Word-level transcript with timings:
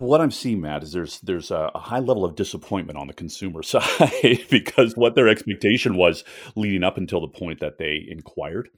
What 0.00 0.22
I'm 0.22 0.30
seeing, 0.30 0.62
Matt, 0.62 0.82
is 0.82 0.92
there's 0.92 1.20
there's 1.20 1.50
a, 1.50 1.70
high 1.74 1.98
level 1.98 2.24
of 2.24 2.34
disappointment 2.34 2.98
on 2.98 3.06
the 3.06 3.12
consumer 3.12 3.62
side 3.62 4.46
because 4.48 4.96
what 4.96 5.14
their 5.14 5.28
expectation 5.28 5.94
was 5.94 6.24
leading 6.56 6.82
up 6.84 6.96
until 6.96 7.20
the 7.20 7.28
point 7.28 7.60
that 7.60 7.76
they 7.76 8.06
inquired. 8.08 8.70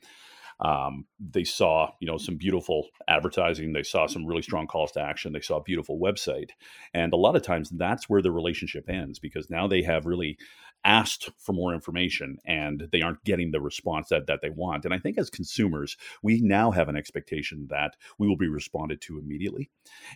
Um, 0.58 1.06
they 1.20 1.44
saw, 1.44 1.92
you 2.00 2.08
know, 2.08 2.18
some 2.18 2.36
beautiful 2.36 2.88
advertising. 3.06 3.72
They 3.72 3.84
saw 3.84 4.08
some 4.08 4.26
really 4.26 4.42
strong 4.42 4.66
calls 4.66 4.90
to 4.92 5.00
action. 5.00 5.32
They 5.32 5.40
saw 5.40 5.58
a 5.58 5.62
beautiful 5.62 6.00
website, 6.00 6.50
and 6.92 7.12
a 7.12 7.16
lot 7.16 7.36
of 7.36 7.42
times 7.42 7.70
that's 7.70 8.08
where 8.08 8.20
the 8.20 8.32
relationship 8.32 8.90
ends 8.90 9.20
because 9.20 9.48
now 9.48 9.68
they 9.68 9.82
have 9.82 10.06
really 10.06 10.36
asked 10.84 11.30
for 11.38 11.52
more 11.52 11.72
information 11.72 12.38
and 12.44 12.88
they 12.90 13.00
aren't 13.00 13.22
getting 13.22 13.52
the 13.52 13.60
response 13.60 14.08
that, 14.08 14.26
that 14.26 14.40
they 14.42 14.50
want. 14.50 14.84
And 14.84 14.92
I 14.92 14.98
think 14.98 15.16
as 15.16 15.30
consumers, 15.30 15.96
we 16.24 16.40
now 16.40 16.72
have 16.72 16.88
an 16.88 16.96
expectation 16.96 17.68
that 17.70 17.94
we 18.18 18.26
will 18.26 18.36
be 18.36 18.48
responded 18.48 19.00
to 19.02 19.20
immediately. 19.20 19.70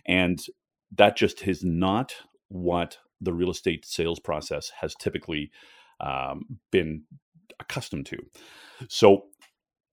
And 0.05 0.45
that 0.95 1.17
just 1.17 1.47
is 1.47 1.63
not 1.63 2.15
what 2.49 2.97
the 3.19 3.33
real 3.33 3.49
estate 3.51 3.85
sales 3.85 4.19
process 4.19 4.71
has 4.81 4.95
typically 4.95 5.51
um, 5.99 6.59
been 6.71 7.03
accustomed 7.59 8.05
to. 8.05 8.17
So 8.87 9.23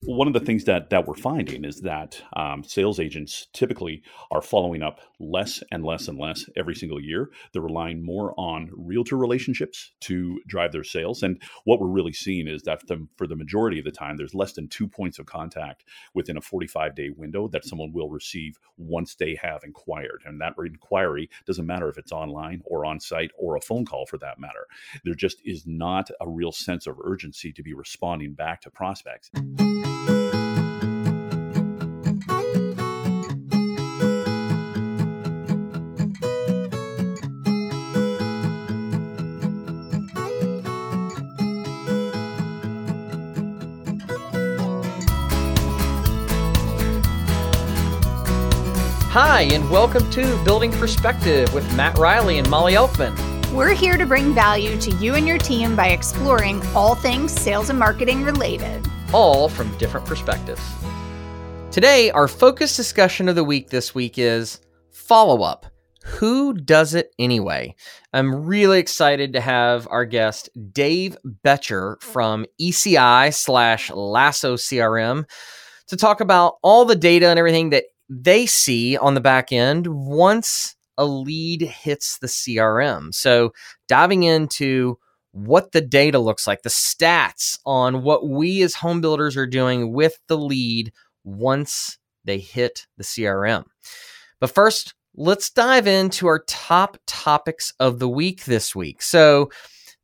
one 0.07 0.27
of 0.27 0.35
the 0.35 0.41
things 0.41 0.65
that 0.65 0.91
that 0.91 1.07
we're 1.07 1.15
finding 1.15 1.65
is 1.65 1.81
that 1.81 2.23
um, 2.37 2.63
sales 2.63 3.01
agents 3.01 3.47
typically 3.53 4.03
are 4.31 4.43
following 4.43 4.83
up 4.83 5.01
less 5.19 5.63
and 5.73 5.85
less 5.85 6.09
and 6.09 6.19
less 6.19 6.45
every 6.57 6.75
single 6.75 7.01
year. 7.01 7.31
They're 7.53 7.63
relying 7.63 8.05
more 8.05 8.39
on 8.39 8.71
realtor 8.77 9.17
relationships 9.17 9.93
to 10.03 10.41
drive 10.47 10.73
their 10.73 10.85
sales, 10.85 11.23
and 11.23 11.41
what 11.65 11.81
we're 11.81 11.89
really 11.89 12.13
seeing 12.13 12.49
is 12.49 12.63
that 12.63 12.87
the, 12.87 13.07
for 13.17 13.27
the 13.27 13.37
majority 13.37 13.79
of 13.79 13.85
the 13.85 13.91
time, 13.91 14.17
there's 14.17 14.35
less 14.35 14.53
than 14.53 14.69
two 14.69 14.87
points 14.87 15.19
of 15.19 15.27
contact 15.27 15.85
within 16.13 16.37
a 16.37 16.41
45 16.41 16.95
day 16.95 17.11
window 17.11 17.49
that 17.49 17.65
someone 17.65 17.93
will 17.93 18.11
receive 18.11 18.59
once 18.77 19.15
they 19.15 19.39
have 19.41 19.65
inquired, 19.65 20.23
and 20.27 20.41
that 20.41 20.55
inquiry 20.59 21.31
doesn't 21.47 21.67
matter 21.67 21.89
if 21.89 21.99
it's 21.99 22.13
online 22.13 22.63
or 22.67 22.85
on 22.85 23.01
site 23.01 23.31
or 23.39 23.57
a 23.57 23.61
phone 23.61 23.85
call 23.85 24.07
for 24.07 24.19
that 24.19 24.39
matter. 24.39 24.67
There 25.05 25.15
just 25.15 25.39
is 25.45 25.67
not 25.67 26.11
a 26.21 26.29
real 26.29 26.53
sense 26.53 26.87
of 26.87 26.99
urgency 27.03 27.53
to 27.53 27.63
be 27.63 27.75
responding 27.75 28.35
back 28.35 28.61
to 28.63 28.71
prospects. 28.71 29.31
Hi, 49.35 49.53
and 49.53 49.69
welcome 49.69 50.09
to 50.13 50.45
Building 50.45 50.71
Perspective 50.71 51.53
with 51.53 51.75
Matt 51.75 51.99
Riley 51.99 52.39
and 52.39 52.49
Molly 52.49 52.75
Elfman. 52.75 53.17
We're 53.53 53.75
here 53.75 53.97
to 53.97 54.07
bring 54.07 54.33
value 54.33 54.79
to 54.79 54.93
you 54.93 55.17
and 55.17 55.27
your 55.27 55.39
team 55.39 55.75
by 55.75 55.89
exploring 55.89 56.65
all 56.69 56.95
things 56.95 57.33
sales 57.33 57.69
and 57.69 57.77
marketing 57.77 58.23
related, 58.23 58.89
all 59.13 59.49
from 59.49 59.77
different 59.77 60.07
perspectives. 60.07 60.63
Today, 61.73 62.13
our 62.13 62.29
focus 62.29 62.77
discussion 62.77 63.29
of 63.29 63.35
the 63.35 63.43
week 63.43 63.71
this 63.71 63.93
week 63.93 64.19
is 64.19 64.61
follow 64.93 65.43
up. 65.43 65.67
Who 66.05 66.55
does 66.55 66.95
it 66.95 67.13
anyway? 67.19 67.75
I'm 68.13 68.47
really 68.47 68.79
excited 68.79 69.33
to 69.33 69.41
have 69.41 69.89
our 69.91 70.05
guest, 70.05 70.49
Dave 70.71 71.17
Betcher 71.25 72.01
from 72.01 72.47
ECI 72.61 73.35
slash 73.35 73.91
Lasso 73.91 74.55
CRM, 74.55 75.29
to 75.89 75.97
talk 75.97 76.21
about 76.21 76.59
all 76.63 76.85
the 76.85 76.95
data 76.95 77.27
and 77.27 77.39
everything 77.39 77.71
that 77.71 77.87
they 78.09 78.47
see 78.47 78.97
on 78.97 79.15
the 79.15 79.21
back 79.21 79.53
end 79.53 79.87
once 79.87 80.77
a 80.97 81.05
lead 81.05 81.63
hits 81.63 82.19
the 82.19 82.27
CRM. 82.27 83.15
So, 83.15 83.53
diving 83.89 84.23
into 84.23 84.99
what 85.33 85.73
the 85.73 85.81
data 85.81 86.19
looks 86.19 86.47
like, 86.47 86.63
the 86.63 86.69
stats 86.69 87.59
on 87.67 88.03
what 88.03 88.29
we 88.29 88.63
as 88.63 88.75
home 88.75 89.01
builders 89.01 89.37
are 89.37 89.47
doing 89.47 89.93
with 89.93 90.19
the 90.29 90.39
lead 90.39 90.93
once 91.25 91.99
they 92.25 92.39
hit 92.39 92.87
the 92.97 93.05
CRM. 93.05 93.65
But 94.39 94.55
first, 94.55 94.95
let's 95.17 95.51
dive 95.51 95.87
into 95.87 96.27
our 96.27 96.45
top 96.47 96.99
topics 97.07 97.73
of 97.81 97.99
the 97.99 98.09
week 98.09 98.45
this 98.45 98.75
week. 98.75 99.03
So, 99.03 99.51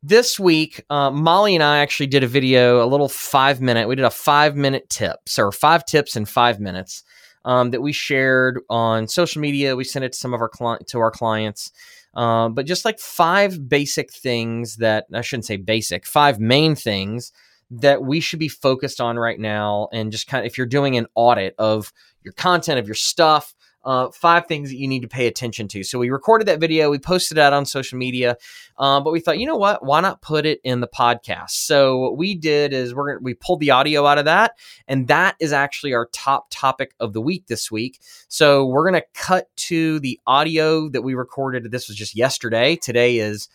this 0.02 0.40
week, 0.40 0.82
uh, 0.88 1.10
Molly 1.10 1.54
and 1.54 1.62
I 1.62 1.78
actually 1.80 2.06
did 2.06 2.24
a 2.24 2.26
video, 2.26 2.82
a 2.82 2.88
little 2.88 3.08
five 3.08 3.60
minute, 3.60 3.86
we 3.86 3.96
did 3.96 4.04
a 4.06 4.10
five 4.10 4.56
minute 4.56 4.88
tips 4.88 5.38
or 5.38 5.52
five 5.52 5.84
tips 5.84 6.16
in 6.16 6.24
five 6.24 6.58
minutes 6.58 7.04
um, 7.44 7.70
that 7.70 7.82
we 7.82 7.92
shared 7.92 8.60
on 8.68 9.08
social 9.08 9.40
media. 9.40 9.76
We 9.76 9.84
sent 9.84 10.04
it 10.04 10.12
to 10.12 10.18
some 10.18 10.34
of 10.34 10.40
our 10.40 10.48
cli- 10.48 10.84
to 10.86 10.98
our 11.00 11.10
clients. 11.10 11.72
Uh, 12.14 12.48
but 12.48 12.66
just 12.66 12.84
like 12.84 12.98
five 12.98 13.68
basic 13.68 14.12
things 14.12 14.76
that 14.76 15.06
I 15.14 15.20
shouldn't 15.20 15.46
say 15.46 15.56
basic, 15.56 16.06
five 16.06 16.40
main 16.40 16.74
things 16.74 17.32
that 17.70 18.02
we 18.02 18.18
should 18.18 18.40
be 18.40 18.48
focused 18.48 19.00
on 19.00 19.16
right 19.16 19.38
now. 19.38 19.88
And 19.92 20.10
just 20.10 20.26
kind 20.26 20.44
of, 20.44 20.50
if 20.50 20.58
you're 20.58 20.66
doing 20.66 20.96
an 20.96 21.06
audit 21.14 21.54
of 21.58 21.92
your 22.24 22.32
content, 22.32 22.80
of 22.80 22.88
your 22.88 22.96
stuff, 22.96 23.54
uh, 23.84 24.10
five 24.10 24.46
things 24.46 24.68
that 24.70 24.76
you 24.76 24.86
need 24.86 25.00
to 25.00 25.08
pay 25.08 25.26
attention 25.26 25.68
to. 25.68 25.82
So 25.82 25.98
we 25.98 26.10
recorded 26.10 26.46
that 26.48 26.60
video, 26.60 26.90
we 26.90 26.98
posted 26.98 27.38
it 27.38 27.40
out 27.40 27.52
on 27.52 27.64
social 27.64 27.98
media, 27.98 28.36
um, 28.78 29.04
but 29.04 29.12
we 29.12 29.20
thought, 29.20 29.38
you 29.38 29.46
know 29.46 29.56
what? 29.56 29.84
Why 29.84 30.00
not 30.00 30.20
put 30.22 30.46
it 30.46 30.60
in 30.64 30.80
the 30.80 30.88
podcast? 30.88 31.50
So 31.50 31.98
what 31.98 32.16
we 32.16 32.34
did 32.34 32.72
is 32.72 32.94
we're 32.94 33.14
gonna, 33.14 33.22
we 33.22 33.34
pulled 33.34 33.60
the 33.60 33.70
audio 33.70 34.06
out 34.06 34.18
of 34.18 34.26
that, 34.26 34.58
and 34.86 35.08
that 35.08 35.36
is 35.40 35.52
actually 35.52 35.94
our 35.94 36.06
top 36.12 36.48
topic 36.50 36.94
of 37.00 37.12
the 37.12 37.20
week 37.20 37.46
this 37.46 37.70
week. 37.70 38.00
So 38.28 38.66
we're 38.66 38.84
gonna 38.84 39.02
cut 39.14 39.48
to 39.56 40.00
the 40.00 40.20
audio 40.26 40.88
that 40.90 41.02
we 41.02 41.14
recorded. 41.14 41.70
This 41.70 41.88
was 41.88 41.96
just 41.96 42.14
yesterday. 42.14 42.76
Today 42.76 43.18
is. 43.18 43.48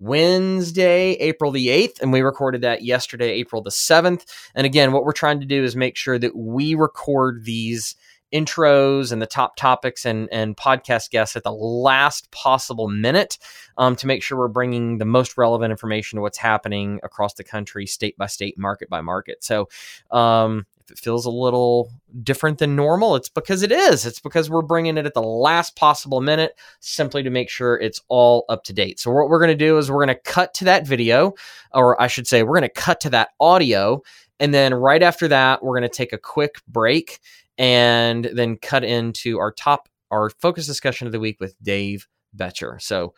Wednesday, 0.00 1.14
April 1.14 1.50
the 1.50 1.66
8th, 1.66 2.00
and 2.00 2.12
we 2.12 2.20
recorded 2.20 2.60
that 2.60 2.84
yesterday, 2.84 3.30
April 3.30 3.62
the 3.62 3.70
7th. 3.70 4.26
And 4.54 4.64
again, 4.64 4.92
what 4.92 5.04
we're 5.04 5.10
trying 5.10 5.40
to 5.40 5.46
do 5.46 5.64
is 5.64 5.74
make 5.74 5.96
sure 5.96 6.20
that 6.20 6.36
we 6.36 6.76
record 6.76 7.44
these 7.44 7.96
intros 8.32 9.12
and 9.12 9.22
the 9.22 9.26
top 9.26 9.56
topics 9.56 10.04
and, 10.04 10.28
and 10.30 10.56
podcast 10.56 11.10
guests 11.10 11.36
at 11.36 11.44
the 11.44 11.52
last 11.52 12.30
possible 12.30 12.88
minute 12.88 13.38
um, 13.76 13.96
to 13.96 14.06
make 14.06 14.22
sure 14.22 14.38
we're 14.38 14.48
bringing 14.48 14.98
the 14.98 15.04
most 15.04 15.38
relevant 15.38 15.70
information 15.70 16.16
to 16.16 16.22
what's 16.22 16.38
happening 16.38 17.00
across 17.02 17.34
the 17.34 17.44
country, 17.44 17.86
state 17.86 18.16
by 18.16 18.26
state, 18.26 18.58
market 18.58 18.88
by 18.88 19.00
market. 19.00 19.42
So, 19.42 19.68
um, 20.10 20.66
if 20.90 20.92
it 20.92 21.02
feels 21.02 21.26
a 21.26 21.30
little 21.30 21.90
different 22.22 22.58
than 22.58 22.74
normal, 22.74 23.14
it's 23.14 23.28
because 23.28 23.62
it 23.62 23.70
is. 23.70 24.06
It's 24.06 24.20
because 24.20 24.48
we're 24.48 24.62
bringing 24.62 24.96
it 24.96 25.04
at 25.04 25.12
the 25.12 25.22
last 25.22 25.76
possible 25.76 26.22
minute 26.22 26.58
simply 26.80 27.22
to 27.22 27.30
make 27.30 27.50
sure 27.50 27.76
it's 27.76 28.00
all 28.08 28.46
up 28.48 28.64
to 28.64 28.72
date. 28.72 28.98
So, 28.98 29.10
what 29.10 29.28
we're 29.28 29.38
going 29.38 29.50
to 29.50 29.54
do 29.54 29.76
is 29.76 29.90
we're 29.90 30.04
going 30.04 30.16
to 30.16 30.22
cut 30.22 30.54
to 30.54 30.64
that 30.64 30.86
video, 30.86 31.34
or 31.74 32.00
I 32.00 32.06
should 32.06 32.26
say, 32.26 32.42
we're 32.42 32.58
going 32.58 32.62
to 32.62 32.80
cut 32.80 33.00
to 33.00 33.10
that 33.10 33.30
audio. 33.38 34.02
And 34.40 34.54
then 34.54 34.72
right 34.72 35.02
after 35.02 35.28
that, 35.28 35.62
we're 35.62 35.78
going 35.78 35.90
to 35.90 35.94
take 35.94 36.12
a 36.12 36.18
quick 36.18 36.62
break 36.68 37.20
and 37.58 38.30
then 38.32 38.56
cut 38.56 38.84
into 38.84 39.38
our 39.38 39.52
top, 39.52 39.88
our 40.10 40.30
focus 40.30 40.66
discussion 40.66 41.06
of 41.06 41.12
the 41.12 41.20
week 41.20 41.38
with 41.40 41.60
Dave 41.62 42.06
Betcher. 42.32 42.78
So 42.80 43.14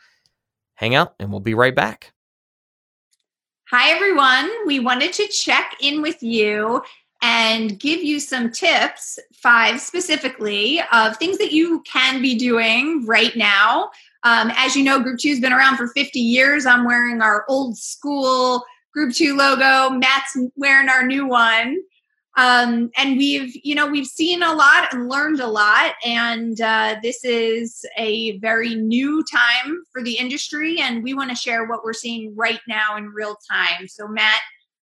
hang 0.74 0.94
out 0.94 1.14
and 1.20 1.30
we'll 1.30 1.40
be 1.40 1.54
right 1.54 1.74
back. 1.74 2.12
Hi, 3.70 3.90
everyone. 3.90 4.50
We 4.66 4.80
wanted 4.80 5.12
to 5.12 5.28
check 5.28 5.76
in 5.80 6.02
with 6.02 6.22
you 6.22 6.82
and 7.22 7.78
give 7.78 8.02
you 8.02 8.18
some 8.18 8.50
tips, 8.50 9.18
five 9.34 9.80
specifically, 9.80 10.80
of 10.92 11.16
things 11.18 11.38
that 11.38 11.52
you 11.52 11.82
can 11.82 12.22
be 12.22 12.34
doing 12.34 13.04
right 13.06 13.36
now. 13.36 13.90
Um, 14.22 14.50
as 14.56 14.74
you 14.74 14.82
know, 14.82 15.00
Group 15.00 15.20
2 15.20 15.28
has 15.28 15.40
been 15.40 15.52
around 15.52 15.76
for 15.76 15.88
50 15.88 16.18
years. 16.18 16.66
I'm 16.66 16.84
wearing 16.84 17.20
our 17.20 17.44
old 17.48 17.76
school 17.76 18.64
Group 18.92 19.14
2 19.14 19.36
logo. 19.36 19.90
Matt's 19.90 20.36
wearing 20.56 20.88
our 20.88 21.06
new 21.06 21.26
one 21.26 21.76
um, 22.40 22.90
and 22.96 23.18
we've 23.18 23.54
you 23.62 23.74
know 23.74 23.86
we've 23.86 24.06
seen 24.06 24.42
a 24.42 24.52
lot 24.52 24.92
and 24.92 25.08
learned 25.08 25.40
a 25.40 25.46
lot. 25.46 25.92
And 26.04 26.58
uh, 26.60 26.96
this 27.02 27.24
is 27.24 27.84
a 27.98 28.38
very 28.38 28.74
new 28.74 29.22
time 29.30 29.82
for 29.92 30.02
the 30.02 30.16
industry. 30.16 30.80
And 30.80 31.02
we 31.02 31.12
want 31.12 31.30
to 31.30 31.36
share 31.36 31.66
what 31.66 31.84
we're 31.84 31.92
seeing 31.92 32.34
right 32.34 32.60
now 32.66 32.96
in 32.96 33.06
real 33.08 33.36
time. 33.50 33.86
So 33.88 34.08
matt 34.08 34.40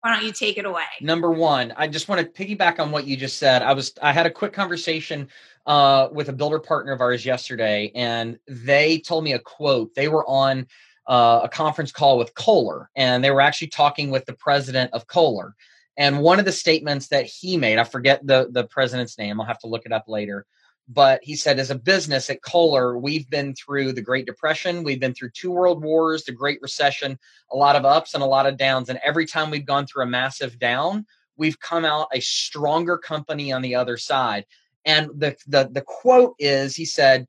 why 0.01 0.13
don't 0.13 0.23
you 0.23 0.31
take 0.31 0.57
it 0.57 0.65
away? 0.65 0.83
Number 1.01 1.31
one 1.31 1.73
i 1.77 1.87
just 1.87 2.07
want 2.07 2.21
to 2.21 2.27
piggyback 2.45 2.79
on 2.79 2.91
what 2.91 3.07
you 3.07 3.15
just 3.15 3.37
said. 3.37 3.61
I 3.61 3.73
was 3.73 3.93
i 4.01 4.11
had 4.11 4.25
a 4.25 4.31
quick 4.31 4.53
conversation 4.53 5.29
uh, 5.65 6.07
with 6.11 6.29
a 6.29 6.33
builder 6.33 6.59
partner 6.59 6.91
of 6.93 7.01
ours 7.01 7.25
yesterday 7.25 7.91
and 7.95 8.37
they 8.47 8.99
told 8.99 9.23
me 9.23 9.33
a 9.33 9.39
quote. 9.39 9.93
They 9.95 10.07
were 10.07 10.27
on 10.27 10.67
uh, 11.07 11.41
a 11.43 11.49
conference 11.49 11.91
call 11.91 12.17
with 12.17 12.33
kohler 12.35 12.89
and 12.95 13.23
they 13.23 13.31
were 13.31 13.41
actually 13.41 13.69
talking 13.69 14.09
with 14.11 14.25
the 14.25 14.33
president 14.33 14.91
of 14.93 15.07
kohler 15.07 15.55
and 15.97 16.21
one 16.21 16.39
of 16.39 16.45
the 16.45 16.51
statements 16.51 17.07
that 17.07 17.25
he 17.25 17.57
made, 17.57 17.79
I 17.79 17.83
forget 17.83 18.25
the, 18.25 18.47
the 18.51 18.65
president's 18.65 19.17
name, 19.17 19.41
I'll 19.41 19.47
have 19.47 19.59
to 19.59 19.67
look 19.67 19.85
it 19.85 19.91
up 19.91 20.05
later. 20.07 20.45
But 20.87 21.19
he 21.23 21.35
said, 21.35 21.59
as 21.59 21.71
a 21.71 21.75
business 21.75 22.29
at 22.29 22.41
Kohler, 22.41 22.97
we've 22.97 23.29
been 23.29 23.53
through 23.55 23.91
the 23.91 24.01
Great 24.01 24.25
Depression, 24.25 24.83
we've 24.83 25.01
been 25.01 25.13
through 25.13 25.31
two 25.31 25.51
world 25.51 25.83
wars, 25.83 26.23
the 26.23 26.31
Great 26.31 26.61
Recession, 26.61 27.19
a 27.51 27.57
lot 27.57 27.75
of 27.75 27.83
ups 27.83 28.13
and 28.13 28.23
a 28.23 28.27
lot 28.27 28.45
of 28.45 28.57
downs. 28.57 28.89
And 28.89 28.99
every 29.03 29.25
time 29.25 29.49
we've 29.49 29.65
gone 29.65 29.85
through 29.85 30.03
a 30.03 30.07
massive 30.07 30.59
down, 30.59 31.05
we've 31.35 31.59
come 31.59 31.83
out 31.83 32.07
a 32.13 32.21
stronger 32.21 32.97
company 32.97 33.51
on 33.51 33.61
the 33.61 33.75
other 33.75 33.97
side. 33.97 34.45
And 34.85 35.09
the 35.13 35.35
the, 35.47 35.67
the 35.69 35.81
quote 35.81 36.35
is 36.39 36.75
he 36.75 36.85
said, 36.85 37.27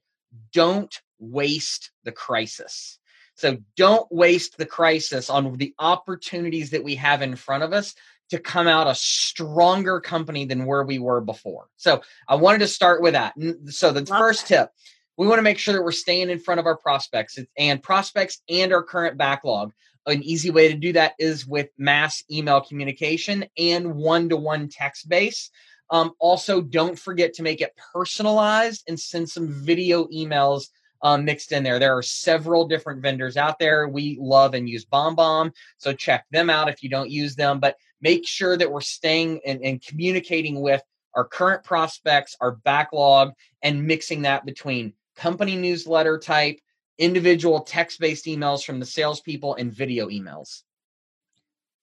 Don't 0.52 0.94
waste 1.18 1.90
the 2.04 2.12
crisis. 2.12 2.98
So 3.34 3.56
don't 3.76 4.10
waste 4.10 4.58
the 4.58 4.66
crisis 4.66 5.30
on 5.30 5.56
the 5.58 5.74
opportunities 5.78 6.70
that 6.70 6.82
we 6.82 6.96
have 6.96 7.22
in 7.22 7.36
front 7.36 7.62
of 7.62 7.72
us 7.72 7.94
to 8.30 8.38
come 8.38 8.66
out 8.66 8.86
a 8.86 8.94
stronger 8.94 10.00
company 10.00 10.44
than 10.44 10.66
where 10.66 10.84
we 10.84 10.98
were 10.98 11.20
before. 11.20 11.68
So 11.76 12.02
I 12.28 12.34
wanted 12.34 12.58
to 12.58 12.68
start 12.68 13.02
with 13.02 13.14
that. 13.14 13.34
So 13.68 13.90
the 13.92 14.00
Love 14.00 14.08
first 14.08 14.48
that. 14.48 14.62
tip, 14.62 14.70
we 15.16 15.26
want 15.26 15.38
to 15.38 15.42
make 15.42 15.58
sure 15.58 15.74
that 15.74 15.82
we're 15.82 15.92
staying 15.92 16.30
in 16.30 16.38
front 16.38 16.60
of 16.60 16.66
our 16.66 16.76
prospects 16.76 17.38
and 17.56 17.82
prospects 17.82 18.40
and 18.48 18.72
our 18.72 18.82
current 18.82 19.16
backlog. 19.16 19.72
An 20.06 20.22
easy 20.22 20.50
way 20.50 20.68
to 20.68 20.74
do 20.74 20.92
that 20.92 21.14
is 21.18 21.46
with 21.46 21.68
mass 21.76 22.22
email 22.30 22.60
communication 22.60 23.44
and 23.58 23.94
one-to-one 23.94 24.68
text 24.68 25.08
base. 25.08 25.50
Um, 25.90 26.12
also, 26.18 26.60
don't 26.60 26.98
forget 26.98 27.34
to 27.34 27.42
make 27.42 27.60
it 27.60 27.76
personalized 27.92 28.84
and 28.88 28.98
send 28.98 29.28
some 29.28 29.48
video 29.48 30.06
emails 30.06 30.68
um, 31.02 31.24
mixed 31.24 31.52
in 31.52 31.62
there. 31.62 31.78
There 31.78 31.96
are 31.96 32.02
several 32.02 32.66
different 32.66 33.02
vendors 33.02 33.36
out 33.36 33.58
there. 33.58 33.88
We 33.88 34.18
love 34.20 34.54
and 34.54 34.68
use 34.68 34.84
BombBomb, 34.84 35.52
so 35.76 35.92
check 35.92 36.26
them 36.30 36.50
out 36.50 36.68
if 36.68 36.82
you 36.82 36.88
don't 36.88 37.10
use 37.10 37.34
them. 37.34 37.60
But 37.60 37.76
make 38.00 38.26
sure 38.26 38.56
that 38.56 38.70
we're 38.70 38.80
staying 38.80 39.40
and, 39.46 39.62
and 39.62 39.82
communicating 39.82 40.60
with 40.60 40.82
our 41.14 41.24
current 41.24 41.64
prospects, 41.64 42.36
our 42.40 42.52
backlog, 42.52 43.32
and 43.62 43.86
mixing 43.86 44.22
that 44.22 44.44
between 44.44 44.92
company 45.16 45.56
newsletter 45.56 46.18
type, 46.18 46.60
individual 46.98 47.60
text-based 47.60 48.26
emails 48.26 48.64
from 48.64 48.78
the 48.78 48.86
salespeople, 48.86 49.54
and 49.54 49.72
video 49.72 50.08
emails. 50.08 50.62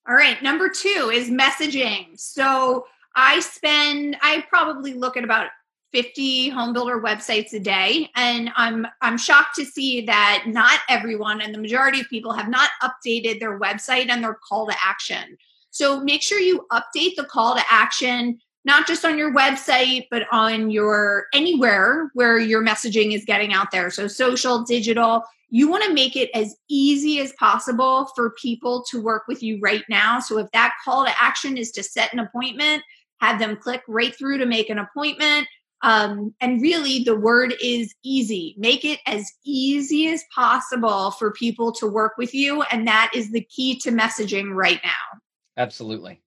All 0.07 0.15
right, 0.15 0.41
number 0.43 0.69
two 0.69 1.11
is 1.11 1.29
messaging. 1.29 2.19
So 2.19 2.85
I 3.15 3.39
spend, 3.39 4.17
I 4.21 4.45
probably 4.49 4.93
look 4.93 5.17
at 5.17 5.23
about 5.23 5.47
50 5.91 6.49
home 6.49 6.73
builder 6.73 6.99
websites 6.99 7.53
a 7.53 7.59
day. 7.59 8.09
And 8.15 8.51
i'm 8.55 8.85
i'm 9.01 9.17
shocked 9.17 9.55
to 9.55 9.65
see 9.65 10.01
that 10.05 10.43
not 10.47 10.79
everyone 10.89 11.41
and 11.41 11.53
the 11.53 11.59
majority 11.59 12.01
of 12.01 12.09
people 12.09 12.33
have 12.33 12.49
not 12.49 12.69
updated 12.81 13.39
their 13.39 13.59
website 13.59 14.09
and 14.09 14.23
their 14.23 14.37
call 14.47 14.67
to 14.67 14.75
action. 14.83 15.37
So 15.71 16.01
make 16.01 16.21
sure 16.21 16.39
you 16.39 16.65
update 16.71 17.15
the 17.17 17.27
call 17.29 17.55
to 17.55 17.63
action 17.69 18.39
not 18.65 18.87
just 18.87 19.05
on 19.05 19.17
your 19.17 19.33
website 19.33 20.05
but 20.11 20.23
on 20.31 20.69
your 20.69 21.25
anywhere 21.33 22.09
where 22.13 22.39
your 22.39 22.63
messaging 22.63 23.13
is 23.13 23.25
getting 23.25 23.53
out 23.53 23.71
there. 23.71 23.89
So 23.89 24.07
social 24.07 24.63
digital 24.63 25.23
you 25.51 25.69
want 25.69 25.83
to 25.83 25.93
make 25.93 26.15
it 26.17 26.29
as 26.33 26.57
easy 26.67 27.19
as 27.19 27.31
possible 27.33 28.09
for 28.15 28.31
people 28.31 28.83
to 28.89 29.01
work 29.01 29.23
with 29.27 29.43
you 29.43 29.59
right 29.61 29.83
now. 29.87 30.19
So 30.19 30.39
if 30.39 30.51
that 30.51 30.73
call 30.83 31.05
to 31.05 31.11
action 31.21 31.55
is 31.55 31.71
to 31.73 31.83
set 31.83 32.11
an 32.11 32.19
appointment 32.19 32.83
have 33.19 33.39
them 33.39 33.57
click 33.57 33.81
right 33.87 34.15
through 34.15 34.37
to 34.37 34.45
make 34.45 34.69
an 34.69 34.79
appointment 34.79 35.47
um, 35.85 36.33
and 36.41 36.63
really, 36.63 37.03
the 37.03 37.15
word 37.15 37.53
is 37.63 37.93
easy. 38.03 38.55
Make 38.57 38.83
it 38.83 38.99
as 39.05 39.23
easy 39.45 40.07
as 40.07 40.23
possible 40.33 41.11
for 41.11 41.31
people 41.31 41.71
to 41.73 41.85
work 41.85 42.13
with 42.17 42.33
you. 42.33 42.63
And 42.63 42.87
that 42.87 43.11
is 43.13 43.31
the 43.31 43.41
key 43.41 43.77
to 43.81 43.91
messaging 43.91 44.55
right 44.55 44.79
now. 44.83 45.19
Absolutely. 45.57 46.23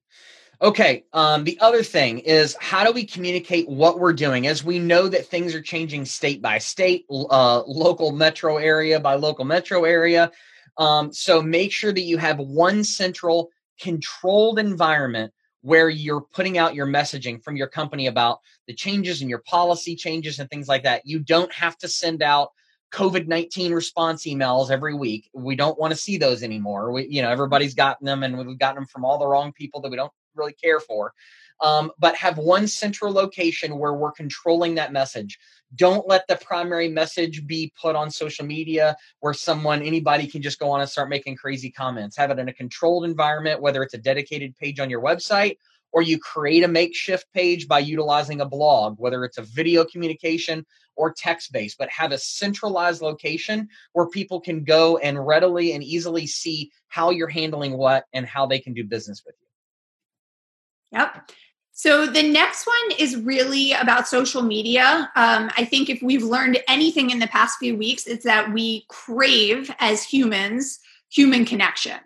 Okay. 0.63 1.07
Um, 1.13 1.43
the 1.43 1.59
other 1.59 1.83
thing 1.83 2.21
is 2.21 2.57
how 2.61 2.85
do 2.85 2.93
we 2.93 3.05
communicate 3.05 3.69
what 3.69 3.99
we're 3.99 4.13
doing? 4.13 4.47
As 4.47 4.63
we 4.63 4.79
know 4.79 5.09
that 5.09 5.27
things 5.27 5.57
are 5.57 5.63
changing 5.63 6.05
state 6.05 6.41
by 6.41 6.59
state, 6.59 7.05
uh, 7.11 7.65
local 7.67 8.13
metro 8.13 8.59
area 8.59 9.01
by 9.01 9.15
local 9.15 9.45
metro 9.45 9.83
area. 9.83 10.31
Um, 10.77 11.13
so 11.13 11.43
make 11.43 11.73
sure 11.73 11.93
that 11.93 12.01
you 12.03 12.17
have 12.19 12.39
one 12.39 12.85
central 12.85 13.51
controlled 13.81 14.61
environment 14.61 15.33
where 15.63 15.89
you're 15.89 16.21
putting 16.21 16.59
out 16.59 16.75
your 16.75 16.87
messaging 16.87 17.43
from 17.43 17.57
your 17.57 17.67
company 17.67 18.07
about 18.07 18.41
the 18.67 18.75
changes 18.75 19.21
and 19.21 19.31
your 19.31 19.41
policy 19.41 19.97
changes 19.97 20.39
and 20.39 20.49
things 20.51 20.69
like 20.69 20.85
that. 20.85 21.03
You 21.05 21.19
don't 21.19 21.53
have 21.53 21.77
to 21.79 21.89
send 21.89 22.23
out 22.23 22.53
COVID 22.93 23.27
19 23.27 23.73
response 23.73 24.25
emails 24.25 24.71
every 24.71 24.95
week. 24.95 25.29
We 25.35 25.57
don't 25.57 25.79
want 25.79 25.93
to 25.93 25.99
see 25.99 26.17
those 26.17 26.43
anymore. 26.43 26.93
We, 26.93 27.07
you 27.09 27.23
know, 27.23 27.31
everybody's 27.31 27.75
gotten 27.75 28.07
them 28.07 28.23
and 28.23 28.39
we've 28.39 28.59
gotten 28.59 28.77
them 28.77 28.87
from 28.87 29.05
all 29.05 29.19
the 29.19 29.27
wrong 29.27 29.53
people 29.53 29.81
that 29.83 29.91
we 29.91 29.97
don't 29.97 30.13
really 30.35 30.55
care 30.55 30.81
for. 30.81 31.13
Um, 31.61 31.91
but 31.99 32.15
have 32.17 32.39
one 32.39 32.69
central 32.69 33.13
location 33.13 33.79
where 33.79 33.95
we're 33.95 34.13
controlling 34.13 34.77
that 34.77 34.93
message. 34.93 35.39
Don't 35.75 36.07
let 36.07 36.27
the 36.29 36.37
primary 36.37 36.89
message 36.89 37.47
be 37.47 37.73
put 37.81 37.97
on 37.97 38.11
social 38.11 38.47
media 38.47 38.97
where 39.21 39.35
someone, 39.35 39.83
anybody 39.83 40.27
can 40.27 40.41
just 40.41 40.59
go 40.59 40.71
on 40.71 40.81
and 40.81 40.89
start 40.89 41.09
making 41.09 41.37
crazy 41.37 41.71
comments. 41.71 42.17
Have 42.17 42.31
it 42.31 42.39
in 42.39 42.49
a 42.49 42.53
controlled 42.53 43.05
environment, 43.05 43.61
whether 43.61 43.83
it's 43.83 43.95
a 43.95 43.99
dedicated 43.99 44.57
page 44.57 44.81
on 44.81 44.89
your 44.89 45.03
website 45.03 45.57
or 45.93 46.03
you 46.03 46.19
create 46.19 46.65
a 46.65 46.69
makeshift 46.69 47.27
page 47.33 47.67
by 47.67 47.79
utilizing 47.79 48.41
a 48.41 48.47
blog, 48.47 48.99
whether 48.99 49.25
it's 49.25 49.39
a 49.39 49.43
video 49.43 49.85
communication 49.85 50.65
or 50.97 51.13
text 51.13 51.53
based, 51.53 51.79
but 51.79 51.89
have 51.91 52.13
a 52.13 52.19
centralized 52.19 53.01
location 53.01 53.69
where 53.93 54.07
people 54.09 54.41
can 54.41 54.65
go 54.65 54.99
and 54.99 55.27
readily 55.27 55.73
and 55.73 55.83
easily 55.83 56.27
see 56.27 56.71
how 56.89 57.11
you're 57.11 57.29
handling 57.29 57.77
what 57.77 58.05
and 58.13 58.27
how 58.27 58.47
they 58.47 58.59
can 58.59 58.75
do 58.75 58.85
business 58.85 59.23
with 59.25 59.35
you. 59.41 60.99
Yep. 60.99 61.31
So 61.79 62.09
the 62.09 62.25
next 62.25 62.67
one 62.67 62.99
is 62.99 63.15
really 63.15 63.71
about 63.71 64.09
social 64.09 64.43
media. 64.43 65.09
Um, 65.15 65.49
I 65.57 65.65
think 65.65 65.89
if 65.89 66.03
we've 66.03 66.25
learned 66.25 66.61
anything 66.67 67.11
in 67.11 67.21
the 67.21 67.29
past 67.29 67.57
few 67.61 67.77
weeks, 67.77 68.09
it's 68.09 68.25
that 68.25 68.53
we 68.53 68.85
crave 68.89 69.73
as 69.79 70.03
humans 70.03 70.81
human 71.09 71.45
connection. 71.45 72.01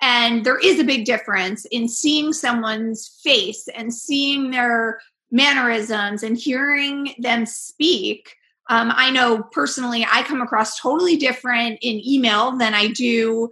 And 0.00 0.46
there 0.46 0.58
is 0.58 0.80
a 0.80 0.84
big 0.84 1.04
difference 1.04 1.66
in 1.66 1.88
seeing 1.88 2.32
someone's 2.32 3.20
face 3.22 3.68
and 3.76 3.92
seeing 3.92 4.50
their 4.50 4.98
mannerisms 5.30 6.22
and 6.22 6.38
hearing 6.38 7.14
them 7.18 7.44
speak. 7.44 8.34
Um, 8.70 8.90
I 8.94 9.10
know 9.10 9.42
personally, 9.52 10.06
I 10.10 10.22
come 10.22 10.40
across 10.40 10.80
totally 10.80 11.18
different 11.18 11.80
in 11.82 12.00
email 12.02 12.56
than 12.56 12.72
I 12.72 12.88
do 12.88 13.50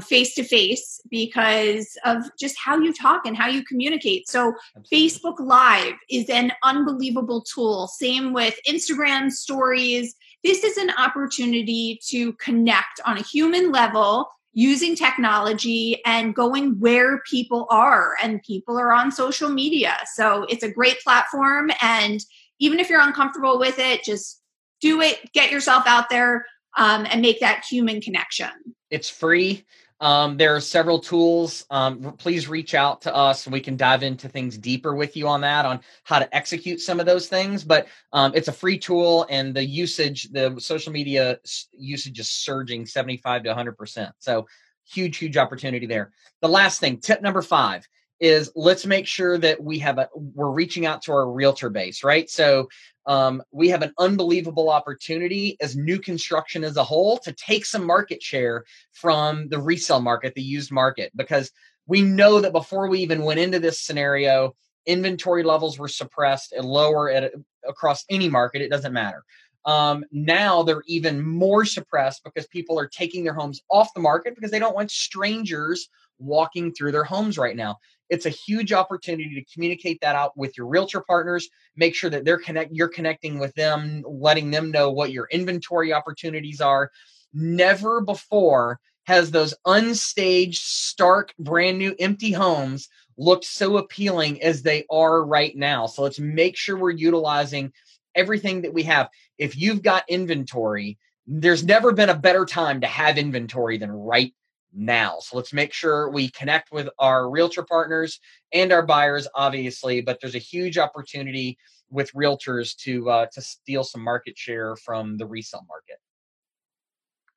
face 0.00 0.34
to 0.34 0.44
face 0.44 1.00
because 1.10 1.96
of 2.04 2.24
just 2.38 2.56
how 2.58 2.78
you 2.78 2.92
talk 2.92 3.24
and 3.24 3.36
how 3.36 3.46
you 3.48 3.64
communicate. 3.64 4.28
So, 4.28 4.54
Absolutely. 4.76 5.08
Facebook 5.08 5.40
Live 5.40 5.94
is 6.10 6.28
an 6.28 6.52
unbelievable 6.62 7.42
tool. 7.42 7.86
Same 7.86 8.32
with 8.32 8.58
Instagram 8.68 9.30
stories. 9.30 10.14
This 10.42 10.64
is 10.64 10.76
an 10.76 10.90
opportunity 10.98 12.00
to 12.08 12.32
connect 12.34 13.00
on 13.06 13.16
a 13.16 13.22
human 13.22 13.70
level 13.70 14.28
using 14.54 14.94
technology 14.94 16.02
and 16.04 16.34
going 16.34 16.78
where 16.78 17.20
people 17.20 17.66
are. 17.70 18.16
And 18.22 18.42
people 18.42 18.78
are 18.78 18.92
on 18.92 19.12
social 19.12 19.48
media. 19.48 19.96
So, 20.14 20.44
it's 20.48 20.64
a 20.64 20.70
great 20.70 21.00
platform. 21.00 21.70
And 21.80 22.20
even 22.58 22.80
if 22.80 22.90
you're 22.90 23.00
uncomfortable 23.00 23.58
with 23.58 23.78
it, 23.78 24.04
just 24.04 24.40
do 24.80 25.00
it, 25.00 25.32
get 25.32 25.50
yourself 25.50 25.84
out 25.86 26.10
there 26.10 26.44
um, 26.76 27.06
and 27.10 27.22
make 27.22 27.40
that 27.40 27.64
human 27.64 28.00
connection. 28.00 28.50
It's 28.92 29.08
free. 29.08 29.64
Um, 30.00 30.36
there 30.36 30.54
are 30.54 30.60
several 30.60 30.98
tools. 30.98 31.64
Um, 31.70 32.14
please 32.18 32.46
reach 32.46 32.74
out 32.74 33.00
to 33.02 33.14
us 33.14 33.46
we 33.46 33.60
can 33.60 33.76
dive 33.76 34.02
into 34.02 34.28
things 34.28 34.58
deeper 34.58 34.94
with 34.94 35.16
you 35.16 35.28
on 35.28 35.40
that, 35.40 35.64
on 35.64 35.80
how 36.04 36.18
to 36.18 36.36
execute 36.36 36.80
some 36.80 37.00
of 37.00 37.06
those 37.06 37.26
things. 37.26 37.64
But 37.64 37.86
um, 38.12 38.32
it's 38.34 38.48
a 38.48 38.52
free 38.52 38.78
tool 38.78 39.26
and 39.30 39.54
the 39.54 39.64
usage, 39.64 40.24
the 40.30 40.56
social 40.58 40.92
media 40.92 41.38
usage 41.72 42.18
is 42.18 42.28
surging 42.28 42.84
75 42.84 43.44
to 43.44 43.54
100%. 43.54 44.12
So 44.18 44.46
huge, 44.84 45.16
huge 45.16 45.38
opportunity 45.38 45.86
there. 45.86 46.12
The 46.42 46.48
last 46.48 46.78
thing, 46.78 46.98
tip 46.98 47.22
number 47.22 47.40
five 47.40 47.88
is 48.22 48.52
let's 48.54 48.86
make 48.86 49.06
sure 49.06 49.36
that 49.36 49.60
we 49.62 49.80
have 49.80 49.98
a 49.98 50.08
we're 50.14 50.52
reaching 50.52 50.86
out 50.86 51.02
to 51.02 51.12
our 51.12 51.30
realtor 51.30 51.68
base 51.68 52.04
right 52.04 52.30
so 52.30 52.68
um, 53.04 53.42
we 53.50 53.68
have 53.68 53.82
an 53.82 53.92
unbelievable 53.98 54.70
opportunity 54.70 55.56
as 55.60 55.74
new 55.74 55.98
construction 55.98 56.62
as 56.62 56.76
a 56.76 56.84
whole 56.84 57.18
to 57.18 57.32
take 57.32 57.66
some 57.66 57.84
market 57.84 58.22
share 58.22 58.64
from 58.92 59.48
the 59.48 59.60
resale 59.60 60.00
market 60.00 60.34
the 60.34 60.42
used 60.42 60.70
market 60.70 61.10
because 61.16 61.50
we 61.88 62.00
know 62.00 62.40
that 62.40 62.52
before 62.52 62.88
we 62.88 63.00
even 63.00 63.24
went 63.24 63.40
into 63.40 63.58
this 63.58 63.80
scenario 63.80 64.54
inventory 64.86 65.42
levels 65.42 65.76
were 65.76 65.88
suppressed 65.88 66.52
and 66.52 66.64
lower 66.64 67.10
at 67.10 67.32
across 67.68 68.04
any 68.08 68.28
market 68.28 68.62
it 68.62 68.70
doesn't 68.70 68.92
matter 68.92 69.24
um, 69.64 70.04
now 70.10 70.62
they're 70.62 70.82
even 70.86 71.24
more 71.24 71.64
suppressed 71.64 72.22
because 72.24 72.46
people 72.48 72.78
are 72.78 72.88
taking 72.88 73.24
their 73.24 73.34
homes 73.34 73.62
off 73.68 73.94
the 73.94 74.00
market 74.00 74.34
because 74.34 74.50
they 74.50 74.58
don't 74.58 74.74
want 74.74 74.90
strangers 74.90 75.88
walking 76.18 76.72
through 76.72 76.92
their 76.92 77.04
homes 77.04 77.38
right 77.38 77.56
now. 77.56 77.78
It's 78.12 78.26
a 78.26 78.30
huge 78.30 78.74
opportunity 78.74 79.34
to 79.34 79.54
communicate 79.54 80.02
that 80.02 80.14
out 80.14 80.36
with 80.36 80.58
your 80.58 80.66
realtor 80.66 81.00
partners. 81.00 81.48
Make 81.76 81.94
sure 81.94 82.10
that 82.10 82.26
they're 82.26 82.36
connect 82.36 82.70
you're 82.70 82.88
connecting 82.88 83.38
with 83.38 83.54
them, 83.54 84.04
letting 84.06 84.50
them 84.50 84.70
know 84.70 84.90
what 84.90 85.12
your 85.12 85.28
inventory 85.32 85.94
opportunities 85.94 86.60
are. 86.60 86.90
Never 87.32 88.02
before 88.02 88.78
has 89.04 89.30
those 89.30 89.54
unstaged, 89.66 90.56
stark, 90.56 91.32
brand 91.38 91.78
new, 91.78 91.94
empty 91.98 92.32
homes 92.32 92.90
looked 93.16 93.46
so 93.46 93.78
appealing 93.78 94.42
as 94.42 94.60
they 94.60 94.84
are 94.90 95.24
right 95.24 95.56
now. 95.56 95.86
So 95.86 96.02
let's 96.02 96.20
make 96.20 96.58
sure 96.58 96.76
we're 96.76 96.90
utilizing 96.90 97.72
everything 98.14 98.60
that 98.60 98.74
we 98.74 98.82
have. 98.82 99.08
If 99.38 99.56
you've 99.56 99.82
got 99.82 100.04
inventory, 100.10 100.98
there's 101.26 101.64
never 101.64 101.92
been 101.92 102.10
a 102.10 102.14
better 102.14 102.44
time 102.44 102.82
to 102.82 102.86
have 102.86 103.16
inventory 103.16 103.78
than 103.78 103.90
right 103.90 104.34
now. 104.74 105.18
So 105.20 105.36
let's 105.36 105.52
make 105.52 105.72
sure 105.72 106.10
we 106.10 106.30
connect 106.30 106.72
with 106.72 106.88
our 106.98 107.30
realtor 107.30 107.62
partners 107.62 108.20
and 108.52 108.72
our 108.72 108.84
buyers, 108.84 109.28
obviously. 109.34 110.00
But 110.00 110.20
there's 110.20 110.34
a 110.34 110.38
huge 110.38 110.78
opportunity 110.78 111.58
with 111.90 112.12
realtors 112.12 112.76
to 112.78 113.10
uh, 113.10 113.26
to 113.32 113.40
steal 113.40 113.84
some 113.84 114.02
market 114.02 114.36
share 114.36 114.76
from 114.76 115.16
the 115.16 115.26
resale 115.26 115.64
market. 115.68 115.98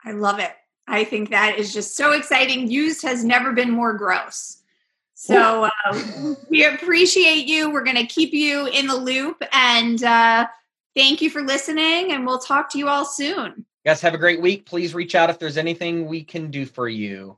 I 0.03 0.11
love 0.11 0.39
it. 0.39 0.51
I 0.87 1.03
think 1.03 1.31
that 1.31 1.57
is 1.57 1.73
just 1.73 1.95
so 1.95 2.11
exciting. 2.11 2.69
Used 2.69 3.01
has 3.01 3.23
never 3.23 3.51
been 3.51 3.71
more 3.71 3.93
gross. 3.93 4.61
So 5.15 5.69
uh, 5.85 6.35
we 6.49 6.65
appreciate 6.65 7.47
you. 7.47 7.71
We're 7.71 7.83
going 7.83 7.95
to 7.95 8.05
keep 8.05 8.33
you 8.33 8.67
in 8.67 8.87
the 8.87 8.95
loop. 8.95 9.41
And 9.51 10.03
uh, 10.03 10.47
thank 10.95 11.21
you 11.21 11.29
for 11.29 11.41
listening. 11.41 12.11
And 12.11 12.25
we'll 12.25 12.39
talk 12.39 12.69
to 12.71 12.77
you 12.77 12.87
all 12.87 13.05
soon. 13.05 13.65
Guys, 13.85 14.01
have 14.01 14.13
a 14.13 14.17
great 14.19 14.41
week. 14.41 14.65
Please 14.65 14.93
reach 14.93 15.15
out 15.15 15.29
if 15.29 15.39
there's 15.39 15.57
anything 15.57 16.07
we 16.07 16.23
can 16.23 16.51
do 16.51 16.65
for 16.65 16.89
you. 16.89 17.37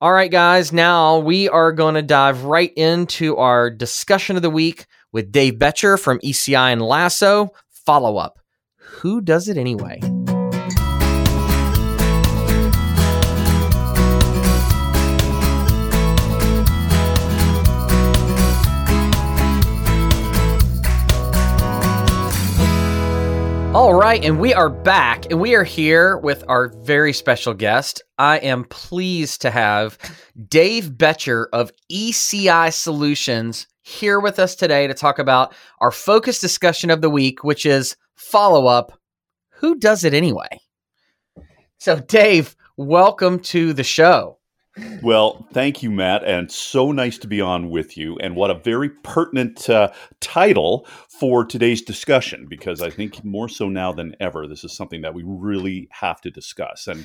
All 0.00 0.12
right, 0.12 0.30
guys, 0.30 0.72
now 0.72 1.18
we 1.18 1.48
are 1.48 1.72
going 1.72 1.94
to 1.94 2.02
dive 2.02 2.44
right 2.44 2.72
into 2.76 3.36
our 3.36 3.70
discussion 3.70 4.36
of 4.36 4.42
the 4.42 4.50
week 4.50 4.86
with 5.12 5.32
Dave 5.32 5.58
Betcher 5.58 5.96
from 5.96 6.18
ECI 6.18 6.72
and 6.72 6.82
Lasso. 6.82 7.50
Follow 7.70 8.16
up 8.16 8.38
Who 8.78 9.20
does 9.20 9.48
it 9.48 9.56
anyway? 9.56 10.00
All 23.74 23.92
right, 23.92 24.24
and 24.24 24.38
we 24.38 24.54
are 24.54 24.70
back, 24.70 25.26
and 25.32 25.40
we 25.40 25.56
are 25.56 25.64
here 25.64 26.16
with 26.18 26.44
our 26.46 26.68
very 26.68 27.12
special 27.12 27.52
guest. 27.54 28.04
I 28.18 28.38
am 28.38 28.62
pleased 28.66 29.42
to 29.42 29.50
have 29.50 29.98
Dave 30.48 30.96
Betcher 30.96 31.48
of 31.52 31.72
ECI 31.90 32.72
Solutions 32.72 33.66
here 33.82 34.20
with 34.20 34.38
us 34.38 34.54
today 34.54 34.86
to 34.86 34.94
talk 34.94 35.18
about 35.18 35.56
our 35.80 35.90
focus 35.90 36.40
discussion 36.40 36.88
of 36.88 37.00
the 37.00 37.10
week, 37.10 37.42
which 37.42 37.66
is 37.66 37.96
follow 38.14 38.68
up 38.68 38.96
Who 39.54 39.74
does 39.74 40.04
it 40.04 40.14
anyway? 40.14 40.60
So, 41.78 41.98
Dave, 41.98 42.54
welcome 42.76 43.40
to 43.40 43.72
the 43.72 43.82
show. 43.82 44.38
Well, 45.02 45.46
thank 45.52 45.82
you, 45.82 45.90
Matt, 45.90 46.24
and 46.24 46.50
so 46.50 46.90
nice 46.90 47.18
to 47.18 47.28
be 47.28 47.40
on 47.40 47.70
with 47.70 47.96
you. 47.96 48.18
And 48.18 48.34
what 48.34 48.50
a 48.50 48.54
very 48.54 48.88
pertinent 48.90 49.70
uh, 49.70 49.92
title 50.20 50.88
for 51.08 51.44
today's 51.44 51.82
discussion, 51.82 52.46
because 52.48 52.82
I 52.82 52.90
think 52.90 53.24
more 53.24 53.48
so 53.48 53.68
now 53.68 53.92
than 53.92 54.16
ever, 54.18 54.48
this 54.48 54.64
is 54.64 54.76
something 54.76 55.02
that 55.02 55.14
we 55.14 55.22
really 55.24 55.88
have 55.92 56.20
to 56.22 56.30
discuss. 56.30 56.88
And 56.88 57.04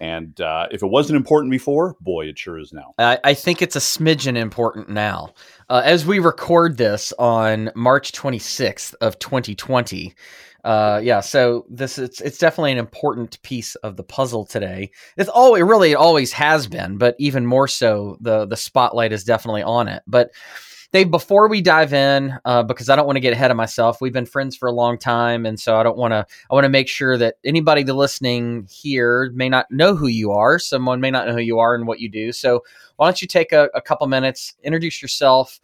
and 0.00 0.40
uh, 0.40 0.68
if 0.70 0.82
it 0.82 0.86
wasn't 0.86 1.16
important 1.16 1.50
before, 1.50 1.96
boy, 2.00 2.26
it 2.26 2.38
sure 2.38 2.58
is 2.58 2.72
now. 2.72 2.94
I, 2.98 3.18
I 3.24 3.34
think 3.34 3.62
it's 3.62 3.74
a 3.74 3.80
smidgen 3.80 4.36
important 4.36 4.88
now. 4.88 5.34
Uh, 5.68 5.82
as 5.84 6.06
we 6.06 6.20
record 6.20 6.76
this 6.76 7.12
on 7.18 7.70
March 7.74 8.12
26th 8.12 8.94
of 9.00 9.18
2020, 9.18 10.14
uh, 10.68 11.00
yeah, 11.02 11.20
so 11.20 11.64
this 11.70 11.96
it's 11.96 12.20
it's 12.20 12.36
definitely 12.36 12.72
an 12.72 12.76
important 12.76 13.40
piece 13.40 13.74
of 13.76 13.96
the 13.96 14.02
puzzle 14.02 14.44
today. 14.44 14.90
It's 15.16 15.30
all 15.30 15.54
it 15.54 15.62
really 15.62 15.94
always 15.94 16.30
has 16.32 16.66
been, 16.66 16.98
but 16.98 17.16
even 17.18 17.46
more 17.46 17.66
so, 17.66 18.18
the 18.20 18.44
the 18.44 18.56
spotlight 18.58 19.10
is 19.10 19.24
definitely 19.24 19.62
on 19.62 19.88
it. 19.88 20.02
But 20.06 20.30
Dave, 20.92 21.10
before 21.10 21.48
we 21.48 21.62
dive 21.62 21.94
in, 21.94 22.38
uh, 22.44 22.64
because 22.64 22.90
I 22.90 22.96
don't 22.96 23.06
want 23.06 23.16
to 23.16 23.20
get 23.20 23.32
ahead 23.32 23.50
of 23.50 23.56
myself, 23.56 24.02
we've 24.02 24.12
been 24.12 24.26
friends 24.26 24.58
for 24.58 24.68
a 24.68 24.72
long 24.72 24.98
time, 24.98 25.46
and 25.46 25.58
so 25.58 25.74
I 25.74 25.82
don't 25.82 25.96
want 25.96 26.12
to. 26.12 26.26
I 26.50 26.54
want 26.54 26.64
to 26.64 26.68
make 26.68 26.88
sure 26.88 27.16
that 27.16 27.36
anybody 27.46 27.82
listening 27.84 28.68
here 28.70 29.32
may 29.34 29.48
not 29.48 29.70
know 29.70 29.96
who 29.96 30.08
you 30.08 30.32
are. 30.32 30.58
Someone 30.58 31.00
may 31.00 31.10
not 31.10 31.26
know 31.26 31.32
who 31.32 31.40
you 31.40 31.58
are 31.60 31.74
and 31.74 31.86
what 31.86 31.98
you 31.98 32.10
do. 32.10 32.30
So 32.30 32.62
why 32.96 33.06
don't 33.06 33.22
you 33.22 33.28
take 33.28 33.52
a, 33.52 33.70
a 33.74 33.80
couple 33.80 34.06
minutes, 34.06 34.54
introduce 34.62 35.00
yourself 35.00 35.60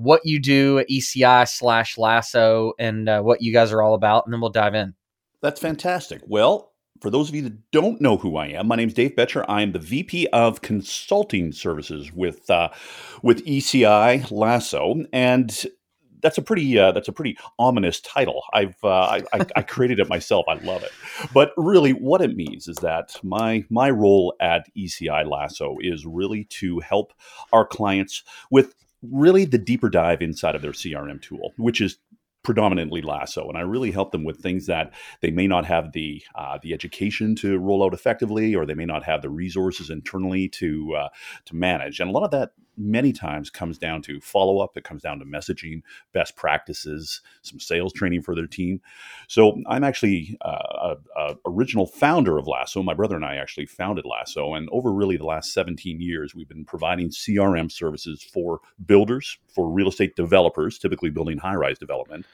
what 0.00 0.22
you 0.24 0.40
do 0.40 0.78
at 0.78 0.88
ECI 0.88 1.48
slash 1.48 1.98
Lasso 1.98 2.72
and 2.78 3.08
uh, 3.08 3.22
what 3.22 3.42
you 3.42 3.52
guys 3.52 3.72
are 3.72 3.82
all 3.82 3.94
about, 3.94 4.24
and 4.26 4.32
then 4.32 4.40
we'll 4.40 4.50
dive 4.50 4.74
in. 4.74 4.94
That's 5.42 5.60
fantastic. 5.60 6.22
Well, 6.26 6.72
for 7.00 7.10
those 7.10 7.28
of 7.28 7.34
you 7.34 7.42
that 7.42 7.70
don't 7.70 8.00
know 8.00 8.16
who 8.16 8.36
I 8.36 8.48
am, 8.48 8.68
my 8.68 8.76
name 8.76 8.88
is 8.88 8.94
Dave 8.94 9.16
Betcher. 9.16 9.44
I 9.48 9.62
am 9.62 9.72
the 9.72 9.78
VP 9.78 10.26
of 10.28 10.60
Consulting 10.60 11.52
Services 11.52 12.12
with 12.12 12.48
uh, 12.50 12.68
with 13.22 13.44
ECI 13.46 14.30
Lasso, 14.30 15.04
and 15.12 15.66
that's 16.22 16.38
a 16.38 16.42
pretty 16.42 16.78
uh, 16.78 16.92
that's 16.92 17.08
a 17.08 17.12
pretty 17.12 17.38
ominous 17.58 18.00
title. 18.00 18.42
I've 18.52 18.76
uh, 18.84 18.88
I, 18.88 19.22
I, 19.32 19.46
I, 19.56 19.62
created 19.62 19.98
it 19.98 20.08
myself. 20.08 20.44
I 20.48 20.54
love 20.54 20.82
it, 20.82 20.92
but 21.32 21.52
really, 21.56 21.92
what 21.92 22.20
it 22.20 22.36
means 22.36 22.68
is 22.68 22.76
that 22.76 23.16
my 23.22 23.64
my 23.70 23.90
role 23.90 24.34
at 24.40 24.66
ECI 24.76 25.28
Lasso 25.28 25.76
is 25.80 26.04
really 26.04 26.44
to 26.44 26.80
help 26.80 27.12
our 27.52 27.66
clients 27.66 28.22
with 28.50 28.74
really 29.02 29.44
the 29.44 29.58
deeper 29.58 29.88
dive 29.88 30.22
inside 30.22 30.54
of 30.54 30.62
their 30.62 30.72
CRM 30.72 31.20
tool, 31.20 31.52
which 31.56 31.80
is 31.80 31.98
predominantly 32.42 33.02
lasso. 33.02 33.48
And 33.48 33.58
i 33.58 33.60
really 33.60 33.90
help 33.90 34.12
them 34.12 34.24
with 34.24 34.38
things 34.38 34.66
that 34.66 34.92
they 35.20 35.30
may 35.30 35.46
not 35.46 35.66
have 35.66 35.92
the 35.92 36.22
uh, 36.34 36.58
the 36.62 36.72
education 36.72 37.34
to 37.36 37.58
roll 37.58 37.84
out 37.84 37.94
effectively 37.94 38.54
or 38.54 38.64
they 38.64 38.74
may 38.74 38.86
not 38.86 39.04
have 39.04 39.22
the 39.22 39.28
resources 39.28 39.90
internally 39.90 40.48
to 40.48 40.94
uh, 40.94 41.08
to 41.46 41.56
manage. 41.56 42.00
And 42.00 42.08
a 42.08 42.12
lot 42.12 42.24
of 42.24 42.30
that 42.30 42.52
many 42.76 43.12
times 43.12 43.50
comes 43.50 43.78
down 43.78 44.02
to 44.02 44.20
follow 44.20 44.58
up 44.58 44.76
it 44.76 44.84
comes 44.84 45.02
down 45.02 45.18
to 45.18 45.24
messaging 45.24 45.82
best 46.12 46.36
practices 46.36 47.20
some 47.42 47.60
sales 47.60 47.92
training 47.92 48.22
for 48.22 48.34
their 48.34 48.46
team. 48.46 48.80
So 49.28 49.60
i'm 49.68 49.84
actually 49.84 50.36
uh, 50.42 50.96
a, 51.16 51.20
a 51.20 51.36
original 51.46 51.86
founder 51.86 52.38
of 52.38 52.46
lasso. 52.46 52.82
My 52.82 52.94
brother 52.94 53.16
and 53.16 53.24
i 53.24 53.36
actually 53.36 53.66
founded 53.66 54.04
lasso 54.04 54.54
and 54.54 54.68
over 54.72 54.92
really 54.92 55.16
the 55.16 55.24
last 55.24 55.52
17 55.52 56.00
years 56.00 56.34
we've 56.34 56.48
been 56.48 56.64
providing 56.64 57.08
crm 57.08 57.70
services 57.70 58.22
for 58.22 58.60
builders 58.86 59.38
for 59.48 59.68
real 59.68 59.88
estate 59.88 60.16
developers 60.16 60.78
typically 60.78 61.10
building 61.10 61.38
high-rise 61.38 61.78
development 61.78 62.24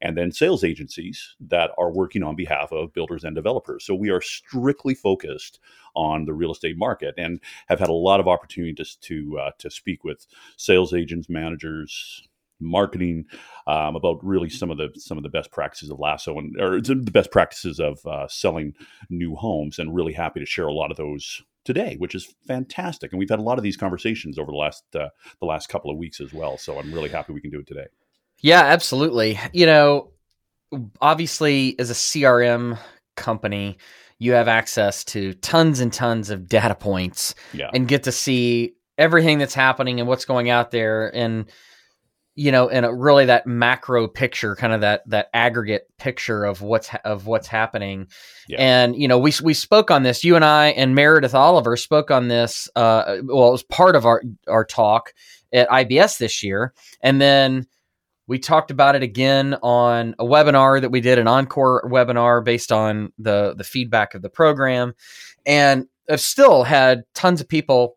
and 0.00 0.16
then 0.16 0.32
sales 0.32 0.64
agencies 0.64 1.34
that 1.40 1.70
are 1.78 1.90
working 1.90 2.22
on 2.22 2.36
behalf 2.36 2.72
of 2.72 2.92
builders 2.92 3.24
and 3.24 3.34
developers. 3.34 3.84
So 3.84 3.94
we 3.94 4.10
are 4.10 4.20
strictly 4.20 4.94
focused 4.94 5.58
on 5.94 6.26
the 6.26 6.34
real 6.34 6.52
estate 6.52 6.76
market 6.76 7.14
and 7.16 7.40
have 7.68 7.78
had 7.78 7.88
a 7.88 7.94
lot 7.94 8.20
of 8.20 8.28
opportunities 8.28 8.96
to 9.02 9.38
uh, 9.38 9.50
to 9.58 9.70
speak 9.86 10.02
with 10.04 10.26
sales 10.56 10.92
agents, 10.92 11.28
managers, 11.28 12.28
marketing 12.58 13.24
um, 13.66 13.96
about 13.96 14.18
really 14.24 14.48
some 14.48 14.70
of 14.70 14.78
the 14.78 14.88
some 14.96 15.16
of 15.16 15.22
the 15.22 15.28
best 15.28 15.52
practices 15.52 15.90
of 15.90 15.98
Lasso 15.98 16.38
and 16.38 16.60
or 16.60 16.80
the 16.80 16.96
best 16.96 17.30
practices 17.30 17.78
of 17.78 18.04
uh, 18.06 18.26
selling 18.28 18.74
new 19.10 19.36
homes, 19.36 19.78
and 19.78 19.94
really 19.94 20.12
happy 20.12 20.40
to 20.40 20.46
share 20.46 20.66
a 20.66 20.72
lot 20.72 20.90
of 20.90 20.96
those 20.96 21.42
today, 21.64 21.96
which 21.98 22.14
is 22.14 22.34
fantastic. 22.46 23.12
And 23.12 23.18
we've 23.18 23.30
had 23.30 23.38
a 23.38 23.42
lot 23.42 23.58
of 23.58 23.64
these 23.64 23.76
conversations 23.76 24.38
over 24.38 24.50
the 24.50 24.56
last 24.56 24.84
uh, 24.94 25.08
the 25.40 25.46
last 25.46 25.68
couple 25.68 25.90
of 25.90 25.98
weeks 25.98 26.20
as 26.20 26.32
well. 26.32 26.58
So 26.58 26.78
I'm 26.78 26.92
really 26.92 27.10
happy 27.10 27.32
we 27.32 27.40
can 27.40 27.50
do 27.50 27.60
it 27.60 27.66
today. 27.66 27.86
Yeah, 28.40 28.62
absolutely. 28.62 29.38
You 29.52 29.66
know, 29.66 30.10
obviously, 31.00 31.78
as 31.78 31.90
a 31.90 31.94
CRM 31.94 32.78
company, 33.16 33.78
you 34.18 34.32
have 34.32 34.48
access 34.48 35.04
to 35.04 35.34
tons 35.34 35.80
and 35.80 35.92
tons 35.92 36.30
of 36.30 36.48
data 36.48 36.74
points 36.74 37.34
yeah. 37.52 37.70
and 37.72 37.86
get 37.88 38.02
to 38.04 38.12
see 38.12 38.74
everything 38.98 39.38
that's 39.38 39.54
happening 39.54 40.00
and 40.00 40.08
what's 40.08 40.24
going 40.24 40.50
out 40.50 40.70
there 40.70 41.14
and 41.14 41.46
you 42.34 42.52
know 42.52 42.68
and 42.68 42.86
really 43.00 43.24
that 43.26 43.46
macro 43.46 44.06
picture 44.06 44.54
kind 44.54 44.72
of 44.72 44.82
that 44.82 45.08
that 45.08 45.28
aggregate 45.32 45.86
picture 45.98 46.44
of 46.44 46.60
what's 46.60 46.90
of 47.04 47.26
what's 47.26 47.48
happening. 47.48 48.06
Yeah. 48.48 48.58
and 48.60 48.96
you 48.96 49.08
know 49.08 49.18
we 49.18 49.32
we 49.42 49.54
spoke 49.54 49.90
on 49.90 50.02
this 50.02 50.22
you 50.24 50.36
and 50.36 50.44
I 50.44 50.68
and 50.68 50.94
Meredith 50.94 51.34
Oliver 51.34 51.76
spoke 51.76 52.10
on 52.10 52.28
this 52.28 52.68
uh 52.76 53.18
well 53.24 53.48
it 53.48 53.52
was 53.52 53.62
part 53.62 53.96
of 53.96 54.04
our 54.04 54.22
our 54.48 54.64
talk 54.64 55.12
at 55.52 55.68
IBS 55.68 56.18
this 56.18 56.42
year. 56.42 56.72
And 57.00 57.20
then 57.20 57.66
we 58.26 58.38
talked 58.38 58.70
about 58.70 58.96
it 58.96 59.02
again 59.02 59.54
on 59.62 60.14
a 60.18 60.24
webinar 60.24 60.80
that 60.80 60.90
we 60.90 61.00
did, 61.00 61.18
an 61.18 61.28
encore 61.28 61.88
webinar 61.90 62.44
based 62.44 62.72
on 62.72 63.12
the 63.18 63.54
the 63.56 63.64
feedback 63.64 64.14
of 64.14 64.22
the 64.22 64.28
program, 64.28 64.94
and 65.44 65.86
I've 66.10 66.20
still 66.20 66.64
had 66.64 67.04
tons 67.14 67.40
of 67.40 67.48
people 67.48 67.95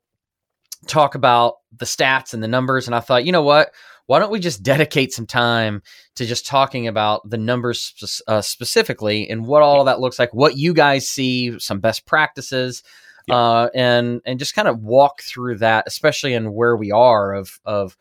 talk 0.87 1.15
about 1.15 1.55
the 1.77 1.85
stats 1.85 2.33
and 2.33 2.41
the 2.41 2.47
numbers. 2.47 2.87
And 2.87 2.95
I 2.95 2.99
thought, 2.99 3.25
you 3.25 3.31
know 3.31 3.43
what? 3.43 3.71
Why 4.05 4.17
don't 4.17 4.31
we 4.31 4.39
just 4.39 4.63
dedicate 4.63 5.13
some 5.13 5.27
time 5.27 5.83
to 6.15 6.25
just 6.25 6.47
talking 6.47 6.87
about 6.87 7.29
the 7.29 7.37
numbers 7.37 8.21
uh, 8.27 8.41
specifically 8.41 9.29
and 9.29 9.45
what 9.45 9.61
all 9.61 9.81
of 9.81 9.85
that 9.85 9.99
looks 9.99 10.17
like, 10.17 10.33
what 10.33 10.57
you 10.57 10.73
guys 10.73 11.07
see, 11.07 11.59
some 11.59 11.79
best 11.79 12.07
practices, 12.07 12.81
yeah. 13.27 13.35
uh, 13.35 13.69
and 13.75 14.21
and 14.25 14.39
just 14.39 14.55
kind 14.55 14.67
of 14.67 14.81
walk 14.81 15.21
through 15.21 15.59
that, 15.59 15.83
especially 15.85 16.33
in 16.33 16.53
where 16.53 16.75
we 16.75 16.91
are 16.91 17.33
of 17.33 17.59
of 17.65 17.95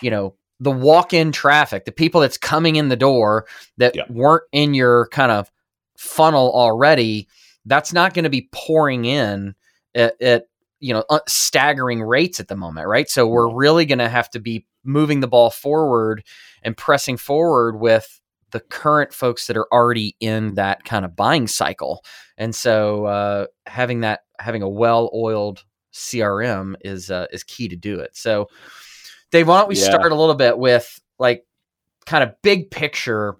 you 0.00 0.10
know 0.10 0.36
the 0.60 0.70
walk-in 0.70 1.32
traffic, 1.32 1.84
the 1.84 1.90
people 1.90 2.20
that's 2.20 2.38
coming 2.38 2.76
in 2.76 2.88
the 2.88 2.96
door 2.96 3.46
that 3.78 3.96
yeah. 3.96 4.04
weren't 4.08 4.44
in 4.52 4.74
your 4.74 5.08
kind 5.08 5.32
of 5.32 5.50
funnel 5.96 6.52
already, 6.54 7.26
that's 7.64 7.92
not 7.92 8.14
going 8.14 8.24
to 8.24 8.30
be 8.30 8.48
pouring 8.52 9.06
in 9.06 9.54
at, 9.94 10.20
at 10.20 10.44
you 10.80 10.92
know 10.92 11.04
uh, 11.10 11.20
staggering 11.28 12.02
rates 12.02 12.40
at 12.40 12.48
the 12.48 12.56
moment, 12.56 12.88
right? 12.88 13.08
So 13.08 13.26
we're 13.26 13.52
really 13.52 13.86
going 13.86 13.98
to 13.98 14.08
have 14.08 14.30
to 14.30 14.40
be 14.40 14.66
moving 14.82 15.20
the 15.20 15.28
ball 15.28 15.50
forward 15.50 16.24
and 16.62 16.76
pressing 16.76 17.16
forward 17.16 17.78
with 17.78 18.20
the 18.50 18.60
current 18.60 19.12
folks 19.12 19.46
that 19.46 19.56
are 19.56 19.68
already 19.72 20.16
in 20.20 20.54
that 20.54 20.84
kind 20.84 21.04
of 21.04 21.14
buying 21.14 21.46
cycle. 21.46 22.04
And 22.36 22.54
so 22.54 23.04
uh, 23.04 23.46
having 23.66 24.00
that 24.00 24.20
having 24.38 24.62
a 24.62 24.68
well-oiled 24.68 25.64
CRM 25.92 26.74
is 26.82 27.10
uh, 27.10 27.26
is 27.32 27.44
key 27.44 27.68
to 27.68 27.76
do 27.76 28.00
it. 28.00 28.16
So 28.16 28.48
Dave, 29.30 29.48
why 29.48 29.58
don't 29.58 29.68
we 29.68 29.76
yeah. 29.76 29.84
start 29.84 30.12
a 30.12 30.16
little 30.16 30.34
bit 30.34 30.58
with 30.58 31.00
like 31.18 31.44
kind 32.06 32.24
of 32.24 32.34
big 32.42 32.70
picture? 32.70 33.36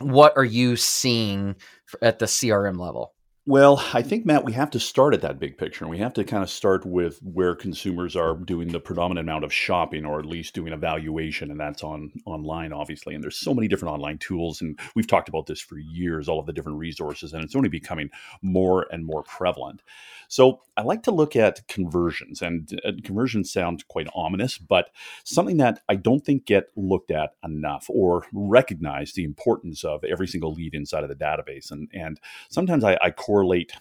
What 0.00 0.32
are 0.36 0.44
you 0.44 0.76
seeing 0.76 1.56
at 2.02 2.18
the 2.18 2.26
CRM 2.26 2.78
level? 2.78 3.13
Well, 3.46 3.84
I 3.92 4.00
think, 4.00 4.24
Matt, 4.24 4.42
we 4.42 4.54
have 4.54 4.70
to 4.70 4.80
start 4.80 5.12
at 5.12 5.20
that 5.20 5.38
big 5.38 5.58
picture. 5.58 5.86
We 5.86 5.98
have 5.98 6.14
to 6.14 6.24
kind 6.24 6.42
of 6.42 6.48
start 6.48 6.86
with 6.86 7.18
where 7.22 7.54
consumers 7.54 8.16
are 8.16 8.34
doing 8.34 8.68
the 8.68 8.80
predominant 8.80 9.28
amount 9.28 9.44
of 9.44 9.52
shopping 9.52 10.06
or 10.06 10.18
at 10.18 10.24
least 10.24 10.54
doing 10.54 10.72
evaluation. 10.72 11.50
And 11.50 11.60
that's 11.60 11.84
on 11.84 12.10
online, 12.24 12.72
obviously. 12.72 13.14
And 13.14 13.22
there's 13.22 13.36
so 13.38 13.52
many 13.52 13.68
different 13.68 13.92
online 13.92 14.16
tools. 14.16 14.62
And 14.62 14.78
we've 14.94 15.06
talked 15.06 15.28
about 15.28 15.44
this 15.44 15.60
for 15.60 15.76
years, 15.76 16.26
all 16.26 16.40
of 16.40 16.46
the 16.46 16.54
different 16.54 16.78
resources. 16.78 17.34
And 17.34 17.44
it's 17.44 17.54
only 17.54 17.68
becoming 17.68 18.08
more 18.40 18.86
and 18.90 19.04
more 19.04 19.22
prevalent. 19.24 19.82
So 20.28 20.62
I 20.76 20.82
like 20.82 21.02
to 21.02 21.10
look 21.10 21.36
at 21.36 21.68
conversions. 21.68 22.40
And 22.40 22.80
uh, 22.82 22.92
conversions 23.04 23.52
sound 23.52 23.86
quite 23.88 24.08
ominous, 24.14 24.56
but 24.56 24.88
something 25.22 25.58
that 25.58 25.80
I 25.88 25.96
don't 25.96 26.24
think 26.24 26.46
get 26.46 26.68
looked 26.76 27.10
at 27.10 27.34
enough 27.44 27.86
or 27.90 28.24
recognize 28.32 29.12
the 29.12 29.24
importance 29.24 29.84
of 29.84 30.02
every 30.02 30.26
single 30.26 30.54
lead 30.54 30.74
inside 30.74 31.02
of 31.02 31.10
the 31.10 31.14
database. 31.14 31.70
And, 31.70 31.90
and 31.92 32.18
sometimes 32.48 32.84
I, 32.84 32.98
I 33.02 33.10
correlate 33.34 33.72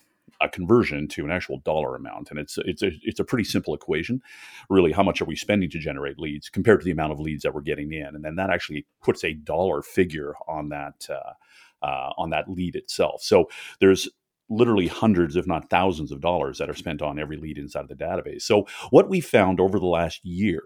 a 0.42 0.50
conversion 0.50 1.08
to 1.08 1.24
an 1.24 1.32
actual 1.32 1.60
dollar 1.60 1.96
amount. 1.96 2.32
And 2.32 2.40
it's 2.40 2.58
it's 2.66 2.82
a 2.82 2.92
it's 3.04 3.20
a 3.20 3.24
pretty 3.24 3.44
simple 3.44 3.76
equation 3.76 4.22
really 4.68 4.92
how 4.92 5.04
much 5.04 5.22
are 5.22 5.26
we 5.26 5.36
spending 5.36 5.70
to 5.70 5.80
generate 5.80 6.18
leads 6.18 6.50
compared 6.50 6.80
to 6.82 6.86
the 6.86 6.92
amount 6.92 7.14
of 7.14 7.20
leads 7.20 7.44
that 7.44 7.54
we're 7.54 7.62
getting 7.62 7.94
in. 7.94 8.08
And 8.16 8.26
then 8.26 8.36
that 8.38 8.50
actually 8.50 8.86
puts 9.02 9.24
a 9.24 9.34
dollar 9.34 9.84
figure 9.84 10.34
on 10.48 10.70
that 10.70 11.08
uh, 11.08 11.86
uh, 11.86 12.14
on 12.18 12.32
that 12.32 12.50
lead 12.50 12.76
itself. 12.76 13.22
So 13.22 13.48
there's 13.80 14.10
literally 14.50 14.88
hundreds, 14.88 15.36
if 15.36 15.48
not 15.48 15.70
thousands 15.70 16.12
of 16.12 16.22
dollars 16.22 16.58
that 16.58 16.70
are 16.70 16.76
spent 16.76 17.02
on 17.02 17.20
every 17.20 17.38
lead 17.38 17.58
inside 17.58 17.82
of 17.82 17.88
the 17.88 17.96
database. 17.96 18.42
So, 18.42 18.68
what 18.90 19.10
we 19.10 19.22
found 19.22 19.60
over 19.60 19.80
the 19.80 19.86
last 19.86 20.24
year 20.26 20.64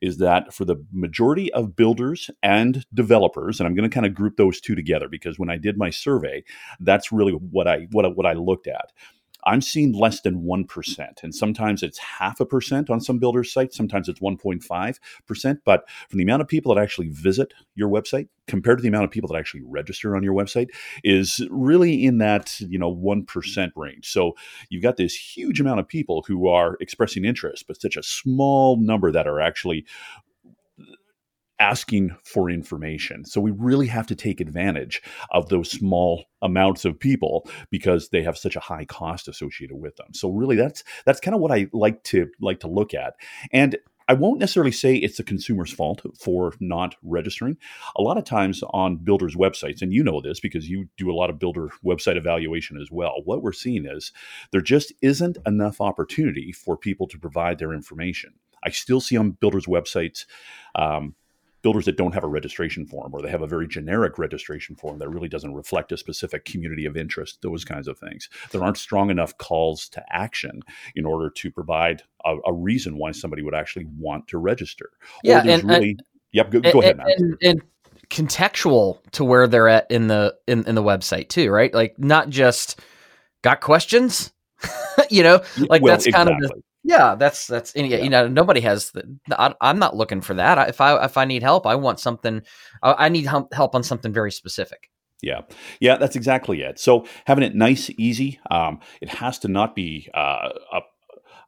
is 0.00 0.18
that 0.18 0.54
for 0.54 0.64
the 0.64 0.76
majority 0.92 1.52
of 1.52 1.76
builders 1.76 2.30
and 2.42 2.84
developers, 2.94 3.60
and 3.60 3.66
I'm 3.66 3.74
going 3.74 3.88
to 3.88 3.94
kind 3.94 4.06
of 4.06 4.14
group 4.14 4.36
those 4.36 4.60
two 4.60 4.74
together 4.74 5.08
because 5.08 5.38
when 5.38 5.50
I 5.50 5.56
did 5.56 5.76
my 5.76 5.90
survey, 5.90 6.44
that's 6.80 7.12
really 7.12 7.32
what 7.32 7.68
I 7.68 7.86
what, 7.90 8.16
what 8.16 8.26
I 8.26 8.34
looked 8.34 8.66
at. 8.66 8.92
I'm 9.46 9.60
seeing 9.60 9.92
less 9.92 10.20
than 10.20 10.42
1%. 10.42 11.22
And 11.22 11.34
sometimes 11.34 11.82
it's 11.82 11.98
half 11.98 12.40
a 12.40 12.44
percent 12.44 12.90
on 12.90 13.00
some 13.00 13.18
builders' 13.18 13.52
sites, 13.52 13.76
sometimes 13.76 14.08
it's 14.08 14.20
1.5%. 14.20 15.58
But 15.64 15.88
from 16.08 16.18
the 16.18 16.24
amount 16.24 16.42
of 16.42 16.48
people 16.48 16.74
that 16.74 16.82
actually 16.82 17.08
visit 17.08 17.54
your 17.74 17.88
website 17.88 18.28
compared 18.48 18.78
to 18.78 18.82
the 18.82 18.88
amount 18.88 19.04
of 19.04 19.10
people 19.10 19.28
that 19.28 19.38
actually 19.38 19.62
register 19.64 20.16
on 20.16 20.22
your 20.22 20.34
website 20.34 20.68
is 21.02 21.40
really 21.50 22.04
in 22.04 22.18
that, 22.18 22.60
you 22.60 22.78
know, 22.78 22.94
1% 22.94 23.70
range. 23.76 24.08
So 24.08 24.34
you've 24.68 24.82
got 24.82 24.96
this 24.96 25.14
huge 25.14 25.60
amount 25.60 25.80
of 25.80 25.88
people 25.88 26.24
who 26.26 26.48
are 26.48 26.76
expressing 26.80 27.24
interest, 27.24 27.66
but 27.66 27.80
such 27.80 27.96
a 27.96 28.02
small 28.02 28.76
number 28.76 29.10
that 29.12 29.26
are 29.26 29.40
actually 29.40 29.84
asking 31.58 32.14
for 32.24 32.50
information. 32.50 33.24
So 33.24 33.40
we 33.40 33.50
really 33.50 33.86
have 33.86 34.06
to 34.08 34.14
take 34.14 34.40
advantage 34.40 35.02
of 35.30 35.48
those 35.48 35.70
small 35.70 36.26
amounts 36.42 36.84
of 36.84 36.98
people 36.98 37.48
because 37.70 38.10
they 38.10 38.22
have 38.22 38.36
such 38.36 38.56
a 38.56 38.60
high 38.60 38.84
cost 38.84 39.28
associated 39.28 39.76
with 39.76 39.96
them. 39.96 40.08
So 40.12 40.30
really 40.30 40.56
that's 40.56 40.84
that's 41.04 41.20
kind 41.20 41.34
of 41.34 41.40
what 41.40 41.52
I 41.52 41.68
like 41.72 42.02
to 42.04 42.28
like 42.40 42.60
to 42.60 42.68
look 42.68 42.94
at. 42.94 43.14
And 43.52 43.76
I 44.08 44.14
won't 44.14 44.38
necessarily 44.38 44.72
say 44.72 44.94
it's 44.94 45.16
the 45.16 45.24
consumer's 45.24 45.72
fault 45.72 46.02
for 46.20 46.52
not 46.60 46.94
registering. 47.02 47.56
A 47.96 48.02
lot 48.02 48.16
of 48.16 48.24
times 48.24 48.62
on 48.70 48.98
builders' 48.98 49.34
websites, 49.34 49.82
and 49.82 49.92
you 49.92 50.04
know 50.04 50.20
this 50.20 50.38
because 50.38 50.68
you 50.68 50.88
do 50.96 51.10
a 51.10 51.14
lot 51.14 51.28
of 51.28 51.40
builder 51.40 51.70
website 51.84 52.16
evaluation 52.16 52.80
as 52.80 52.88
well, 52.90 53.22
what 53.24 53.42
we're 53.42 53.52
seeing 53.52 53.84
is 53.84 54.12
there 54.52 54.60
just 54.60 54.92
isn't 55.02 55.38
enough 55.44 55.80
opportunity 55.80 56.52
for 56.52 56.76
people 56.76 57.08
to 57.08 57.18
provide 57.18 57.58
their 57.58 57.72
information. 57.72 58.34
I 58.62 58.70
still 58.70 59.00
see 59.00 59.16
on 59.16 59.32
builders' 59.32 59.66
websites 59.66 60.24
um, 60.76 61.16
builders 61.66 61.86
that 61.86 61.96
don't 61.96 62.14
have 62.14 62.22
a 62.22 62.28
registration 62.28 62.86
form 62.86 63.12
or 63.12 63.20
they 63.20 63.28
have 63.28 63.42
a 63.42 63.46
very 63.46 63.66
generic 63.66 64.18
registration 64.18 64.76
form 64.76 65.00
that 65.00 65.08
really 65.08 65.28
doesn't 65.28 65.52
reflect 65.52 65.90
a 65.90 65.96
specific 65.96 66.44
community 66.44 66.86
of 66.86 66.96
interest, 66.96 67.42
those 67.42 67.64
kinds 67.64 67.88
of 67.88 67.98
things. 67.98 68.28
There 68.52 68.62
aren't 68.62 68.78
strong 68.78 69.10
enough 69.10 69.36
calls 69.38 69.88
to 69.88 70.04
action 70.08 70.62
in 70.94 71.04
order 71.04 71.28
to 71.28 71.50
provide 71.50 72.04
a, 72.24 72.36
a 72.46 72.52
reason 72.52 72.98
why 72.98 73.10
somebody 73.10 73.42
would 73.42 73.52
actually 73.52 73.86
want 73.98 74.28
to 74.28 74.38
register. 74.38 74.90
Yeah, 75.24 75.42
and, 75.44 75.64
really, 75.64 75.90
and, 75.90 76.02
yep, 76.30 76.52
go, 76.52 76.60
go 76.60 76.82
ahead, 76.82 77.00
and, 77.00 77.36
and, 77.42 77.62
contextual 78.10 78.98
to 79.10 79.24
where 79.24 79.48
they're 79.48 79.66
at 79.66 79.90
in 79.90 80.06
the 80.06 80.36
in, 80.46 80.64
in 80.68 80.76
the 80.76 80.84
website 80.84 81.28
too, 81.28 81.50
right? 81.50 81.74
Like 81.74 81.98
not 81.98 82.28
just 82.28 82.78
got 83.42 83.60
questions, 83.60 84.32
you 85.10 85.24
know, 85.24 85.42
like 85.58 85.82
well, 85.82 85.94
that's 85.94 86.06
kind 86.06 86.28
exactly. 86.28 86.44
of 86.44 86.50
the 86.52 86.62
yeah, 86.86 87.16
that's 87.16 87.48
that's 87.48 87.74
yeah. 87.74 87.98
you 87.98 88.08
know 88.08 88.28
nobody 88.28 88.60
has 88.60 88.92
the. 88.92 89.18
I, 89.32 89.54
am 89.60 89.80
not 89.80 89.96
looking 89.96 90.20
for 90.20 90.34
that. 90.34 90.68
If 90.68 90.80
I 90.80 91.04
if 91.04 91.16
I 91.16 91.24
need 91.24 91.42
help, 91.42 91.66
I 91.66 91.74
want 91.74 91.98
something. 91.98 92.42
I 92.80 93.08
need 93.08 93.26
help 93.26 93.74
on 93.74 93.82
something 93.82 94.12
very 94.12 94.30
specific. 94.30 94.88
Yeah, 95.20 95.40
yeah, 95.80 95.96
that's 95.96 96.14
exactly 96.14 96.62
it. 96.62 96.78
So 96.78 97.06
having 97.24 97.42
it 97.42 97.56
nice, 97.56 97.90
easy. 97.98 98.38
Um, 98.52 98.78
it 99.00 99.08
has 99.08 99.40
to 99.40 99.48
not 99.48 99.74
be 99.74 100.08
uh, 100.14 100.50
a, 100.72 100.80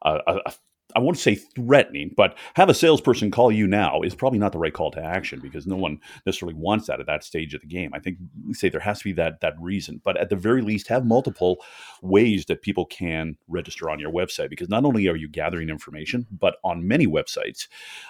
a, 0.03 0.39
a 0.45 0.53
I 0.95 0.99
won't 0.99 1.17
say 1.17 1.35
threatening, 1.35 2.13
but 2.17 2.37
have 2.55 2.69
a 2.69 2.73
salesperson 2.73 3.29
call 3.29 3.51
you 3.51 3.67
now 3.67 4.01
is 4.01 4.15
probably 4.15 4.39
not 4.39 4.51
the 4.51 4.57
right 4.57 4.73
call 4.73 4.89
to 4.91 5.03
action 5.03 5.39
because 5.39 5.67
no 5.67 5.75
one 5.75 5.99
necessarily 6.25 6.55
wants 6.55 6.87
that 6.87 6.99
at 6.99 7.05
that 7.05 7.23
stage 7.23 7.53
of 7.53 7.61
the 7.61 7.67
game. 7.67 7.91
I 7.93 7.99
think 7.99 8.17
say 8.53 8.69
there 8.69 8.79
has 8.79 8.99
to 8.99 9.03
be 9.03 9.13
that 9.13 9.41
that 9.41 9.53
reason, 9.59 10.01
but 10.03 10.17
at 10.17 10.29
the 10.29 10.35
very 10.35 10.61
least, 10.61 10.87
have 10.87 11.05
multiple 11.05 11.57
ways 12.01 12.45
that 12.45 12.63
people 12.63 12.85
can 12.85 13.37
register 13.47 13.89
on 13.89 13.99
your 13.99 14.11
website 14.11 14.49
because 14.49 14.69
not 14.69 14.83
only 14.83 15.07
are 15.07 15.15
you 15.15 15.27
gathering 15.27 15.69
information, 15.69 16.25
but 16.31 16.57
on 16.63 16.87
many 16.87 17.05
websites, 17.05 17.67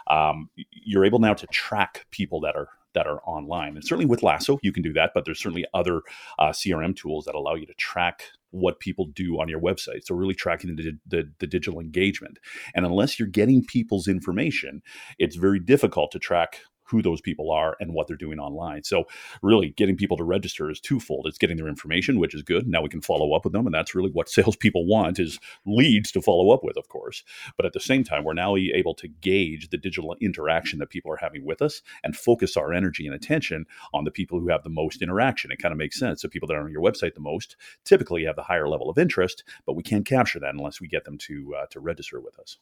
um, 0.07 0.49
you're 0.71 1.05
able 1.05 1.19
now 1.19 1.33
to 1.33 1.47
track 1.47 2.05
people 2.11 2.39
that 2.41 2.55
are 2.55 2.69
that 2.93 3.07
are 3.07 3.21
online. 3.25 3.75
And 3.75 3.83
certainly 3.83 4.05
with 4.05 4.23
Lasso, 4.23 4.57
you 4.63 4.71
can 4.71 4.83
do 4.83 4.93
that, 4.93 5.11
but 5.13 5.25
there's 5.25 5.39
certainly 5.39 5.65
other 5.73 6.01
uh, 6.39 6.49
CRM 6.49 6.95
tools 6.95 7.25
that 7.25 7.35
allow 7.35 7.55
you 7.55 7.65
to 7.65 7.73
track 7.75 8.23
what 8.51 8.79
people 8.79 9.05
do 9.05 9.39
on 9.39 9.47
your 9.47 9.59
website. 9.59 10.01
So 10.03 10.15
really 10.15 10.33
tracking 10.33 10.75
the, 10.75 10.97
the, 11.07 11.31
the, 11.39 11.47
digital 11.47 11.79
engagement. 11.79 12.39
And 12.73 12.85
unless 12.85 13.19
you're 13.19 13.27
getting 13.27 13.63
people's 13.65 14.07
information, 14.07 14.81
it's 15.17 15.35
very 15.35 15.59
difficult 15.59 16.11
to 16.11 16.19
track 16.19 16.61
who 16.89 17.01
those 17.01 17.21
people 17.21 17.51
are 17.51 17.75
and 17.79 17.93
what 17.93 18.07
they're 18.07 18.17
doing 18.17 18.39
online. 18.39 18.83
So 18.83 19.05
really 19.41 19.69
getting 19.69 19.95
people 19.95 20.17
to 20.17 20.23
register 20.23 20.69
is 20.69 20.79
twofold. 20.79 21.27
It's 21.27 21.37
getting 21.37 21.57
their 21.57 21.67
information, 21.67 22.19
which 22.19 22.35
is 22.35 22.41
good. 22.41 22.67
Now 22.67 22.81
we 22.81 22.89
can 22.89 23.01
follow 23.01 23.33
up 23.33 23.43
with 23.43 23.53
them. 23.53 23.65
And 23.65 23.73
that's 23.73 23.95
really 23.95 24.11
what 24.11 24.29
salespeople 24.29 24.85
want 24.85 25.19
is 25.19 25.39
leads 25.65 26.11
to 26.11 26.21
follow 26.21 26.51
up 26.51 26.63
with, 26.63 26.77
of 26.77 26.87
course. 26.87 27.23
But 27.57 27.65
at 27.65 27.73
the 27.73 27.79
same 27.79 28.03
time, 28.03 28.23
we're 28.23 28.33
now 28.33 28.55
able 28.55 28.95
to 28.95 29.07
gauge 29.07 29.69
the 29.69 29.77
digital 29.77 30.15
interaction 30.21 30.79
that 30.79 30.89
people 30.89 31.11
are 31.11 31.17
having 31.17 31.45
with 31.45 31.61
us 31.61 31.81
and 32.03 32.15
focus 32.15 32.57
our 32.57 32.73
energy 32.73 33.05
and 33.05 33.15
attention 33.15 33.65
on 33.93 34.03
the 34.03 34.11
people 34.11 34.39
who 34.39 34.49
have 34.49 34.63
the 34.63 34.69
most 34.69 35.01
interaction. 35.01 35.51
It 35.51 35.61
kind 35.61 35.71
of 35.71 35.77
makes 35.77 35.99
sense. 35.99 36.21
So 36.21 36.27
people 36.27 36.47
that 36.47 36.55
are 36.55 36.63
on 36.63 36.71
your 36.71 36.81
website 36.81 37.13
the 37.13 37.19
most 37.19 37.55
typically 37.85 38.25
have 38.25 38.35
the 38.35 38.43
higher 38.43 38.67
level 38.67 38.89
of 38.89 38.97
interest, 38.97 39.43
but 39.65 39.75
we 39.75 39.83
can't 39.83 40.05
capture 40.05 40.39
that 40.39 40.53
unless 40.53 40.81
we 40.81 40.87
get 40.87 41.05
them 41.05 41.17
to 41.19 41.55
uh, 41.55 41.65
to 41.67 41.79
register 41.79 42.19
with 42.19 42.39
us. 42.39 42.57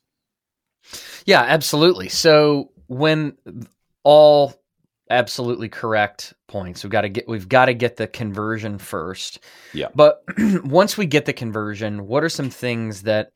Yeah, 1.26 1.42
absolutely. 1.42 2.10
So 2.10 2.72
when 2.88 3.38
all 4.08 4.54
absolutely 5.10 5.67
correct 5.67 6.34
points. 6.48 6.82
We've 6.82 6.91
got 6.91 7.02
to 7.02 7.10
get 7.10 7.28
we've 7.28 7.50
got 7.50 7.65
to 7.65 7.74
get 7.74 7.98
the 7.98 8.08
conversion 8.08 8.78
first. 8.78 9.43
Yeah. 9.74 9.89
But 9.93 10.24
once 10.63 10.98
we 10.98 11.06
get 11.06 11.26
the 11.26 11.34
conversion, 11.34 12.08
what 12.08 12.24
are 12.24 12.30
some 12.30 12.50
things 12.50 13.02
that 13.02 13.32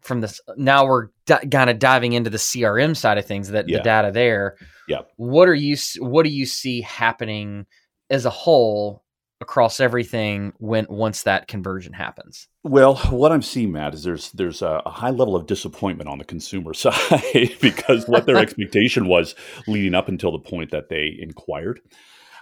from 0.00 0.20
this 0.20 0.40
now 0.56 0.86
we're 0.86 1.10
di- 1.26 1.46
kind 1.46 1.70
of 1.70 1.78
diving 1.78 2.14
into 2.14 2.30
the 2.30 2.36
CRM 2.36 2.96
side 2.96 3.16
of 3.16 3.26
things 3.26 3.50
that 3.50 3.68
yeah. 3.68 3.76
the 3.78 3.84
data 3.84 4.10
there. 4.10 4.56
Yeah. 4.88 5.02
What 5.14 5.48
are 5.48 5.54
you 5.54 5.76
what 6.00 6.24
do 6.24 6.30
you 6.30 6.46
see 6.46 6.80
happening 6.80 7.66
as 8.10 8.24
a 8.24 8.30
whole 8.30 9.04
across 9.40 9.80
everything 9.80 10.52
when 10.58 10.86
once 10.88 11.22
that 11.22 11.48
conversion 11.48 11.92
happens? 11.92 12.48
Well, 12.64 12.96
what 13.10 13.32
I'm 13.32 13.42
seeing, 13.42 13.72
Matt, 13.72 13.94
is 13.94 14.02
there's 14.02 14.32
there's 14.32 14.62
a, 14.62 14.82
high 14.86 15.10
level 15.10 15.36
of 15.36 15.46
disappointment 15.46 16.08
on 16.08 16.18
the 16.18 16.24
consumer 16.24 16.74
side 16.74 17.56
because 17.60 18.08
what 18.08 18.26
their 18.26 18.36
expectation 18.38 19.06
was 19.06 19.34
leading 19.66 19.94
up 19.94 20.08
until 20.08 20.32
the 20.32 20.38
point 20.38 20.70
that 20.70 20.88
they 20.88 21.16
inquired. 21.18 21.80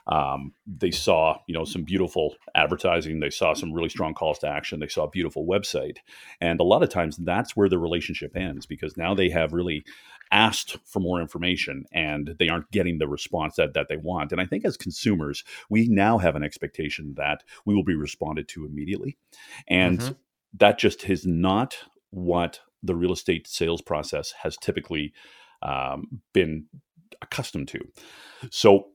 Um, 0.08 0.52
they 0.68 0.92
saw, 0.92 1.38
you 1.48 1.54
know, 1.54 1.64
some 1.64 1.82
beautiful 1.82 2.36
advertising. 2.54 3.18
They 3.18 3.30
saw 3.30 3.54
some 3.54 3.72
really 3.72 3.88
strong 3.88 4.14
calls 4.14 4.38
to 4.38 4.48
action. 4.48 4.78
They 4.78 4.86
saw 4.86 5.04
a 5.04 5.10
beautiful 5.10 5.44
website, 5.44 5.96
and 6.40 6.60
a 6.60 6.64
lot 6.64 6.84
of 6.84 6.90
times 6.90 7.16
that's 7.16 7.56
where 7.56 7.68
the 7.68 7.78
relationship 7.78 8.36
ends 8.36 8.66
because 8.66 8.96
now 8.96 9.14
they 9.14 9.30
have 9.30 9.52
really 9.52 9.84
asked 10.32 10.76
for 10.84 11.00
more 11.00 11.20
information 11.20 11.84
and 11.92 12.34
they 12.38 12.48
aren't 12.48 12.70
getting 12.70 12.98
the 12.98 13.08
response 13.08 13.56
that, 13.56 13.74
that 13.74 13.88
they 13.88 13.96
want. 13.96 14.32
And 14.32 14.40
I 14.40 14.46
think 14.46 14.64
as 14.64 14.76
consumers, 14.76 15.44
we 15.70 15.88
now 15.88 16.18
have 16.18 16.36
an 16.36 16.42
expectation 16.42 17.14
that 17.16 17.42
we 17.64 17.74
will 17.74 17.84
be 17.84 17.94
responded 17.94 18.48
to 18.48 18.64
immediately. 18.64 19.16
And 19.68 19.98
mm-hmm. 19.98 20.12
that 20.54 20.78
just 20.78 21.08
is 21.08 21.26
not 21.26 21.76
what 22.10 22.60
the 22.82 22.94
real 22.94 23.12
estate 23.12 23.46
sales 23.46 23.82
process 23.82 24.32
has 24.42 24.56
typically 24.56 25.12
um, 25.62 26.22
been 26.32 26.66
accustomed 27.22 27.68
to. 27.68 27.80
So 28.50 28.88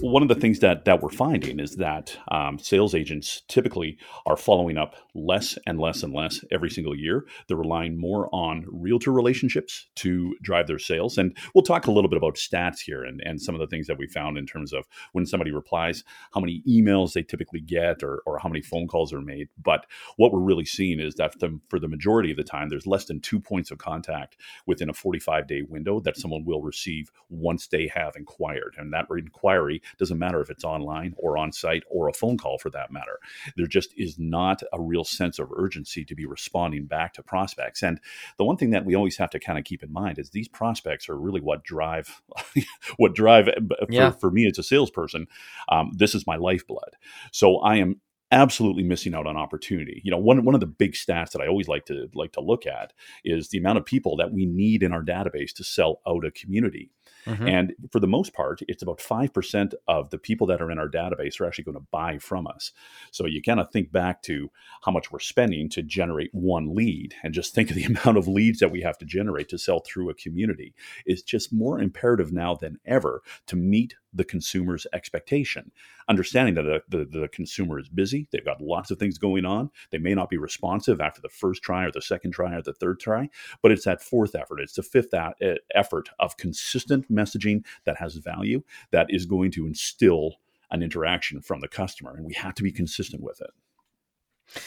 one 0.00 0.22
of 0.22 0.28
the 0.28 0.34
things 0.34 0.58
that 0.58 0.84
that 0.84 1.00
we're 1.02 1.08
finding 1.08 1.58
is 1.58 1.76
that 1.76 2.18
um, 2.28 2.58
sales 2.58 2.94
agents 2.94 3.42
typically 3.48 3.96
are 4.26 4.36
following 4.36 4.76
up 4.76 4.94
less 5.14 5.58
and 5.66 5.80
less 5.80 6.02
and 6.02 6.12
less 6.12 6.44
every 6.52 6.68
single 6.68 6.94
year. 6.94 7.24
They're 7.48 7.56
relying 7.56 7.98
more 7.98 8.28
on 8.30 8.66
realtor 8.68 9.10
relationships 9.10 9.86
to 9.96 10.36
drive 10.42 10.66
their 10.66 10.78
sales, 10.78 11.16
and 11.16 11.34
we'll 11.54 11.62
talk 11.64 11.86
a 11.86 11.90
little 11.90 12.10
bit 12.10 12.18
about 12.18 12.34
stats 12.34 12.80
here 12.80 13.04
and, 13.04 13.22
and 13.24 13.40
some 13.40 13.54
of 13.54 13.60
the 13.60 13.66
things 13.66 13.86
that 13.86 13.96
we 13.96 14.06
found 14.06 14.36
in 14.36 14.46
terms 14.46 14.74
of 14.74 14.84
when 15.12 15.24
somebody 15.24 15.50
replies, 15.50 16.04
how 16.34 16.40
many 16.40 16.62
emails 16.68 17.14
they 17.14 17.22
typically 17.22 17.60
get, 17.60 18.02
or 18.02 18.22
or 18.26 18.38
how 18.38 18.50
many 18.50 18.60
phone 18.60 18.86
calls 18.86 19.14
are 19.14 19.22
made. 19.22 19.48
But 19.62 19.86
what 20.18 20.30
we're 20.30 20.40
really 20.40 20.66
seeing 20.66 21.00
is 21.00 21.14
that 21.14 21.40
the, 21.40 21.58
for 21.70 21.78
the 21.78 21.88
majority 21.88 22.30
of 22.30 22.36
the 22.36 22.44
time, 22.44 22.68
there's 22.68 22.86
less 22.86 23.06
than 23.06 23.20
two 23.20 23.40
points 23.40 23.70
of 23.70 23.78
contact 23.78 24.36
within 24.66 24.90
a 24.90 24.94
45 24.94 25.46
day 25.46 25.62
window 25.62 26.00
that 26.00 26.18
someone 26.18 26.44
will 26.44 26.60
receive 26.60 27.10
once 27.30 27.66
they 27.68 27.90
have 27.94 28.14
inquired, 28.14 28.74
and 28.76 28.92
that 28.92 29.06
inquiry 29.10 29.80
doesn't 29.98 30.18
matter 30.18 30.40
if 30.40 30.50
it's 30.50 30.64
online 30.64 31.14
or 31.16 31.38
on 31.38 31.52
site 31.52 31.82
or 31.88 32.08
a 32.08 32.12
phone 32.12 32.38
call 32.38 32.58
for 32.58 32.70
that 32.70 32.92
matter. 32.92 33.18
There 33.56 33.66
just 33.66 33.92
is 33.96 34.18
not 34.18 34.62
a 34.72 34.80
real 34.80 35.04
sense 35.04 35.38
of 35.38 35.50
urgency 35.54 36.04
to 36.04 36.14
be 36.14 36.26
responding 36.26 36.86
back 36.86 37.14
to 37.14 37.22
prospects. 37.22 37.82
And 37.82 38.00
the 38.38 38.44
one 38.44 38.56
thing 38.56 38.70
that 38.70 38.84
we 38.84 38.94
always 38.94 39.16
have 39.16 39.30
to 39.30 39.40
kind 39.40 39.58
of 39.58 39.64
keep 39.64 39.82
in 39.82 39.92
mind 39.92 40.18
is 40.18 40.30
these 40.30 40.48
prospects 40.48 41.08
are 41.08 41.18
really 41.18 41.40
what 41.40 41.64
drive 41.64 42.22
what 42.96 43.14
drive 43.14 43.46
for, 43.46 43.86
yeah. 43.88 44.10
for, 44.10 44.30
me 44.30 44.46
as 44.46 44.58
a 44.58 44.62
salesperson. 44.62 45.26
Um, 45.68 45.92
this 45.94 46.14
is 46.14 46.26
my 46.26 46.36
lifeblood. 46.36 46.96
So 47.32 47.58
I 47.58 47.76
am 47.76 48.00
absolutely 48.30 48.82
missing 48.82 49.14
out 49.14 49.26
on 49.26 49.36
opportunity. 49.36 50.00
You 50.04 50.10
know, 50.10 50.18
one 50.18 50.44
one 50.44 50.54
of 50.54 50.60
the 50.60 50.66
big 50.66 50.92
stats 50.92 51.30
that 51.32 51.40
I 51.40 51.46
always 51.46 51.68
like 51.68 51.86
to 51.86 52.08
like 52.14 52.32
to 52.32 52.40
look 52.40 52.66
at 52.66 52.92
is 53.24 53.48
the 53.48 53.58
amount 53.58 53.78
of 53.78 53.84
people 53.84 54.16
that 54.16 54.32
we 54.32 54.46
need 54.46 54.82
in 54.82 54.92
our 54.92 55.02
database 55.02 55.52
to 55.54 55.64
sell 55.64 56.00
out 56.06 56.24
a 56.24 56.30
community. 56.30 56.90
Mm-hmm. 57.26 57.48
And 57.48 57.74
for 57.90 58.00
the 58.00 58.06
most 58.06 58.32
part, 58.32 58.60
it's 58.68 58.82
about 58.82 58.98
5% 58.98 59.74
of 59.88 60.10
the 60.10 60.18
people 60.18 60.46
that 60.46 60.62
are 60.62 60.70
in 60.70 60.78
our 60.78 60.88
database 60.88 61.40
are 61.40 61.46
actually 61.46 61.64
going 61.64 61.76
to 61.76 61.86
buy 61.90 62.18
from 62.18 62.46
us. 62.46 62.72
So 63.10 63.26
you 63.26 63.42
kind 63.42 63.60
of 63.60 63.70
think 63.70 63.92
back 63.92 64.22
to 64.22 64.50
how 64.82 64.92
much 64.92 65.10
we're 65.10 65.18
spending 65.18 65.68
to 65.70 65.82
generate 65.82 66.30
one 66.32 66.74
lead 66.74 67.14
and 67.22 67.34
just 67.34 67.54
think 67.54 67.70
of 67.70 67.76
the 67.76 67.84
amount 68.04 68.16
of 68.16 68.28
leads 68.28 68.60
that 68.60 68.70
we 68.70 68.80
have 68.82 68.98
to 68.98 69.04
generate 69.04 69.48
to 69.50 69.58
sell 69.58 69.80
through 69.80 70.10
a 70.10 70.14
community. 70.14 70.74
It's 71.04 71.22
just 71.22 71.52
more 71.52 71.80
imperative 71.80 72.32
now 72.32 72.54
than 72.54 72.78
ever 72.86 73.22
to 73.46 73.56
meet 73.56 73.96
the 74.16 74.24
consumer's 74.24 74.86
expectation. 74.92 75.70
Understanding 76.08 76.54
that 76.54 76.62
the, 76.88 76.96
the, 76.96 77.04
the, 77.04 77.28
consumer 77.28 77.78
is 77.78 77.88
busy, 77.88 78.28
they've 78.30 78.44
got 78.44 78.60
lots 78.60 78.90
of 78.90 78.98
things 78.98 79.18
going 79.18 79.44
on. 79.44 79.70
They 79.90 79.98
may 79.98 80.14
not 80.14 80.30
be 80.30 80.38
responsive 80.38 81.00
after 81.00 81.20
the 81.20 81.28
first 81.28 81.62
try 81.62 81.84
or 81.84 81.92
the 81.92 82.02
second 82.02 82.32
try 82.32 82.54
or 82.54 82.62
the 82.62 82.72
third 82.72 83.00
try, 83.00 83.28
but 83.62 83.72
it's 83.72 83.84
that 83.84 84.02
fourth 84.02 84.34
effort, 84.34 84.60
it's 84.60 84.74
the 84.74 84.82
fifth 84.82 85.12
a- 85.12 85.58
effort 85.74 86.08
of 86.18 86.36
consistent 86.36 87.10
messaging 87.12 87.64
that 87.84 87.98
has 87.98 88.14
value 88.16 88.62
that 88.90 89.06
is 89.10 89.26
going 89.26 89.50
to 89.52 89.66
instill 89.66 90.36
an 90.70 90.82
interaction 90.82 91.40
from 91.40 91.60
the 91.60 91.68
customer. 91.68 92.14
And 92.16 92.24
we 92.24 92.34
have 92.34 92.54
to 92.54 92.62
be 92.62 92.72
consistent 92.72 93.22
with 93.22 93.40
it. 93.40 94.60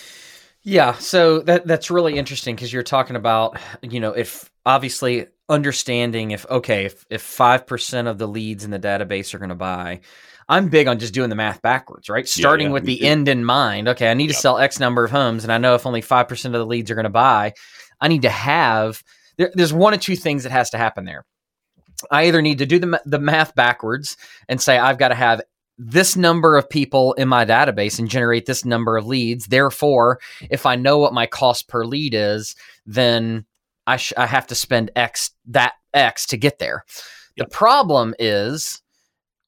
Yeah, 0.61 0.93
so 0.93 1.39
that 1.41 1.65
that's 1.65 1.89
really 1.89 2.17
interesting 2.17 2.55
because 2.55 2.71
you're 2.73 2.83
talking 2.83 3.15
about, 3.15 3.57
you 3.81 3.99
know, 3.99 4.11
if 4.11 4.51
obviously 4.65 5.27
understanding 5.49 6.31
if 6.31 6.45
okay, 6.49 6.85
if 6.85 7.05
if 7.09 7.21
five 7.21 7.67
percent 7.67 8.07
of 8.07 8.17
the 8.17 8.27
leads 8.27 8.63
in 8.63 8.71
the 8.71 8.79
database 8.79 9.33
are 9.33 9.39
going 9.39 9.49
to 9.49 9.55
buy, 9.55 10.01
I'm 10.47 10.69
big 10.69 10.87
on 10.87 10.99
just 10.99 11.13
doing 11.13 11.29
the 11.29 11.35
math 11.35 11.61
backwards, 11.61 12.09
right? 12.09 12.27
Starting 12.27 12.67
yeah, 12.67 12.69
yeah, 12.69 12.73
with 12.73 12.85
the 12.85 12.97
too. 12.99 13.05
end 13.05 13.27
in 13.27 13.43
mind. 13.43 13.87
Okay, 13.87 14.09
I 14.09 14.13
need 14.13 14.27
to 14.27 14.33
sell 14.33 14.57
X 14.57 14.79
number 14.79 15.03
of 15.03 15.11
homes, 15.11 15.43
and 15.43 15.51
I 15.51 15.57
know 15.57 15.75
if 15.75 15.85
only 15.85 16.01
five 16.01 16.27
percent 16.27 16.55
of 16.55 16.59
the 16.59 16.65
leads 16.65 16.89
are 16.89 16.95
going 16.95 17.03
to 17.03 17.09
buy, 17.09 17.53
I 17.99 18.07
need 18.07 18.21
to 18.21 18.29
have 18.29 19.03
there, 19.37 19.51
there's 19.53 19.73
one 19.73 19.93
or 19.93 19.97
two 19.97 20.15
things 20.15 20.43
that 20.43 20.51
has 20.51 20.69
to 20.71 20.77
happen 20.77 21.05
there. 21.05 21.25
I 22.11 22.25
either 22.25 22.41
need 22.41 22.59
to 22.59 22.65
do 22.65 22.79
the 22.79 23.01
the 23.05 23.19
math 23.19 23.55
backwards 23.55 24.17
and 24.47 24.61
say 24.61 24.77
I've 24.77 24.97
got 24.97 25.09
to 25.09 25.15
have 25.15 25.41
this 25.77 26.17
number 26.17 26.57
of 26.57 26.69
people 26.69 27.13
in 27.13 27.29
my 27.29 27.45
database 27.45 27.99
and 27.99 28.09
generate 28.09 28.45
this 28.45 28.65
number 28.65 28.97
of 28.97 29.07
leads. 29.07 29.47
Therefore, 29.47 30.19
if 30.49 30.65
I 30.65 30.75
know 30.75 30.97
what 30.97 31.13
my 31.13 31.25
cost 31.25 31.69
per 31.69 31.85
lead 31.85 32.13
is, 32.13 32.55
then 32.85 33.45
I, 33.89 33.97
sh- 33.97 34.13
I 34.17 34.25
have 34.25 34.47
to 34.47 34.55
spend 34.55 34.91
X 34.95 35.31
that 35.47 35.73
X 35.93 36.27
to 36.27 36.37
get 36.37 36.59
there. 36.59 36.85
Yep. 37.35 37.49
The 37.49 37.55
problem 37.55 38.13
is 38.19 38.81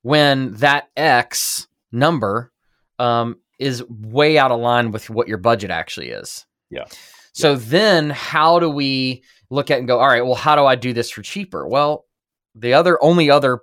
when 0.01 0.53
that 0.55 0.89
X 0.97 1.67
number 1.91 2.51
um, 2.97 3.37
is 3.59 3.83
way 3.87 4.37
out 4.37 4.51
of 4.51 4.59
line 4.59 4.91
with 4.91 5.09
what 5.09 5.27
your 5.27 5.37
budget 5.37 5.69
actually 5.69 6.09
is. 6.09 6.45
Yeah. 6.69 6.85
So 7.33 7.55
then 7.55 8.09
how 8.09 8.59
do 8.59 8.69
we 8.69 9.23
look 9.49 9.69
at 9.69 9.79
and 9.79 9.87
go, 9.87 9.99
all 9.99 10.07
right, 10.07 10.25
well, 10.25 10.35
how 10.35 10.55
do 10.55 10.65
I 10.65 10.75
do 10.75 10.93
this 10.93 11.11
for 11.11 11.21
cheaper? 11.21 11.67
Well, 11.67 12.05
the 12.55 12.73
other 12.73 13.01
only 13.03 13.29
other 13.29 13.59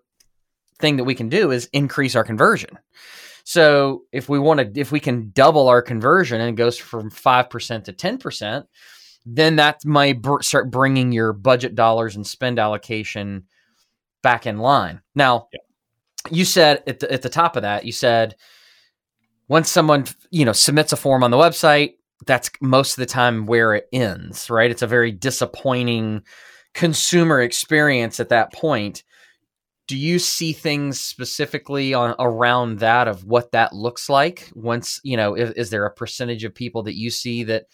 thing 0.78 0.96
that 0.96 1.04
we 1.04 1.14
can 1.14 1.28
do 1.28 1.50
is 1.50 1.68
increase 1.72 2.14
our 2.14 2.24
conversion. 2.24 2.78
So 3.44 4.02
if 4.12 4.28
we 4.28 4.38
want 4.38 4.60
to, 4.60 4.80
if 4.80 4.92
we 4.92 5.00
can 5.00 5.30
double 5.30 5.68
our 5.68 5.82
conversion 5.82 6.40
and 6.40 6.50
it 6.50 6.56
goes 6.56 6.78
from 6.78 7.10
5% 7.10 7.84
to 7.84 7.92
10%, 7.92 8.64
then 9.26 9.56
that 9.56 9.84
might 9.84 10.22
br- 10.22 10.40
start 10.40 10.70
bringing 10.70 11.12
your 11.12 11.32
budget 11.32 11.74
dollars 11.74 12.16
and 12.16 12.26
spend 12.26 12.58
allocation 12.58 13.44
back 14.22 14.46
in 14.46 14.58
line. 14.58 15.00
Now, 15.14 15.48
yeah. 15.52 15.60
you 16.30 16.44
said 16.44 16.82
at 16.86 17.00
the, 17.00 17.12
at 17.12 17.22
the 17.22 17.28
top 17.28 17.56
of 17.56 17.62
that, 17.62 17.84
you 17.84 17.92
said 17.92 18.34
once 19.48 19.70
someone, 19.70 20.04
you 20.30 20.44
know, 20.44 20.52
submits 20.52 20.92
a 20.92 20.96
form 20.96 21.22
on 21.22 21.30
the 21.30 21.36
website, 21.36 21.94
that's 22.26 22.50
most 22.60 22.92
of 22.92 22.96
the 22.96 23.06
time 23.06 23.46
where 23.46 23.74
it 23.74 23.88
ends, 23.92 24.50
right? 24.50 24.70
It's 24.70 24.82
a 24.82 24.86
very 24.86 25.12
disappointing 25.12 26.22
consumer 26.74 27.40
experience 27.40 28.20
at 28.20 28.28
that 28.28 28.52
point 28.52 29.02
do 29.88 29.96
you 29.96 30.18
see 30.18 30.52
things 30.52 31.00
specifically 31.00 31.94
on 31.94 32.14
around 32.20 32.78
that 32.78 33.08
of 33.08 33.24
what 33.24 33.50
that 33.52 33.72
looks 33.72 34.08
like 34.08 34.50
once 34.54 35.00
you 35.02 35.16
know 35.16 35.34
is, 35.34 35.50
is 35.52 35.70
there 35.70 35.86
a 35.86 35.92
percentage 35.92 36.44
of 36.44 36.54
people 36.54 36.82
that 36.82 36.94
you 36.94 37.10
see 37.10 37.42
that 37.42 37.64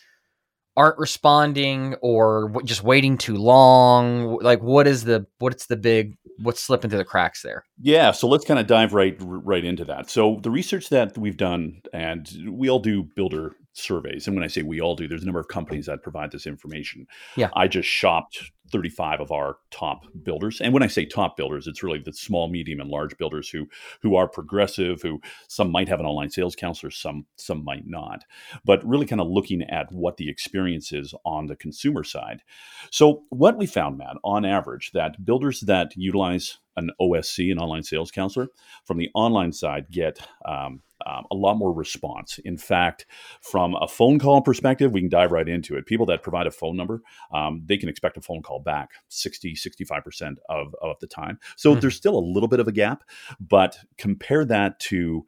aren't 0.76 0.98
responding 0.98 1.94
or 2.02 2.52
just 2.64 2.82
waiting 2.82 3.16
too 3.16 3.36
long 3.36 4.38
like 4.40 4.62
what 4.62 4.86
is 4.86 5.04
the 5.04 5.26
what's 5.38 5.66
the 5.66 5.76
big 5.76 6.16
what's 6.42 6.60
slipping 6.60 6.90
through 6.90 6.98
the 6.98 7.04
cracks 7.04 7.42
there 7.42 7.64
yeah 7.80 8.10
so 8.10 8.26
let's 8.26 8.44
kind 8.44 8.58
of 8.58 8.66
dive 8.66 8.92
right 8.92 9.16
right 9.20 9.64
into 9.64 9.84
that 9.84 10.10
so 10.10 10.40
the 10.42 10.50
research 10.50 10.88
that 10.88 11.16
we've 11.16 11.36
done 11.36 11.80
and 11.92 12.28
we 12.50 12.68
all 12.68 12.80
do 12.80 13.04
builder 13.04 13.54
surveys. 13.74 14.26
And 14.26 14.36
when 14.36 14.44
I 14.44 14.48
say 14.48 14.62
we 14.62 14.80
all 14.80 14.96
do, 14.96 15.06
there's 15.06 15.22
a 15.22 15.26
number 15.26 15.40
of 15.40 15.48
companies 15.48 15.86
that 15.86 16.02
provide 16.02 16.30
this 16.30 16.46
information. 16.46 17.06
Yeah. 17.36 17.50
I 17.54 17.68
just 17.68 17.88
shopped 17.88 18.52
35 18.70 19.20
of 19.20 19.30
our 19.30 19.58
top 19.70 20.06
builders. 20.22 20.60
And 20.60 20.72
when 20.72 20.82
I 20.82 20.86
say 20.86 21.04
top 21.04 21.36
builders, 21.36 21.66
it's 21.66 21.82
really 21.82 21.98
the 21.98 22.12
small, 22.12 22.48
medium, 22.48 22.80
and 22.80 22.90
large 22.90 23.16
builders 23.16 23.48
who 23.48 23.66
who 24.02 24.16
are 24.16 24.28
progressive, 24.28 25.02
who 25.02 25.20
some 25.48 25.70
might 25.70 25.88
have 25.88 26.00
an 26.00 26.06
online 26.06 26.30
sales 26.30 26.56
counselor, 26.56 26.90
some 26.90 27.26
some 27.36 27.64
might 27.64 27.86
not. 27.86 28.24
But 28.64 28.86
really 28.86 29.06
kind 29.06 29.20
of 29.20 29.28
looking 29.28 29.62
at 29.62 29.92
what 29.92 30.16
the 30.16 30.28
experience 30.28 30.92
is 30.92 31.14
on 31.24 31.46
the 31.46 31.56
consumer 31.56 32.04
side. 32.04 32.42
So 32.90 33.24
what 33.30 33.56
we 33.56 33.66
found, 33.66 33.98
Matt, 33.98 34.16
on 34.24 34.44
average, 34.44 34.92
that 34.92 35.24
builders 35.24 35.60
that 35.60 35.92
utilize 35.96 36.58
an 36.76 36.90
OSC, 37.00 37.50
an 37.50 37.58
online 37.58 37.82
sales 37.82 38.10
counselor, 38.10 38.48
from 38.84 38.98
the 38.98 39.10
online 39.14 39.52
side 39.52 39.86
get 39.90 40.18
um, 40.46 40.82
um, 41.06 41.24
a 41.30 41.34
lot 41.34 41.56
more 41.56 41.72
response. 41.72 42.38
In 42.44 42.56
fact, 42.56 43.06
from 43.40 43.74
a 43.80 43.88
phone 43.88 44.18
call 44.18 44.40
perspective, 44.40 44.92
we 44.92 45.00
can 45.00 45.10
dive 45.10 45.32
right 45.32 45.48
into 45.48 45.76
it. 45.76 45.86
People 45.86 46.06
that 46.06 46.22
provide 46.22 46.46
a 46.46 46.50
phone 46.50 46.76
number, 46.76 47.02
um, 47.32 47.62
they 47.66 47.76
can 47.76 47.88
expect 47.88 48.16
a 48.16 48.20
phone 48.20 48.42
call 48.42 48.60
back 48.60 48.90
60, 49.08 49.54
65% 49.54 50.36
of, 50.48 50.74
of 50.80 50.96
the 51.00 51.06
time. 51.06 51.38
So 51.56 51.70
mm-hmm. 51.70 51.80
there's 51.80 51.96
still 51.96 52.16
a 52.16 52.20
little 52.20 52.48
bit 52.48 52.60
of 52.60 52.68
a 52.68 52.72
gap, 52.72 53.04
but 53.40 53.78
compare 53.98 54.44
that 54.46 54.78
to 54.80 55.26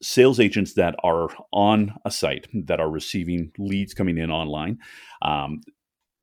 sales 0.00 0.38
agents 0.38 0.74
that 0.74 0.94
are 1.02 1.28
on 1.52 1.94
a 2.04 2.10
site 2.10 2.46
that 2.52 2.80
are 2.80 2.90
receiving 2.90 3.50
leads 3.58 3.94
coming 3.94 4.16
in 4.16 4.30
online 4.30 4.78
um, 5.22 5.60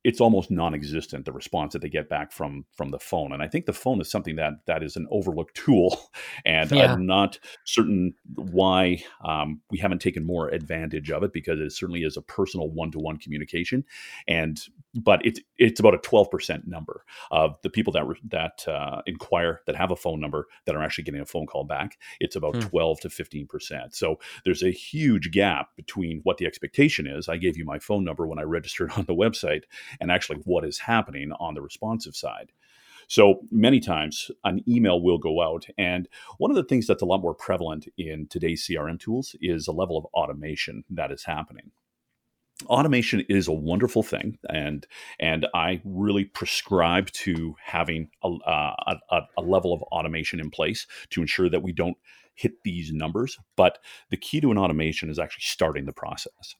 it's 0.05 0.21
almost 0.21 0.51
non-existent 0.51 1.25
the 1.25 1.31
response 1.31 1.73
that 1.73 1.81
they 1.81 1.89
get 1.89 2.07
back 2.07 2.31
from 2.31 2.63
from 2.77 2.91
the 2.91 2.99
phone. 2.99 3.33
And 3.33 3.41
i 3.41 3.47
think 3.47 3.65
the 3.65 3.73
phone 3.73 3.99
is 3.99 4.09
something 4.09 4.35
that 4.35 4.53
that 4.67 4.83
is 4.83 4.95
an 4.95 5.07
overlooked 5.11 5.55
tool. 5.55 5.99
And 6.45 6.71
yeah. 6.71 6.93
i'm 6.93 7.05
not 7.05 7.39
certain 7.63 8.13
why 8.35 9.03
um, 9.23 9.61
we 9.71 9.79
haven't 9.79 10.01
taken 10.01 10.25
more 10.25 10.49
advantage 10.49 11.09
of 11.09 11.23
it 11.23 11.33
because 11.33 11.59
it 11.59 11.71
certainly 11.71 12.03
is 12.03 12.17
a 12.17 12.21
personal 12.21 12.69
one-to-one 12.69 13.17
communication. 13.17 13.83
And 14.27 14.61
but 14.93 15.25
it's 15.25 15.39
it's 15.57 15.79
about 15.79 15.93
a 15.93 15.97
12% 15.97 16.67
number 16.67 17.03
of 17.31 17.57
the 17.63 17.69
people 17.69 17.91
that 17.93 18.05
that 18.29 18.67
uh, 18.67 19.01
inquire 19.05 19.61
that 19.65 19.75
have 19.75 19.91
a 19.91 19.95
phone 19.95 20.19
number 20.19 20.47
that 20.65 20.75
are 20.75 20.83
actually 20.83 21.03
getting 21.03 21.21
a 21.21 21.25
phone 21.25 21.47
call 21.47 21.63
back 21.63 21.97
it's 22.19 22.35
about 22.35 22.55
hmm. 22.55 22.61
12 22.61 22.99
to 23.01 23.09
15% 23.09 23.93
so 23.95 24.19
there's 24.43 24.63
a 24.63 24.71
huge 24.71 25.31
gap 25.31 25.75
between 25.75 26.21
what 26.23 26.37
the 26.37 26.45
expectation 26.45 27.07
is. 27.07 27.27
I 27.27 27.37
gave 27.37 27.57
you 27.57 27.65
my 27.65 27.79
phone 27.79 28.03
number 28.03 28.27
when 28.27 28.39
i 28.39 28.43
registered 28.43 28.91
on 28.97 29.05
the 29.05 29.15
website 29.15 29.63
and 29.99 30.11
actually 30.11 30.37
what 30.45 30.65
is 30.65 30.79
happening 30.79 31.31
on 31.39 31.53
the 31.53 31.61
responsive 31.61 32.15
side. 32.15 32.51
So 33.07 33.41
many 33.51 33.79
times 33.79 34.31
an 34.43 34.63
email 34.67 35.01
will 35.01 35.17
go 35.17 35.41
out. 35.41 35.67
And 35.77 36.07
one 36.37 36.51
of 36.51 36.57
the 36.57 36.63
things 36.63 36.87
that's 36.87 37.01
a 37.01 37.05
lot 37.05 37.21
more 37.21 37.35
prevalent 37.35 37.87
in 37.97 38.27
today's 38.27 38.65
CRM 38.65 38.99
tools 38.99 39.35
is 39.41 39.67
a 39.67 39.71
level 39.71 39.97
of 39.97 40.05
automation 40.05 40.83
that 40.89 41.11
is 41.11 41.23
happening. 41.23 41.71
automation 42.67 43.21
is 43.29 43.47
a 43.47 43.53
wonderful 43.53 44.01
thing 44.01 44.37
and 44.49 44.87
and 45.19 45.45
i 45.53 45.81
really 45.83 46.23
prescribe 46.23 47.11
to 47.11 47.53
having 47.61 48.09
a, 48.23 48.27
uh, 48.27 48.95
a, 49.11 49.21
a, 49.37 49.41
level 49.41 49.73
of 49.73 49.81
automation 49.83 50.39
in 50.39 50.49
place 50.49 50.87
to 51.09 51.19
ensure 51.21 51.49
that 51.49 51.63
we 51.63 51.73
don't 51.73 51.97
hit 52.33 52.63
these 52.63 52.93
numbers 52.93 53.37
but 53.57 53.79
the 54.09 54.17
key 54.17 54.39
to 54.39 54.51
an 54.51 54.57
automation 54.57 55.09
is 55.09 55.19
actually 55.19 55.43
starting 55.43 55.85
the 55.85 55.91
process 55.91 56.55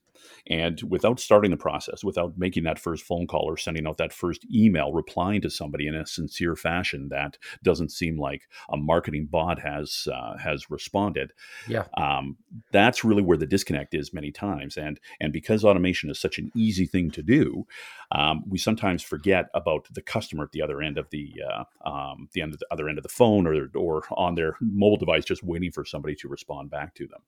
and 0.46 0.80
without 0.88 1.20
starting 1.20 1.50
the 1.50 1.56
process, 1.56 2.04
without 2.04 2.38
making 2.38 2.64
that 2.64 2.78
first 2.78 3.04
phone 3.04 3.26
call 3.26 3.44
or 3.44 3.56
sending 3.56 3.86
out 3.86 3.98
that 3.98 4.12
first 4.12 4.46
email, 4.52 4.92
replying 4.92 5.40
to 5.42 5.50
somebody 5.50 5.86
in 5.86 5.94
a 5.94 6.06
sincere 6.06 6.56
fashion 6.56 7.08
that 7.10 7.38
doesn't 7.62 7.90
seem 7.90 8.18
like 8.18 8.48
a 8.70 8.76
marketing 8.76 9.28
bot 9.30 9.60
has 9.60 10.08
uh, 10.12 10.36
has 10.38 10.70
responded. 10.70 11.32
Yeah, 11.68 11.84
um, 11.96 12.36
that's 12.72 13.04
really 13.04 13.22
where 13.22 13.36
the 13.36 13.46
disconnect 13.46 13.94
is 13.94 14.12
many 14.12 14.30
times. 14.30 14.76
And 14.76 15.00
and 15.20 15.32
because 15.32 15.64
automation 15.64 16.10
is 16.10 16.20
such 16.20 16.38
an 16.38 16.50
easy 16.54 16.86
thing 16.86 17.10
to 17.12 17.22
do, 17.22 17.66
um, 18.12 18.44
we 18.48 18.58
sometimes 18.58 19.02
forget 19.02 19.46
about 19.54 19.86
the 19.92 20.02
customer 20.02 20.44
at 20.44 20.52
the 20.52 20.62
other 20.62 20.80
end 20.80 20.98
of 20.98 21.10
the 21.10 21.32
uh, 21.50 21.64
um, 21.88 22.28
the, 22.32 22.42
end 22.42 22.52
of 22.52 22.58
the 22.58 22.66
other 22.70 22.88
end 22.88 22.98
of 22.98 23.02
the 23.02 23.08
phone 23.08 23.46
or 23.46 23.68
or 23.74 24.04
on 24.12 24.34
their 24.34 24.56
mobile 24.60 24.96
device, 24.96 25.24
just 25.24 25.42
waiting 25.42 25.72
for 25.72 25.84
somebody 25.84 26.14
to 26.16 26.28
respond 26.28 26.70
back 26.70 26.94
to 26.94 27.06
them. 27.06 27.20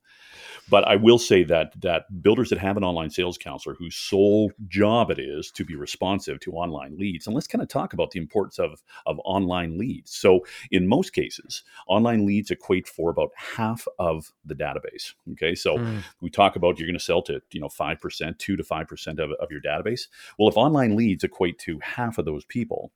But 0.70 0.86
I 0.86 0.96
will 0.96 1.18
say 1.18 1.44
that 1.44 1.80
that 1.80 2.22
builders 2.22 2.50
that 2.50 2.58
have 2.58 2.76
an 2.78 2.84
online 2.84 3.10
sales 3.10 3.36
counselor 3.36 3.74
whose 3.74 3.94
sole 3.94 4.50
job 4.68 5.10
it 5.10 5.18
is 5.18 5.50
to 5.50 5.64
be 5.64 5.76
responsive 5.76 6.40
to 6.40 6.52
online 6.52 6.96
leads. 6.96 7.26
And 7.26 7.34
let's 7.34 7.46
kind 7.46 7.60
of 7.62 7.68
talk 7.68 7.92
about 7.92 8.12
the 8.12 8.18
importance 8.18 8.58
of, 8.58 8.82
of 9.04 9.20
online 9.24 9.76
leads. 9.76 10.10
So, 10.14 10.46
in 10.70 10.88
most 10.88 11.12
cases, 11.12 11.64
online 11.86 12.26
leads 12.26 12.50
equate 12.50 12.88
for 12.88 13.10
about 13.10 13.30
half 13.36 13.86
of 13.98 14.32
the 14.44 14.54
database. 14.54 15.12
Okay. 15.32 15.54
So, 15.54 15.76
mm. 15.76 16.02
we 16.20 16.30
talk 16.30 16.56
about 16.56 16.78
you're 16.78 16.88
going 16.88 16.98
to 16.98 17.04
sell 17.04 17.22
to, 17.22 17.42
you 17.52 17.60
know, 17.60 17.68
5%, 17.68 18.38
2 18.38 18.56
to 18.56 18.62
5% 18.62 19.18
of, 19.18 19.30
of 19.32 19.50
your 19.50 19.60
database. 19.60 20.08
Well, 20.38 20.48
if 20.48 20.56
online 20.56 20.96
leads 20.96 21.24
equate 21.24 21.58
to 21.60 21.78
half 21.80 22.18
of 22.18 22.24
those 22.24 22.44
people, 22.44 22.92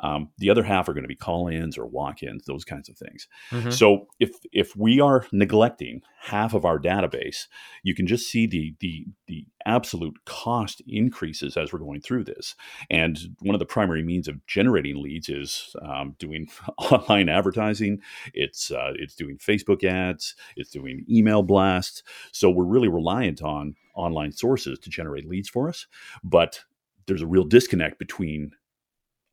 um, 0.00 0.30
the 0.38 0.50
other 0.50 0.62
half 0.62 0.88
are 0.88 0.92
going 0.92 1.04
to 1.04 1.08
be 1.08 1.16
call-ins 1.16 1.78
or 1.78 1.86
walk-ins, 1.86 2.44
those 2.44 2.64
kinds 2.64 2.88
of 2.88 2.96
things. 2.98 3.28
Mm-hmm. 3.50 3.70
So 3.70 4.06
if 4.20 4.30
if 4.52 4.76
we 4.76 5.00
are 5.00 5.26
neglecting 5.32 6.02
half 6.20 6.54
of 6.54 6.64
our 6.64 6.78
database, 6.78 7.46
you 7.82 7.94
can 7.94 8.06
just 8.06 8.30
see 8.30 8.46
the 8.46 8.74
the 8.80 9.06
the 9.26 9.46
absolute 9.64 10.16
cost 10.24 10.82
increases 10.86 11.56
as 11.56 11.72
we're 11.72 11.78
going 11.78 12.00
through 12.00 12.24
this. 12.24 12.54
And 12.90 13.18
one 13.40 13.54
of 13.54 13.58
the 13.58 13.66
primary 13.66 14.02
means 14.02 14.28
of 14.28 14.44
generating 14.46 15.02
leads 15.02 15.28
is 15.28 15.74
um, 15.82 16.14
doing 16.18 16.48
online 16.78 17.28
advertising. 17.28 18.00
It's 18.34 18.70
uh, 18.70 18.92
it's 18.96 19.14
doing 19.14 19.38
Facebook 19.38 19.82
ads. 19.82 20.34
It's 20.56 20.70
doing 20.70 21.04
email 21.08 21.42
blasts. 21.42 22.02
So 22.32 22.50
we're 22.50 22.64
really 22.64 22.88
reliant 22.88 23.42
on 23.42 23.74
online 23.94 24.32
sources 24.32 24.78
to 24.78 24.90
generate 24.90 25.26
leads 25.26 25.48
for 25.48 25.68
us, 25.68 25.86
but 26.22 26.60
there's 27.06 27.22
a 27.22 27.26
real 27.26 27.44
disconnect 27.44 27.98
between 27.98 28.50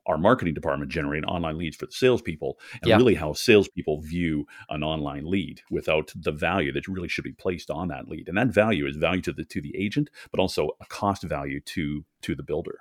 our 0.05 0.17
marketing 0.17 0.53
department 0.53 0.91
generating 0.91 1.27
online 1.29 1.57
leads 1.57 1.77
for 1.77 1.85
the 1.85 1.91
salespeople, 1.91 2.59
and 2.81 2.89
yeah. 2.89 2.97
really 2.97 3.15
how 3.15 3.33
salespeople 3.33 4.01
view 4.01 4.45
an 4.69 4.83
online 4.83 5.25
lead 5.25 5.61
without 5.69 6.11
the 6.15 6.31
value 6.31 6.71
that 6.71 6.87
really 6.87 7.07
should 7.07 7.23
be 7.23 7.33
placed 7.33 7.69
on 7.69 7.87
that 7.89 8.07
lead. 8.07 8.27
And 8.27 8.37
that 8.37 8.47
value 8.47 8.87
is 8.87 8.97
value 8.97 9.21
to 9.21 9.33
the 9.33 9.45
to 9.45 9.61
the 9.61 9.75
agent, 9.77 10.09
but 10.31 10.39
also 10.39 10.71
a 10.81 10.85
cost 10.85 11.23
value 11.23 11.59
to 11.61 12.05
to 12.21 12.35
the 12.35 12.43
builder. 12.43 12.79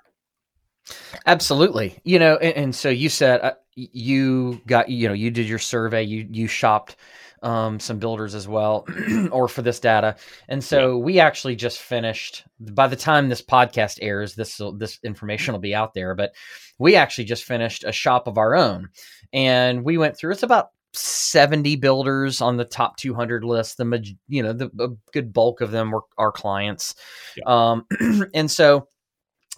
Absolutely, 1.25 1.99
you 2.03 2.19
know, 2.19 2.37
and, 2.37 2.55
and 2.55 2.75
so 2.75 2.89
you 2.89 3.09
said 3.09 3.41
uh, 3.41 3.53
you 3.75 4.61
got 4.67 4.89
you 4.89 5.07
know 5.07 5.13
you 5.13 5.31
did 5.31 5.47
your 5.47 5.59
survey, 5.59 6.03
you 6.03 6.27
you 6.29 6.47
shopped 6.47 6.95
um, 7.43 7.79
some 7.79 7.99
builders 7.99 8.35
as 8.35 8.47
well, 8.47 8.85
or 9.31 9.47
for 9.47 9.61
this 9.61 9.79
data. 9.79 10.15
And 10.47 10.63
so 10.63 10.97
yeah. 10.97 11.03
we 11.03 11.19
actually 11.19 11.55
just 11.55 11.79
finished. 11.79 12.45
By 12.59 12.87
the 12.87 12.95
time 12.95 13.29
this 13.29 13.41
podcast 13.41 13.99
airs, 14.01 14.35
this 14.35 14.59
this 14.77 14.99
information 15.03 15.53
will 15.53 15.59
be 15.59 15.75
out 15.75 15.93
there. 15.93 16.15
But 16.15 16.33
we 16.79 16.95
actually 16.95 17.25
just 17.25 17.43
finished 17.43 17.83
a 17.83 17.91
shop 17.91 18.27
of 18.27 18.37
our 18.37 18.55
own, 18.55 18.89
and 19.31 19.83
we 19.83 19.97
went 19.97 20.17
through. 20.17 20.31
It's 20.31 20.43
about 20.43 20.69
70 20.93 21.75
builders 21.77 22.39
on 22.39 22.57
the 22.57 22.65
top 22.65 22.97
200 22.97 23.43
list 23.43 23.77
the 23.77 24.15
you 24.27 24.43
know 24.43 24.53
the 24.53 24.69
a 24.79 24.89
good 25.11 25.33
bulk 25.33 25.59
of 25.59 25.71
them 25.71 25.89
were 25.89 26.03
our 26.19 26.31
clients 26.31 26.93
yeah. 27.35 27.43
um, 27.47 27.87
and 28.35 28.51
so 28.51 28.87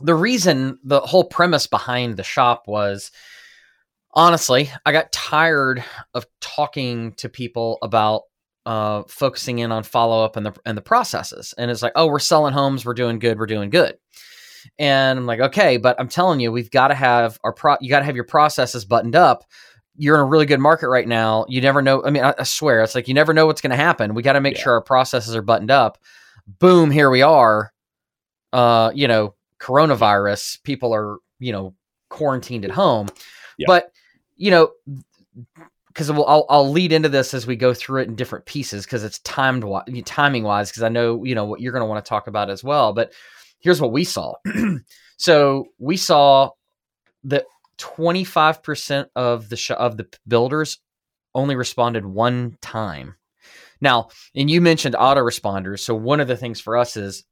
the 0.01 0.15
reason 0.15 0.79
the 0.84 0.99
whole 1.01 1.23
premise 1.23 1.67
behind 1.67 2.17
the 2.17 2.23
shop 2.23 2.63
was 2.67 3.12
honestly, 4.13 4.69
I 4.86 4.91
got 4.91 5.12
tired 5.12 5.84
of 6.13 6.25
talking 6.41 7.13
to 7.13 7.29
people 7.29 7.77
about 7.81 8.23
uh, 8.65 9.03
focusing 9.08 9.60
in 9.60 9.71
on 9.71 9.84
follow 9.84 10.23
up 10.23 10.38
and 10.38 10.45
the 10.45 10.53
and 10.65 10.77
the 10.77 10.81
processes. 10.81 11.53
And 11.58 11.69
it's 11.69 11.81
like, 11.81 11.93
oh, 11.95 12.08
we're 12.08 12.19
selling 12.19 12.53
homes, 12.53 12.86
we're 12.86 12.93
doing 12.93 13.19
good, 13.19 13.38
we're 13.38 13.45
doing 13.45 13.69
good. 13.69 13.97
And 14.79 15.19
I'm 15.19 15.25
like, 15.27 15.39
okay, 15.39 15.77
but 15.77 15.95
I'm 15.99 16.08
telling 16.08 16.39
you, 16.39 16.51
we've 16.51 16.71
got 16.71 16.88
to 16.88 16.95
have 16.95 17.39
our 17.43 17.53
pro. 17.53 17.75
You 17.81 17.89
got 17.89 17.99
to 17.99 18.05
have 18.05 18.15
your 18.15 18.25
processes 18.25 18.84
buttoned 18.84 19.15
up. 19.15 19.45
You're 19.95 20.15
in 20.15 20.21
a 20.21 20.25
really 20.25 20.47
good 20.47 20.60
market 20.60 20.89
right 20.89 21.08
now. 21.08 21.45
You 21.47 21.62
never 21.62 21.81
know. 21.81 22.03
I 22.03 22.10
mean, 22.10 22.23
I, 22.23 22.34
I 22.39 22.43
swear, 22.43 22.81
it's 22.81 22.95
like 22.95 23.08
you 23.08 23.13
never 23.13 23.34
know 23.34 23.45
what's 23.45 23.62
going 23.62 23.71
to 23.71 23.77
happen. 23.77 24.15
We 24.15 24.23
got 24.23 24.34
to 24.34 24.41
make 24.41 24.55
yeah. 24.55 24.63
sure 24.63 24.73
our 24.73 24.81
processes 24.81 25.36
are 25.36 25.43
buttoned 25.43 25.71
up. 25.71 25.99
Boom, 26.60 26.89
here 26.89 27.10
we 27.10 27.21
are. 27.21 27.71
Uh, 28.51 28.91
you 28.95 29.08
know, 29.08 29.35
coronavirus. 29.60 30.62
People 30.63 30.94
are, 30.94 31.18
you 31.39 31.52
know, 31.52 31.76
quarantined 32.10 32.65
at 32.65 32.72
home. 32.72 33.08
Yeah. 33.58 33.65
But 33.68 33.91
you 34.36 34.52
know, 34.52 34.72
because 35.88 36.12
we'll, 36.12 36.26
I'll, 36.26 36.46
I'll 36.50 36.70
lead 36.70 36.91
into 36.91 37.10
this 37.10 37.34
as 37.34 37.48
we 37.48 37.56
go 37.56 37.74
through 37.74 38.02
it 38.02 38.10
in 38.10 38.15
different 38.15 38.46
pieces 38.46 38.86
because 38.86 39.04
it's 39.04 39.20
timed 39.20 39.63
timing 40.06 40.44
wise 40.44 40.70
because 40.70 40.84
I 40.84 40.89
know 40.89 41.24
you 41.24 41.36
know 41.36 41.46
what 41.46 41.62
you're 41.62 41.72
going 41.72 41.82
to 41.82 41.88
want 41.88 42.04
to 42.04 42.10
talk 42.10 42.28
about 42.28 42.50
as 42.50 42.63
well. 42.63 42.94
But 42.94 43.13
here's 43.60 43.82
what 43.82 43.91
we 43.91 44.04
saw. 44.04 44.34
so 45.18 45.68
we 45.80 45.98
saw 45.98 46.52
that 47.24 47.46
25% 47.78 49.08
of 49.15 49.50
the 49.50 49.58
sh- 49.58 49.72
of 49.72 49.98
the 49.98 50.08
builders 50.28 50.80
only 51.34 51.56
responded 51.56 52.06
one 52.06 52.58
time. 52.62 53.15
Now, 53.82 54.10
and 54.34 54.50
you 54.50 54.62
mentioned 54.62 54.96
autoresponders. 54.96 55.80
So 55.80 55.96
one 55.96 56.20
of 56.20 56.28
the 56.28 56.38
things 56.38 56.62
for 56.62 56.78
us 56.78 56.96
is 56.96 57.24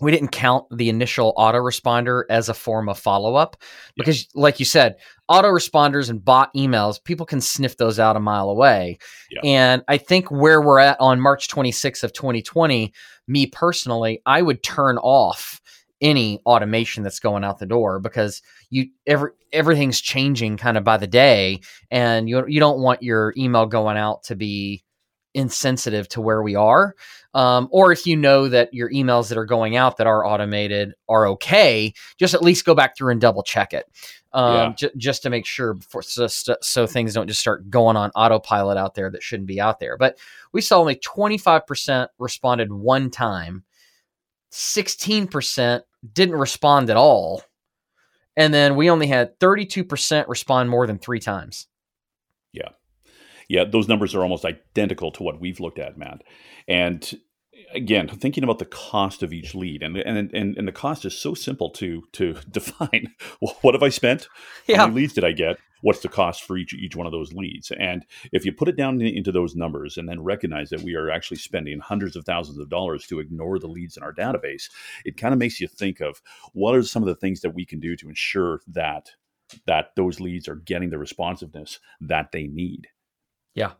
we 0.00 0.10
didn't 0.10 0.28
count 0.28 0.64
the 0.70 0.88
initial 0.88 1.34
autoresponder 1.36 2.24
as 2.28 2.48
a 2.48 2.54
form 2.54 2.88
of 2.88 2.98
follow 2.98 3.36
up 3.36 3.56
because, 3.96 4.22
yeah. 4.22 4.42
like 4.42 4.58
you 4.58 4.64
said, 4.64 4.96
autoresponders 5.30 6.10
and 6.10 6.24
bot 6.24 6.52
emails, 6.54 7.02
people 7.02 7.26
can 7.26 7.40
sniff 7.40 7.76
those 7.76 7.98
out 7.98 8.16
a 8.16 8.20
mile 8.20 8.50
away. 8.50 8.98
Yeah. 9.30 9.40
And 9.44 9.82
I 9.86 9.98
think 9.98 10.30
where 10.30 10.60
we're 10.60 10.80
at 10.80 11.00
on 11.00 11.20
March 11.20 11.48
26th 11.48 12.02
of 12.02 12.12
2020, 12.12 12.92
me 13.28 13.46
personally, 13.46 14.20
I 14.26 14.42
would 14.42 14.62
turn 14.62 14.98
off 14.98 15.60
any 16.00 16.40
automation 16.44 17.02
that's 17.02 17.20
going 17.20 17.44
out 17.44 17.58
the 17.58 17.66
door 17.66 18.00
because 18.00 18.42
you 18.68 18.88
every 19.06 19.30
everything's 19.52 20.00
changing 20.00 20.56
kind 20.56 20.76
of 20.76 20.84
by 20.84 20.96
the 20.96 21.06
day 21.06 21.60
and 21.90 22.28
you 22.28 22.44
you 22.48 22.60
don't 22.60 22.80
want 22.80 23.02
your 23.02 23.32
email 23.38 23.64
going 23.64 23.96
out 23.96 24.24
to 24.24 24.34
be 24.34 24.84
insensitive 25.34 26.08
to 26.08 26.20
where 26.20 26.42
we 26.42 26.54
are. 26.54 26.94
Um, 27.34 27.68
or 27.72 27.90
if 27.90 28.06
you 28.06 28.16
know 28.16 28.48
that 28.48 28.72
your 28.72 28.88
emails 28.90 29.28
that 29.28 29.36
are 29.36 29.44
going 29.44 29.76
out 29.76 29.96
that 29.96 30.06
are 30.06 30.24
automated 30.24 30.94
are 31.08 31.26
okay, 31.28 31.92
just 32.16 32.32
at 32.32 32.42
least 32.42 32.64
go 32.64 32.74
back 32.74 32.96
through 32.96 33.10
and 33.10 33.20
double 33.20 33.42
check 33.42 33.72
it. 33.72 33.86
Um, 34.32 34.54
yeah. 34.54 34.72
j- 34.76 34.90
just 34.96 35.22
to 35.24 35.30
make 35.30 35.44
sure 35.44 35.74
before, 35.74 36.02
so, 36.02 36.26
so 36.28 36.86
things 36.86 37.14
don't 37.14 37.28
just 37.28 37.40
start 37.40 37.68
going 37.70 37.96
on 37.96 38.10
autopilot 38.10 38.78
out 38.78 38.94
there 38.94 39.10
that 39.10 39.22
shouldn't 39.22 39.48
be 39.48 39.60
out 39.60 39.80
there. 39.80 39.96
But 39.96 40.18
we 40.52 40.60
saw 40.60 40.78
only 40.78 40.96
25% 40.96 42.08
responded 42.18 42.72
one 42.72 43.10
time, 43.10 43.64
16% 44.52 45.82
didn't 46.12 46.36
respond 46.36 46.90
at 46.90 46.96
all. 46.96 47.42
And 48.36 48.52
then 48.52 48.74
we 48.74 48.90
only 48.90 49.06
had 49.06 49.38
32% 49.38 50.28
respond 50.28 50.70
more 50.70 50.86
than 50.86 50.98
three 50.98 51.20
times. 51.20 51.68
Yeah 52.52 52.70
yeah, 53.48 53.64
those 53.64 53.88
numbers 53.88 54.14
are 54.14 54.22
almost 54.22 54.44
identical 54.44 55.10
to 55.12 55.22
what 55.22 55.40
we've 55.40 55.60
looked 55.60 55.78
at, 55.78 55.98
Matt. 55.98 56.22
And 56.66 57.14
again, 57.74 58.08
thinking 58.08 58.44
about 58.44 58.58
the 58.58 58.64
cost 58.64 59.22
of 59.22 59.32
each 59.32 59.54
lead, 59.54 59.82
and 59.82 59.96
and 59.96 60.32
and, 60.32 60.56
and 60.56 60.68
the 60.68 60.72
cost 60.72 61.04
is 61.04 61.16
so 61.16 61.34
simple 61.34 61.70
to 61.70 62.02
to 62.12 62.34
define. 62.50 63.14
What 63.62 63.74
have 63.74 63.82
I 63.82 63.88
spent? 63.88 64.28
Yeah. 64.66 64.78
How 64.78 64.86
many 64.86 65.02
leads 65.02 65.12
did 65.12 65.24
I 65.24 65.32
get? 65.32 65.56
What's 65.82 66.00
the 66.00 66.08
cost 66.08 66.44
for 66.44 66.56
each 66.56 66.72
each 66.72 66.96
one 66.96 67.06
of 67.06 67.12
those 67.12 67.32
leads? 67.32 67.70
And 67.72 68.06
if 68.32 68.44
you 68.44 68.52
put 68.52 68.68
it 68.68 68.76
down 68.76 69.00
into 69.02 69.32
those 69.32 69.54
numbers, 69.54 69.96
and 69.96 70.08
then 70.08 70.22
recognize 70.22 70.70
that 70.70 70.82
we 70.82 70.94
are 70.94 71.10
actually 71.10 71.38
spending 71.38 71.78
hundreds 71.78 72.16
of 72.16 72.24
thousands 72.24 72.58
of 72.58 72.70
dollars 72.70 73.06
to 73.08 73.20
ignore 73.20 73.58
the 73.58 73.68
leads 73.68 73.96
in 73.96 74.02
our 74.02 74.14
database, 74.14 74.70
it 75.04 75.16
kind 75.16 75.34
of 75.34 75.38
makes 75.38 75.60
you 75.60 75.68
think 75.68 76.00
of 76.00 76.22
what 76.52 76.74
are 76.74 76.82
some 76.82 77.02
of 77.02 77.08
the 77.08 77.14
things 77.14 77.40
that 77.42 77.54
we 77.54 77.66
can 77.66 77.80
do 77.80 77.96
to 77.96 78.08
ensure 78.08 78.60
that 78.68 79.10
that 79.66 79.90
those 79.94 80.20
leads 80.20 80.48
are 80.48 80.56
getting 80.56 80.90
the 80.90 80.98
responsiveness 80.98 81.78
that 82.00 82.32
they 82.32 82.46
need. 82.46 82.88
Yeah. 83.54 83.72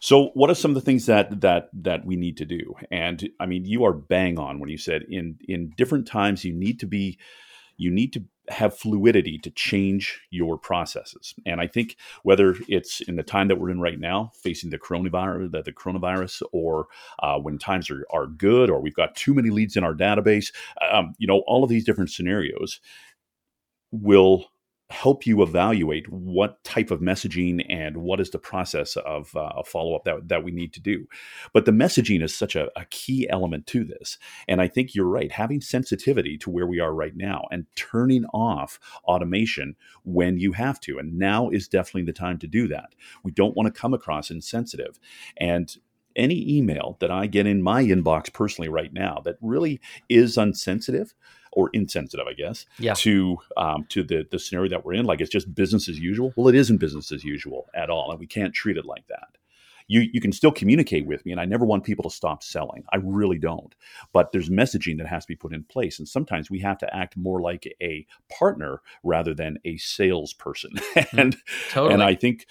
So, 0.00 0.30
what 0.34 0.50
are 0.50 0.54
some 0.54 0.70
of 0.70 0.74
the 0.74 0.80
things 0.80 1.06
that 1.06 1.40
that 1.40 1.70
that 1.72 2.04
we 2.04 2.16
need 2.16 2.36
to 2.36 2.44
do? 2.44 2.74
And 2.90 3.28
I 3.40 3.46
mean, 3.46 3.64
you 3.64 3.84
are 3.84 3.92
bang 3.92 4.38
on 4.38 4.60
when 4.60 4.68
you 4.68 4.78
said 4.78 5.02
in 5.08 5.38
in 5.48 5.72
different 5.76 6.06
times 6.06 6.44
you 6.44 6.52
need 6.52 6.78
to 6.80 6.86
be 6.86 7.18
you 7.76 7.90
need 7.90 8.12
to 8.12 8.22
have 8.48 8.76
fluidity 8.76 9.38
to 9.38 9.50
change 9.50 10.20
your 10.30 10.58
processes. 10.58 11.34
And 11.46 11.60
I 11.60 11.66
think 11.66 11.96
whether 12.22 12.54
it's 12.68 13.00
in 13.00 13.16
the 13.16 13.22
time 13.22 13.48
that 13.48 13.58
we're 13.58 13.70
in 13.70 13.80
right 13.80 13.98
now, 13.98 14.32
facing 14.42 14.70
the 14.70 14.78
coronavirus, 14.78 15.52
the, 15.52 15.62
the 15.62 15.72
coronavirus, 15.72 16.42
or 16.52 16.88
uh, 17.20 17.38
when 17.38 17.58
times 17.58 17.90
are, 17.90 18.04
are 18.10 18.26
good, 18.26 18.68
or 18.68 18.80
we've 18.80 18.94
got 18.94 19.16
too 19.16 19.32
many 19.32 19.50
leads 19.50 19.76
in 19.76 19.84
our 19.84 19.94
database, 19.94 20.52
um, 20.92 21.14
you 21.18 21.26
know, 21.26 21.42
all 21.46 21.64
of 21.64 21.70
these 21.70 21.84
different 21.84 22.10
scenarios 22.10 22.80
will 23.90 24.46
help 24.90 25.26
you 25.26 25.42
evaluate 25.42 26.06
what 26.10 26.62
type 26.62 26.90
of 26.90 27.00
messaging 27.00 27.64
and 27.70 27.96
what 27.96 28.20
is 28.20 28.30
the 28.30 28.38
process 28.38 28.96
of 28.96 29.34
uh, 29.34 29.50
a 29.56 29.64
follow 29.64 29.94
up 29.96 30.04
that, 30.04 30.28
that 30.28 30.44
we 30.44 30.50
need 30.50 30.74
to 30.74 30.80
do. 30.80 31.06
But 31.54 31.64
the 31.64 31.72
messaging 31.72 32.22
is 32.22 32.36
such 32.36 32.54
a, 32.54 32.68
a, 32.76 32.84
key 32.90 33.26
element 33.30 33.66
to 33.68 33.84
this. 33.84 34.18
And 34.46 34.60
I 34.60 34.68
think 34.68 34.94
you're 34.94 35.06
right, 35.06 35.32
having 35.32 35.62
sensitivity 35.62 36.36
to 36.38 36.50
where 36.50 36.66
we 36.66 36.80
are 36.80 36.94
right 36.94 37.16
now 37.16 37.46
and 37.50 37.66
turning 37.76 38.26
off 38.26 38.78
automation 39.04 39.74
when 40.04 40.38
you 40.38 40.52
have 40.52 40.78
to. 40.80 40.98
And 40.98 41.18
now 41.18 41.48
is 41.48 41.66
definitely 41.66 42.04
the 42.04 42.12
time 42.12 42.38
to 42.40 42.46
do 42.46 42.68
that. 42.68 42.94
We 43.22 43.32
don't 43.32 43.56
want 43.56 43.72
to 43.72 43.80
come 43.80 43.94
across 43.94 44.30
insensitive. 44.30 45.00
And 45.38 45.74
any 46.16 46.56
email 46.56 46.96
that 47.00 47.10
I 47.10 47.26
get 47.26 47.46
in 47.46 47.62
my 47.62 47.82
inbox 47.82 48.32
personally 48.32 48.68
right 48.68 48.92
now 48.92 49.20
that 49.24 49.36
really 49.40 49.80
is 50.08 50.36
unsensitive, 50.36 51.14
or 51.54 51.70
insensitive, 51.72 52.26
I 52.28 52.34
guess, 52.34 52.66
yeah. 52.78 52.94
to 52.94 53.38
um, 53.56 53.86
to 53.90 54.02
the 54.02 54.26
the 54.30 54.38
scenario 54.38 54.70
that 54.70 54.84
we're 54.84 54.94
in. 54.94 55.06
Like 55.06 55.20
it's 55.20 55.30
just 55.30 55.54
business 55.54 55.88
as 55.88 55.98
usual. 55.98 56.32
Well, 56.36 56.48
it 56.48 56.54
isn't 56.54 56.78
business 56.78 57.12
as 57.12 57.24
usual 57.24 57.68
at 57.74 57.90
all, 57.90 58.10
and 58.10 58.20
we 58.20 58.26
can't 58.26 58.54
treat 58.54 58.76
it 58.76 58.84
like 58.84 59.06
that. 59.08 59.38
You 59.86 60.02
you 60.12 60.20
can 60.20 60.32
still 60.32 60.52
communicate 60.52 61.06
with 61.06 61.24
me, 61.24 61.32
and 61.32 61.40
I 61.40 61.44
never 61.44 61.64
want 61.64 61.84
people 61.84 62.08
to 62.08 62.14
stop 62.14 62.42
selling. 62.42 62.84
I 62.92 62.98
really 63.02 63.38
don't. 63.38 63.74
But 64.12 64.32
there's 64.32 64.50
messaging 64.50 64.98
that 64.98 65.06
has 65.06 65.24
to 65.24 65.28
be 65.28 65.36
put 65.36 65.54
in 65.54 65.64
place, 65.64 65.98
and 65.98 66.08
sometimes 66.08 66.50
we 66.50 66.60
have 66.60 66.78
to 66.78 66.96
act 66.96 67.16
more 67.16 67.40
like 67.40 67.66
a 67.82 68.06
partner 68.30 68.80
rather 69.02 69.34
than 69.34 69.58
a 69.64 69.76
salesperson. 69.76 70.72
and 71.12 71.36
totally. 71.70 71.94
and 71.94 72.02
I 72.02 72.14
think 72.14 72.46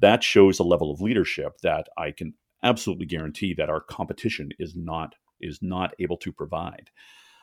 that 0.00 0.22
shows 0.22 0.58
a 0.58 0.64
level 0.64 0.90
of 0.90 1.00
leadership 1.00 1.60
that 1.62 1.88
I 1.96 2.10
can 2.10 2.34
absolutely 2.62 3.06
guarantee 3.06 3.54
that 3.54 3.70
our 3.70 3.80
competition 3.80 4.50
is 4.58 4.74
not 4.74 5.14
is 5.40 5.60
not 5.62 5.94
able 5.98 6.16
to 6.18 6.32
provide. 6.32 6.90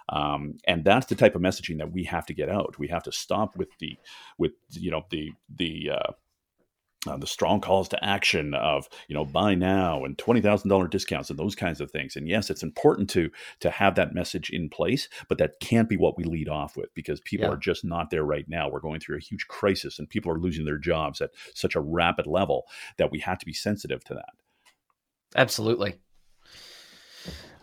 Um, 0.09 0.57
and 0.67 0.83
that's 0.83 1.07
the 1.07 1.15
type 1.15 1.35
of 1.35 1.41
messaging 1.41 1.77
that 1.79 1.91
we 1.91 2.03
have 2.05 2.25
to 2.27 2.33
get 2.33 2.49
out. 2.49 2.77
We 2.77 2.87
have 2.89 3.03
to 3.03 3.11
stop 3.11 3.55
with 3.55 3.69
the 3.79 3.97
with 4.37 4.53
you 4.71 4.91
know 4.91 5.05
the 5.09 5.31
the 5.49 5.91
uh, 5.91 6.11
uh, 7.07 7.17
the 7.17 7.27
strong 7.27 7.61
calls 7.61 7.87
to 7.89 8.03
action 8.03 8.53
of 8.53 8.87
you 9.07 9.15
know 9.15 9.25
buy 9.25 9.55
now 9.55 10.03
and 10.03 10.17
twenty 10.17 10.41
thousand 10.41 10.69
dollar 10.69 10.87
discounts 10.87 11.29
and 11.29 11.39
those 11.39 11.55
kinds 11.55 11.81
of 11.81 11.91
things. 11.91 12.15
And 12.15 12.27
yes, 12.27 12.49
it's 12.49 12.63
important 12.63 13.09
to 13.11 13.29
to 13.61 13.69
have 13.69 13.95
that 13.95 14.13
message 14.13 14.49
in 14.49 14.69
place, 14.69 15.09
but 15.27 15.37
that 15.37 15.59
can't 15.59 15.89
be 15.89 15.97
what 15.97 16.17
we 16.17 16.23
lead 16.23 16.49
off 16.49 16.77
with 16.77 16.93
because 16.93 17.21
people 17.21 17.47
yeah. 17.47 17.53
are 17.53 17.57
just 17.57 17.83
not 17.83 18.09
there 18.09 18.23
right 18.23 18.47
now. 18.47 18.69
We're 18.69 18.79
going 18.79 18.99
through 18.99 19.17
a 19.17 19.21
huge 19.21 19.47
crisis 19.47 19.99
and 19.99 20.09
people 20.09 20.31
are 20.31 20.39
losing 20.39 20.65
their 20.65 20.77
jobs 20.77 21.21
at 21.21 21.31
such 21.53 21.75
a 21.75 21.81
rapid 21.81 22.27
level 22.27 22.65
that 22.97 23.11
we 23.11 23.19
have 23.19 23.39
to 23.39 23.45
be 23.45 23.53
sensitive 23.53 24.03
to 24.05 24.13
that. 24.15 24.33
Absolutely. 25.35 25.95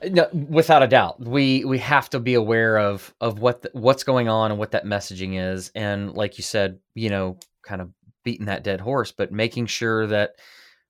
No, 0.04 0.28
without 0.32 0.82
a 0.82 0.88
doubt, 0.88 1.20
we 1.20 1.64
we 1.64 1.78
have 1.78 2.10
to 2.10 2.20
be 2.20 2.34
aware 2.34 2.78
of 2.78 3.14
of 3.20 3.38
what 3.38 3.62
the, 3.62 3.70
what's 3.72 4.04
going 4.04 4.28
on 4.28 4.50
and 4.50 4.58
what 4.58 4.72
that 4.72 4.84
messaging 4.84 5.38
is, 5.38 5.70
and 5.74 6.12
like 6.14 6.38
you 6.38 6.44
said, 6.44 6.78
you 6.94 7.08
know, 7.08 7.38
kind 7.62 7.80
of 7.80 7.90
beating 8.24 8.46
that 8.46 8.64
dead 8.64 8.80
horse, 8.80 9.12
but 9.12 9.32
making 9.32 9.66
sure 9.66 10.06
that 10.06 10.32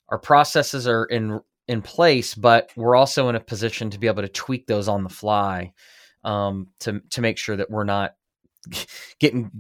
our 0.08 0.18
processes 0.18 0.86
are 0.86 1.04
in 1.04 1.40
in 1.68 1.82
place, 1.82 2.34
but 2.34 2.70
we're 2.76 2.96
also 2.96 3.28
in 3.28 3.36
a 3.36 3.40
position 3.40 3.90
to 3.90 3.98
be 3.98 4.06
able 4.06 4.22
to 4.22 4.28
tweak 4.28 4.66
those 4.66 4.88
on 4.88 5.02
the 5.02 5.08
fly 5.08 5.72
um, 6.24 6.68
to 6.80 7.00
to 7.10 7.20
make 7.20 7.38
sure 7.38 7.56
that 7.56 7.70
we're 7.70 7.84
not 7.84 8.14
getting 9.18 9.50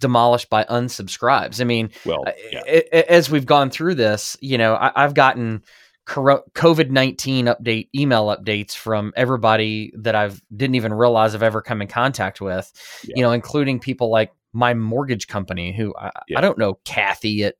demolished 0.00 0.50
by 0.50 0.64
unsubscribes. 0.64 1.60
I 1.60 1.64
mean, 1.64 1.90
well, 2.04 2.24
yeah. 2.50 2.62
as 3.08 3.30
we've 3.30 3.46
gone 3.46 3.70
through 3.70 3.94
this, 3.94 4.36
you 4.40 4.58
know, 4.58 4.74
I, 4.74 4.92
I've 5.04 5.14
gotten 5.14 5.62
COVID 6.06 6.90
19 6.90 7.46
update 7.46 7.88
email 7.94 8.26
updates 8.26 8.72
from 8.74 9.12
everybody 9.16 9.92
that 9.98 10.14
I've 10.14 10.40
didn't 10.54 10.74
even 10.74 10.92
realize 10.92 11.34
I've 11.34 11.42
ever 11.42 11.62
come 11.62 11.80
in 11.80 11.88
contact 11.88 12.40
with, 12.40 12.72
yeah. 13.04 13.14
you 13.16 13.22
know, 13.22 13.32
including 13.32 13.78
people 13.78 14.10
like 14.10 14.32
my 14.52 14.74
mortgage 14.74 15.28
company 15.28 15.72
who 15.72 15.94
I, 15.96 16.10
yeah. 16.28 16.38
I 16.38 16.40
don't 16.40 16.58
know 16.58 16.78
Kathy 16.84 17.44
at 17.44 17.54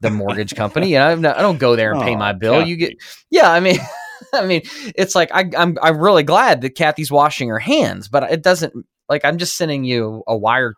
the 0.00 0.10
mortgage 0.10 0.54
company. 0.56 0.92
You 0.92 0.98
know, 0.98 1.08
I 1.08 1.42
don't 1.42 1.58
go 1.58 1.76
there 1.76 1.92
and 1.92 2.00
oh, 2.00 2.04
pay 2.04 2.16
my 2.16 2.32
bill. 2.32 2.60
Kathy. 2.60 2.70
You 2.70 2.76
get, 2.76 2.96
yeah, 3.30 3.50
I 3.50 3.60
mean, 3.60 3.78
I 4.32 4.46
mean, 4.46 4.62
it's 4.94 5.14
like 5.14 5.30
I, 5.32 5.50
I'm 5.56 5.76
I'm 5.82 5.98
really 5.98 6.22
glad 6.22 6.60
that 6.60 6.76
Kathy's 6.76 7.10
washing 7.10 7.48
her 7.48 7.58
hands, 7.58 8.08
but 8.08 8.30
it 8.30 8.42
doesn't 8.42 8.74
like 9.08 9.24
I'm 9.24 9.38
just 9.38 9.56
sending 9.56 9.84
you 9.84 10.22
a 10.26 10.36
wire 10.36 10.74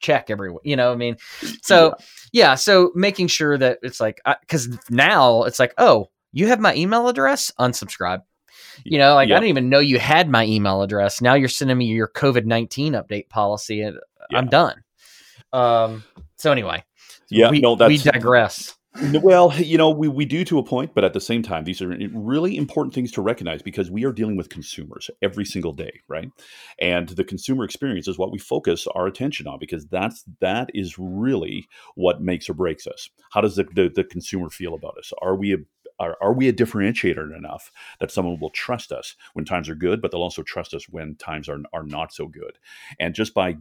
check 0.00 0.30
every 0.30 0.54
you 0.62 0.76
know 0.76 0.92
i 0.92 0.94
mean 0.94 1.16
so 1.60 1.86
yeah. 2.32 2.50
yeah 2.50 2.54
so 2.54 2.92
making 2.94 3.26
sure 3.26 3.58
that 3.58 3.80
it's 3.82 3.98
like 3.98 4.20
because 4.42 4.68
now 4.90 5.42
it's 5.42 5.58
like 5.58 5.74
oh 5.76 6.08
you 6.32 6.48
have 6.48 6.60
my 6.60 6.74
email 6.74 7.08
address, 7.08 7.52
unsubscribe. 7.58 8.22
You 8.84 8.98
know, 8.98 9.14
like 9.14 9.28
yep. 9.28 9.36
I 9.36 9.40
didn't 9.40 9.50
even 9.50 9.68
know 9.68 9.78
you 9.78 9.98
had 9.98 10.28
my 10.28 10.44
email 10.44 10.82
address. 10.82 11.20
Now 11.20 11.34
you're 11.34 11.48
sending 11.48 11.76
me 11.76 11.86
your 11.86 12.08
COVID 12.08 12.44
19 12.44 12.94
update 12.94 13.28
policy 13.28 13.82
and 13.82 13.98
yeah. 14.30 14.38
I'm 14.38 14.48
done. 14.48 14.82
Um, 15.52 16.04
so 16.36 16.52
anyway, 16.52 16.84
yeah, 17.30 17.50
we, 17.50 17.60
no, 17.60 17.74
that's, 17.74 17.88
we 17.88 17.98
digress. 17.98 18.78
Well, 19.22 19.54
you 19.54 19.78
know, 19.78 19.90
we, 19.90 20.08
we 20.08 20.24
do 20.24 20.44
to 20.46 20.58
a 20.58 20.62
point, 20.62 20.92
but 20.94 21.04
at 21.04 21.12
the 21.12 21.20
same 21.20 21.42
time, 21.42 21.64
these 21.64 21.80
are 21.80 21.96
really 22.12 22.56
important 22.56 22.94
things 22.94 23.12
to 23.12 23.22
recognize 23.22 23.62
because 23.62 23.90
we 23.90 24.04
are 24.04 24.12
dealing 24.12 24.36
with 24.36 24.48
consumers 24.48 25.08
every 25.22 25.44
single 25.44 25.72
day, 25.72 26.00
right? 26.08 26.30
And 26.80 27.08
the 27.10 27.22
consumer 27.22 27.64
experience 27.64 28.08
is 28.08 28.18
what 28.18 28.32
we 28.32 28.38
focus 28.38 28.88
our 28.94 29.06
attention 29.06 29.46
on 29.46 29.58
because 29.60 29.86
that's 29.86 30.24
that 30.40 30.70
is 30.74 30.98
really 30.98 31.68
what 31.94 32.22
makes 32.22 32.48
or 32.48 32.54
breaks 32.54 32.86
us. 32.86 33.08
How 33.30 33.40
does 33.40 33.56
the, 33.56 33.64
the, 33.72 33.88
the 33.88 34.04
consumer 34.04 34.50
feel 34.50 34.74
about 34.74 34.98
us? 34.98 35.12
Are 35.22 35.36
we 35.36 35.54
a 35.54 35.58
are, 35.98 36.16
are 36.20 36.32
we 36.32 36.48
a 36.48 36.52
differentiator 36.52 37.36
enough 37.36 37.70
that 38.00 38.10
someone 38.10 38.38
will 38.40 38.50
trust 38.50 38.92
us 38.92 39.16
when 39.34 39.44
times 39.44 39.68
are 39.68 39.74
good, 39.74 40.00
but 40.00 40.10
they'll 40.10 40.22
also 40.22 40.42
trust 40.42 40.74
us 40.74 40.88
when 40.88 41.16
times 41.16 41.48
are, 41.48 41.58
are 41.72 41.84
not 41.84 42.12
so 42.12 42.26
good? 42.26 42.58
And 42.98 43.14
just 43.14 43.34
by 43.34 43.56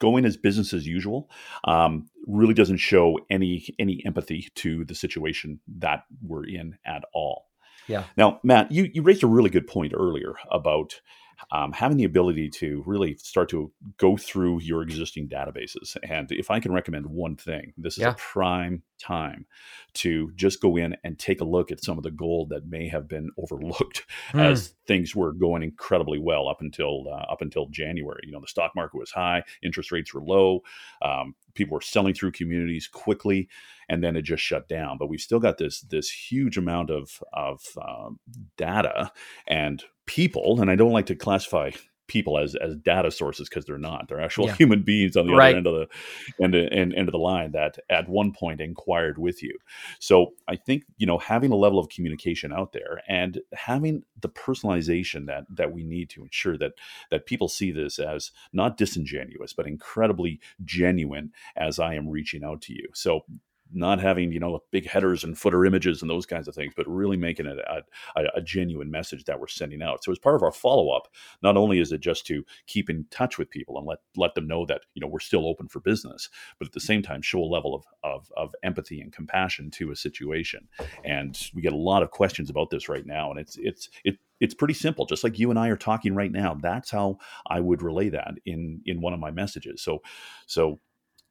going 0.00 0.24
as 0.24 0.36
business 0.36 0.72
as 0.72 0.86
usual 0.86 1.30
um, 1.64 2.06
really 2.26 2.54
doesn't 2.54 2.78
show 2.78 3.18
any 3.30 3.68
any 3.78 4.02
empathy 4.04 4.48
to 4.54 4.84
the 4.84 4.94
situation 4.94 5.60
that 5.78 6.04
we're 6.22 6.46
in 6.46 6.76
at 6.84 7.04
all. 7.14 7.46
Yeah. 7.86 8.04
Now, 8.16 8.40
Matt, 8.42 8.72
you, 8.72 8.90
you 8.92 9.02
raised 9.02 9.22
a 9.22 9.26
really 9.26 9.50
good 9.50 9.66
point 9.66 9.92
earlier 9.94 10.34
about 10.50 11.00
um, 11.50 11.72
having 11.72 11.96
the 11.96 12.04
ability 12.04 12.48
to 12.48 12.82
really 12.86 13.16
start 13.16 13.48
to 13.50 13.72
go 13.98 14.16
through 14.16 14.60
your 14.62 14.82
existing 14.82 15.28
databases. 15.28 15.96
And 16.08 16.30
if 16.32 16.50
I 16.50 16.60
can 16.60 16.72
recommend 16.72 17.06
one 17.06 17.36
thing, 17.36 17.72
this 17.76 17.94
is 17.94 18.00
yeah. 18.00 18.10
a 18.10 18.14
prime 18.14 18.82
time 18.98 19.46
to 19.94 20.30
just 20.34 20.60
go 20.60 20.76
in 20.76 20.96
and 21.04 21.18
take 21.18 21.40
a 21.40 21.44
look 21.44 21.70
at 21.70 21.82
some 21.82 21.98
of 21.98 22.04
the 22.04 22.10
gold 22.10 22.48
that 22.50 22.66
may 22.66 22.88
have 22.88 23.08
been 23.08 23.30
overlooked 23.38 24.04
mm. 24.32 24.40
as 24.40 24.74
things 24.86 25.14
were 25.14 25.32
going 25.32 25.62
incredibly 25.62 26.18
well 26.18 26.48
up 26.48 26.60
until 26.60 27.04
uh, 27.08 27.32
up 27.32 27.42
until 27.42 27.66
January. 27.66 28.20
You 28.24 28.32
know, 28.32 28.40
the 28.40 28.46
stock 28.46 28.72
market 28.74 28.98
was 28.98 29.10
high, 29.10 29.42
interest 29.62 29.92
rates 29.92 30.14
were 30.14 30.22
low, 30.22 30.60
um, 31.02 31.34
people 31.54 31.74
were 31.74 31.80
selling 31.80 32.14
through 32.14 32.32
communities 32.32 32.88
quickly, 32.88 33.48
and 33.88 34.02
then 34.02 34.16
it 34.16 34.22
just 34.22 34.42
shut 34.42 34.68
down. 34.68 34.98
But 34.98 35.08
we've 35.08 35.20
still 35.20 35.40
got 35.40 35.58
this 35.58 35.80
this 35.80 36.10
huge 36.10 36.56
amount 36.56 36.90
of 36.90 37.22
of 37.32 37.62
uh, 37.80 38.10
data 38.56 39.12
and 39.46 39.82
people, 40.06 40.60
and 40.60 40.70
I 40.70 40.76
don't 40.76 40.92
like 40.92 41.06
to 41.06 41.16
classify 41.16 41.70
people 42.06 42.38
as 42.38 42.54
as 42.56 42.76
data 42.76 43.10
sources 43.10 43.48
because 43.48 43.64
they're 43.64 43.78
not. 43.78 44.08
They're 44.08 44.20
actual 44.20 44.46
yeah. 44.46 44.56
human 44.56 44.82
beings 44.82 45.16
on 45.16 45.26
the 45.26 45.34
right. 45.34 45.50
other 45.50 45.56
end 45.56 45.66
of 45.66 45.74
the 45.74 46.44
end, 46.44 46.54
end 46.54 46.94
end 46.94 47.08
of 47.08 47.12
the 47.12 47.18
line 47.18 47.52
that 47.52 47.78
at 47.88 48.08
one 48.08 48.32
point 48.32 48.60
inquired 48.60 49.18
with 49.18 49.42
you. 49.42 49.56
So 49.98 50.34
I 50.48 50.56
think 50.56 50.84
you 50.96 51.06
know 51.06 51.18
having 51.18 51.50
a 51.50 51.56
level 51.56 51.78
of 51.78 51.88
communication 51.88 52.52
out 52.52 52.72
there 52.72 53.02
and 53.08 53.40
having 53.52 54.02
the 54.20 54.28
personalization 54.28 55.26
that 55.26 55.44
that 55.50 55.72
we 55.72 55.84
need 55.84 56.10
to 56.10 56.22
ensure 56.22 56.58
that 56.58 56.72
that 57.10 57.26
people 57.26 57.48
see 57.48 57.70
this 57.70 57.98
as 57.98 58.30
not 58.52 58.76
disingenuous 58.76 59.52
but 59.52 59.66
incredibly 59.66 60.40
genuine 60.64 61.32
as 61.56 61.78
I 61.78 61.94
am 61.94 62.08
reaching 62.08 62.44
out 62.44 62.60
to 62.62 62.72
you. 62.72 62.88
So 62.94 63.24
not 63.72 64.00
having 64.00 64.32
you 64.32 64.40
know 64.40 64.60
big 64.70 64.86
headers 64.86 65.24
and 65.24 65.38
footer 65.38 65.64
images 65.64 66.02
and 66.02 66.10
those 66.10 66.26
kinds 66.26 66.48
of 66.48 66.54
things, 66.54 66.72
but 66.76 66.88
really 66.88 67.16
making 67.16 67.46
it 67.46 67.58
a, 67.58 67.82
a, 68.16 68.24
a 68.36 68.40
genuine 68.40 68.90
message 68.90 69.24
that 69.24 69.40
we're 69.40 69.48
sending 69.48 69.82
out. 69.82 70.04
So 70.04 70.12
as 70.12 70.18
part 70.18 70.36
of 70.36 70.42
our 70.42 70.52
follow 70.52 70.90
up, 70.90 71.08
not 71.42 71.56
only 71.56 71.80
is 71.80 71.92
it 71.92 72.00
just 72.00 72.26
to 72.26 72.44
keep 72.66 72.90
in 72.90 73.06
touch 73.10 73.38
with 73.38 73.50
people 73.50 73.78
and 73.78 73.86
let 73.86 73.98
let 74.16 74.34
them 74.34 74.46
know 74.46 74.66
that 74.66 74.82
you 74.94 75.00
know 75.00 75.08
we're 75.08 75.20
still 75.20 75.46
open 75.46 75.68
for 75.68 75.80
business, 75.80 76.28
but 76.58 76.66
at 76.66 76.72
the 76.72 76.80
same 76.80 77.02
time 77.02 77.22
show 77.22 77.40
a 77.40 77.44
level 77.44 77.74
of 77.74 77.84
of, 78.02 78.32
of 78.36 78.54
empathy 78.62 79.00
and 79.00 79.12
compassion 79.12 79.70
to 79.72 79.90
a 79.90 79.96
situation. 79.96 80.68
And 81.04 81.38
we 81.54 81.62
get 81.62 81.72
a 81.72 81.76
lot 81.76 82.02
of 82.02 82.10
questions 82.10 82.50
about 82.50 82.70
this 82.70 82.88
right 82.88 83.06
now, 83.06 83.30
and 83.30 83.40
it's 83.40 83.56
it's 83.56 83.88
it 84.04 84.18
it's 84.40 84.54
pretty 84.54 84.74
simple 84.74 85.06
just 85.06 85.22
like 85.22 85.38
you 85.38 85.50
and 85.50 85.58
i 85.58 85.68
are 85.68 85.76
talking 85.76 86.14
right 86.14 86.32
now 86.32 86.58
that's 86.60 86.90
how 86.90 87.16
i 87.46 87.60
would 87.60 87.82
relay 87.82 88.08
that 88.08 88.34
in 88.44 88.80
in 88.84 89.00
one 89.00 89.14
of 89.14 89.20
my 89.20 89.30
messages 89.30 89.80
so 89.80 90.00
so 90.46 90.80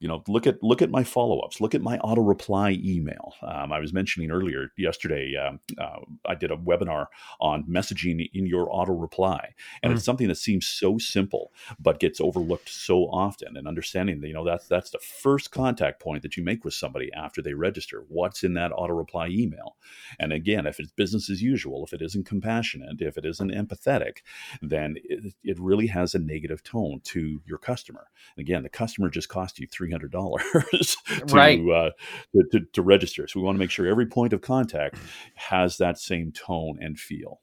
you 0.03 0.09
know 0.09 0.21
look 0.27 0.45
at 0.45 0.61
look 0.61 0.81
at 0.81 0.91
my 0.91 1.03
follow-ups 1.03 1.61
look 1.61 1.73
at 1.73 1.81
my 1.81 1.97
auto 1.99 2.21
reply 2.21 2.77
email. 2.83 3.33
Um, 3.41 3.71
i 3.71 3.79
was 3.79 3.93
mentioning 3.93 4.31
earlier 4.31 4.67
yesterday 4.77 5.35
um, 5.37 5.61
uh, 5.77 6.01
i 6.25 6.35
did 6.35 6.51
a 6.51 6.57
webinar 6.57 7.07
on 7.39 7.63
messaging 7.63 8.29
in 8.33 8.45
your 8.45 8.67
auto 8.69 8.91
reply 8.91 9.55
and 9.81 9.91
mm. 9.91 9.95
it's 9.95 10.03
something 10.03 10.27
that 10.27 10.35
seems 10.35 10.67
so 10.67 10.97
simple 10.97 11.53
but 11.79 12.01
gets 12.01 12.19
overlooked 12.19 12.67
so 12.67 13.05
often 13.05 13.55
and 13.55 13.65
understanding 13.65 14.19
that 14.19 14.27
you 14.27 14.33
know 14.33 14.43
that's 14.43 14.67
that's 14.67 14.89
the 14.91 14.99
first 14.99 15.51
contact 15.51 16.01
point 16.01 16.21
that 16.21 16.35
you 16.35 16.43
make 16.43 16.65
with 16.65 16.73
somebody 16.73 17.09
after 17.13 17.41
they 17.41 17.53
register 17.53 18.03
what's 18.09 18.43
in 18.43 18.53
that 18.55 18.71
auto 18.71 18.93
reply 18.93 19.27
email? 19.27 19.77
And 20.19 20.33
again 20.33 20.67
if 20.67 20.81
it's 20.81 20.91
business 20.91 21.29
as 21.29 21.41
usual 21.41 21.85
if 21.85 21.93
it 21.93 22.01
isn't 22.01 22.25
compassionate 22.25 23.01
if 23.01 23.17
it 23.17 23.25
isn't 23.25 23.51
empathetic 23.51 24.17
then 24.61 24.97
it, 25.05 25.33
it 25.45 25.59
really 25.61 25.87
has 25.87 26.13
a 26.13 26.19
negative 26.19 26.61
tone 26.61 26.99
to 27.05 27.41
your 27.45 27.57
customer. 27.57 28.07
And 28.35 28.43
again 28.43 28.63
the 28.63 28.69
customer 28.69 29.09
just 29.09 29.29
cost 29.29 29.59
you 29.59 29.67
three 29.67 29.92
hundred 29.93 30.11
dollars 30.11 30.43
to, 31.07 31.25
right. 31.35 31.59
uh, 31.59 31.91
to, 32.35 32.43
to, 32.51 32.65
to 32.73 32.81
register. 32.81 33.27
So 33.27 33.39
we 33.39 33.45
want 33.45 33.55
to 33.55 33.59
make 33.59 33.71
sure 33.71 33.87
every 33.87 34.07
point 34.07 34.33
of 34.33 34.41
contact 34.41 34.97
has 35.35 35.77
that 35.77 35.97
same 35.97 36.31
tone 36.31 36.77
and 36.81 36.99
feel. 36.99 37.39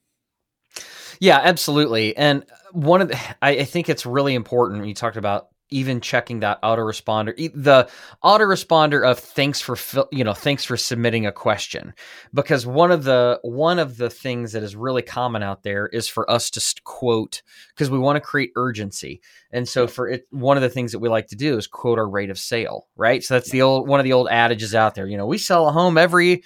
Yeah, 1.18 1.40
absolutely. 1.42 2.16
And 2.16 2.44
one 2.72 3.00
of 3.00 3.08
the, 3.08 3.18
I, 3.42 3.50
I 3.50 3.64
think 3.64 3.88
it's 3.88 4.06
really 4.06 4.34
important. 4.34 4.86
You 4.86 4.94
talked 4.94 5.16
about 5.16 5.48
even 5.70 6.00
checking 6.00 6.40
that 6.40 6.60
autoresponder 6.62 7.34
the 7.54 7.88
autoresponder 8.24 9.08
of 9.08 9.18
thanks 9.18 9.60
for 9.60 9.76
you 10.10 10.24
know 10.24 10.34
thanks 10.34 10.64
for 10.64 10.76
submitting 10.76 11.26
a 11.26 11.32
question. 11.32 11.94
Because 12.34 12.66
one 12.66 12.90
of 12.90 13.04
the 13.04 13.38
one 13.42 13.78
of 13.78 13.96
the 13.96 14.10
things 14.10 14.52
that 14.52 14.62
is 14.62 14.76
really 14.76 15.02
common 15.02 15.42
out 15.42 15.62
there 15.62 15.86
is 15.86 16.08
for 16.08 16.30
us 16.30 16.50
to 16.50 16.82
quote 16.84 17.42
because 17.74 17.90
we 17.90 17.98
want 17.98 18.16
to 18.16 18.20
create 18.20 18.50
urgency. 18.56 19.20
And 19.52 19.68
so 19.68 19.86
for 19.86 20.08
it 20.08 20.26
one 20.30 20.56
of 20.56 20.62
the 20.62 20.70
things 20.70 20.92
that 20.92 20.98
we 20.98 21.08
like 21.08 21.28
to 21.28 21.36
do 21.36 21.56
is 21.56 21.66
quote 21.66 21.98
our 21.98 22.08
rate 22.08 22.30
of 22.30 22.38
sale 22.38 22.86
right? 22.96 23.22
So 23.22 23.34
that's 23.34 23.50
the 23.50 23.62
old 23.62 23.88
one 23.88 24.00
of 24.00 24.04
the 24.04 24.12
old 24.12 24.28
adages 24.30 24.74
out 24.74 24.94
there 24.94 25.06
you 25.06 25.16
know 25.16 25.26
we 25.26 25.38
sell 25.38 25.68
a 25.68 25.72
home 25.72 25.98
every 25.98 26.42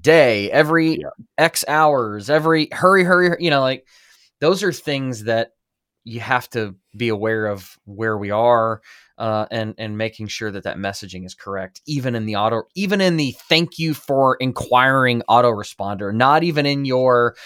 day 0.00 0.50
every 0.50 1.00
yeah. 1.00 1.08
x 1.38 1.64
hours 1.68 2.30
every 2.30 2.68
hurry 2.72 3.04
hurry 3.04 3.36
you 3.38 3.50
know 3.50 3.60
like 3.60 3.86
those 4.40 4.62
are 4.62 4.72
things 4.72 5.24
that 5.24 5.52
you 6.04 6.20
have 6.20 6.48
to 6.50 6.74
be 6.96 7.08
aware 7.08 7.46
of 7.46 7.78
where 7.84 8.18
we 8.18 8.30
are 8.30 8.80
uh, 9.18 9.46
and 9.50 9.74
and 9.78 9.96
making 9.96 10.26
sure 10.26 10.50
that 10.50 10.64
that 10.64 10.76
messaging 10.76 11.24
is 11.24 11.34
correct 11.34 11.80
even 11.86 12.14
in 12.14 12.26
the 12.26 12.36
auto 12.36 12.64
even 12.74 13.00
in 13.00 13.16
the 13.16 13.34
thank 13.48 13.78
you 13.78 13.94
for 13.94 14.36
inquiring 14.36 15.22
autoresponder 15.28 16.14
not 16.14 16.42
even 16.42 16.66
in 16.66 16.84
your 16.84 17.36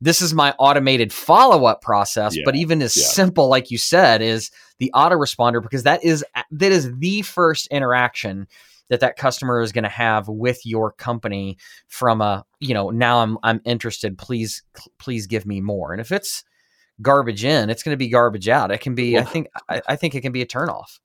this 0.00 0.20
is 0.20 0.34
my 0.34 0.52
automated 0.58 1.12
follow-up 1.12 1.80
process 1.80 2.36
yeah, 2.36 2.42
but 2.44 2.56
even 2.56 2.82
as 2.82 2.96
yeah. 2.96 3.04
simple 3.04 3.48
like 3.48 3.70
you 3.70 3.78
said 3.78 4.20
is 4.20 4.50
the 4.78 4.90
autoresponder 4.94 5.62
because 5.62 5.84
that 5.84 6.04
is 6.04 6.24
that 6.50 6.72
is 6.72 6.94
the 6.98 7.22
first 7.22 7.66
interaction 7.68 8.46
that 8.88 9.00
that 9.00 9.16
customer 9.16 9.62
is 9.62 9.72
going 9.72 9.84
to 9.84 9.88
have 9.88 10.28
with 10.28 10.66
your 10.66 10.92
company 10.92 11.56
from 11.88 12.20
a 12.20 12.44
you 12.60 12.74
know 12.74 12.90
now 12.90 13.20
I'm 13.20 13.38
I'm 13.42 13.62
interested 13.64 14.18
please 14.18 14.62
please 14.98 15.26
give 15.26 15.46
me 15.46 15.60
more 15.60 15.92
and 15.92 16.00
if 16.00 16.12
it's 16.12 16.44
garbage 17.02 17.44
in, 17.44 17.70
it's 17.70 17.82
going 17.82 17.92
to 17.92 17.98
be 17.98 18.08
garbage 18.08 18.48
out. 18.48 18.70
It 18.70 18.78
can 18.78 18.94
be, 18.94 19.14
well, 19.14 19.22
I 19.22 19.26
think, 19.26 19.48
I, 19.68 19.82
I, 19.88 19.96
think 19.96 20.14
it 20.14 20.20
can 20.20 20.32
be 20.32 20.42
a 20.42 20.46
turnoff. 20.46 20.98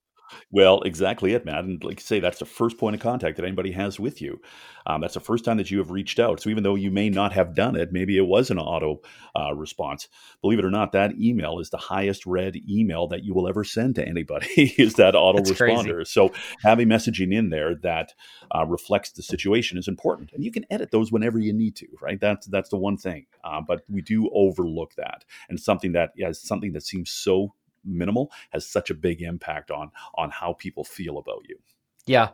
Well, 0.51 0.81
exactly 0.81 1.33
it, 1.33 1.45
Matt. 1.45 1.65
And 1.65 1.83
like 1.83 1.99
you 1.99 2.05
say, 2.05 2.19
that's 2.19 2.39
the 2.39 2.45
first 2.45 2.77
point 2.77 2.95
of 2.95 3.01
contact 3.01 3.37
that 3.37 3.45
anybody 3.45 3.71
has 3.71 3.99
with 3.99 4.21
you. 4.21 4.41
Um, 4.85 5.01
that's 5.01 5.15
the 5.15 5.19
first 5.19 5.43
time 5.43 5.57
that 5.57 5.69
you 5.69 5.79
have 5.79 5.91
reached 5.91 6.17
out. 6.17 6.39
So 6.39 6.49
even 6.49 6.63
though 6.63 6.75
you 6.75 6.89
may 6.89 7.09
not 7.09 7.33
have 7.33 7.53
done 7.53 7.75
it, 7.75 7.91
maybe 7.91 8.17
it 8.17 8.25
was 8.25 8.49
an 8.49 8.57
auto 8.57 9.01
uh, 9.35 9.53
response. 9.53 10.07
Believe 10.41 10.59
it 10.59 10.65
or 10.65 10.71
not, 10.71 10.93
that 10.93 11.19
email 11.19 11.59
is 11.59 11.69
the 11.69 11.77
highest 11.77 12.25
read 12.25 12.55
email 12.69 13.07
that 13.07 13.23
you 13.23 13.33
will 13.33 13.49
ever 13.49 13.65
send 13.65 13.95
to 13.95 14.07
anybody. 14.07 14.73
is 14.77 14.93
that 14.95 15.15
auto 15.15 15.39
that's 15.39 15.51
responder? 15.51 15.95
Crazy. 15.95 16.11
So 16.11 16.31
having 16.63 16.87
messaging 16.87 17.33
in 17.33 17.49
there 17.49 17.75
that 17.83 18.13
uh, 18.55 18.65
reflects 18.65 19.11
the 19.11 19.23
situation 19.23 19.77
is 19.77 19.87
important, 19.87 20.31
and 20.33 20.43
you 20.43 20.51
can 20.51 20.65
edit 20.69 20.91
those 20.91 21.11
whenever 21.11 21.39
you 21.39 21.53
need 21.53 21.75
to. 21.77 21.87
Right? 22.01 22.19
That's 22.19 22.47
that's 22.47 22.69
the 22.69 22.77
one 22.77 22.97
thing. 22.97 23.25
Uh, 23.43 23.61
but 23.67 23.81
we 23.89 24.01
do 24.01 24.29
overlook 24.33 24.95
that, 24.95 25.25
and 25.49 25.59
something 25.59 25.91
that 25.93 26.11
is 26.15 26.41
something 26.41 26.71
that 26.73 26.83
seems 26.83 27.11
so 27.11 27.53
minimal 27.87 28.31
has 28.51 28.67
such 28.67 28.89
a 28.89 28.93
big 28.93 29.21
impact 29.21 29.71
on 29.71 29.91
on 30.15 30.29
how 30.29 30.53
people 30.53 30.83
feel 30.83 31.17
about 31.17 31.45
you. 31.47 31.57
Yeah. 32.05 32.29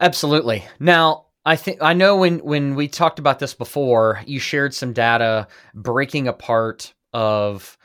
Absolutely. 0.00 0.64
Now, 0.78 1.26
I 1.44 1.56
think 1.56 1.82
I 1.82 1.94
know 1.94 2.16
when 2.16 2.38
when 2.40 2.74
we 2.74 2.88
talked 2.88 3.18
about 3.18 3.38
this 3.38 3.54
before, 3.54 4.20
you 4.26 4.38
shared 4.38 4.74
some 4.74 4.92
data 4.92 5.48
breaking 5.74 6.28
apart 6.28 6.94
of 7.12 7.78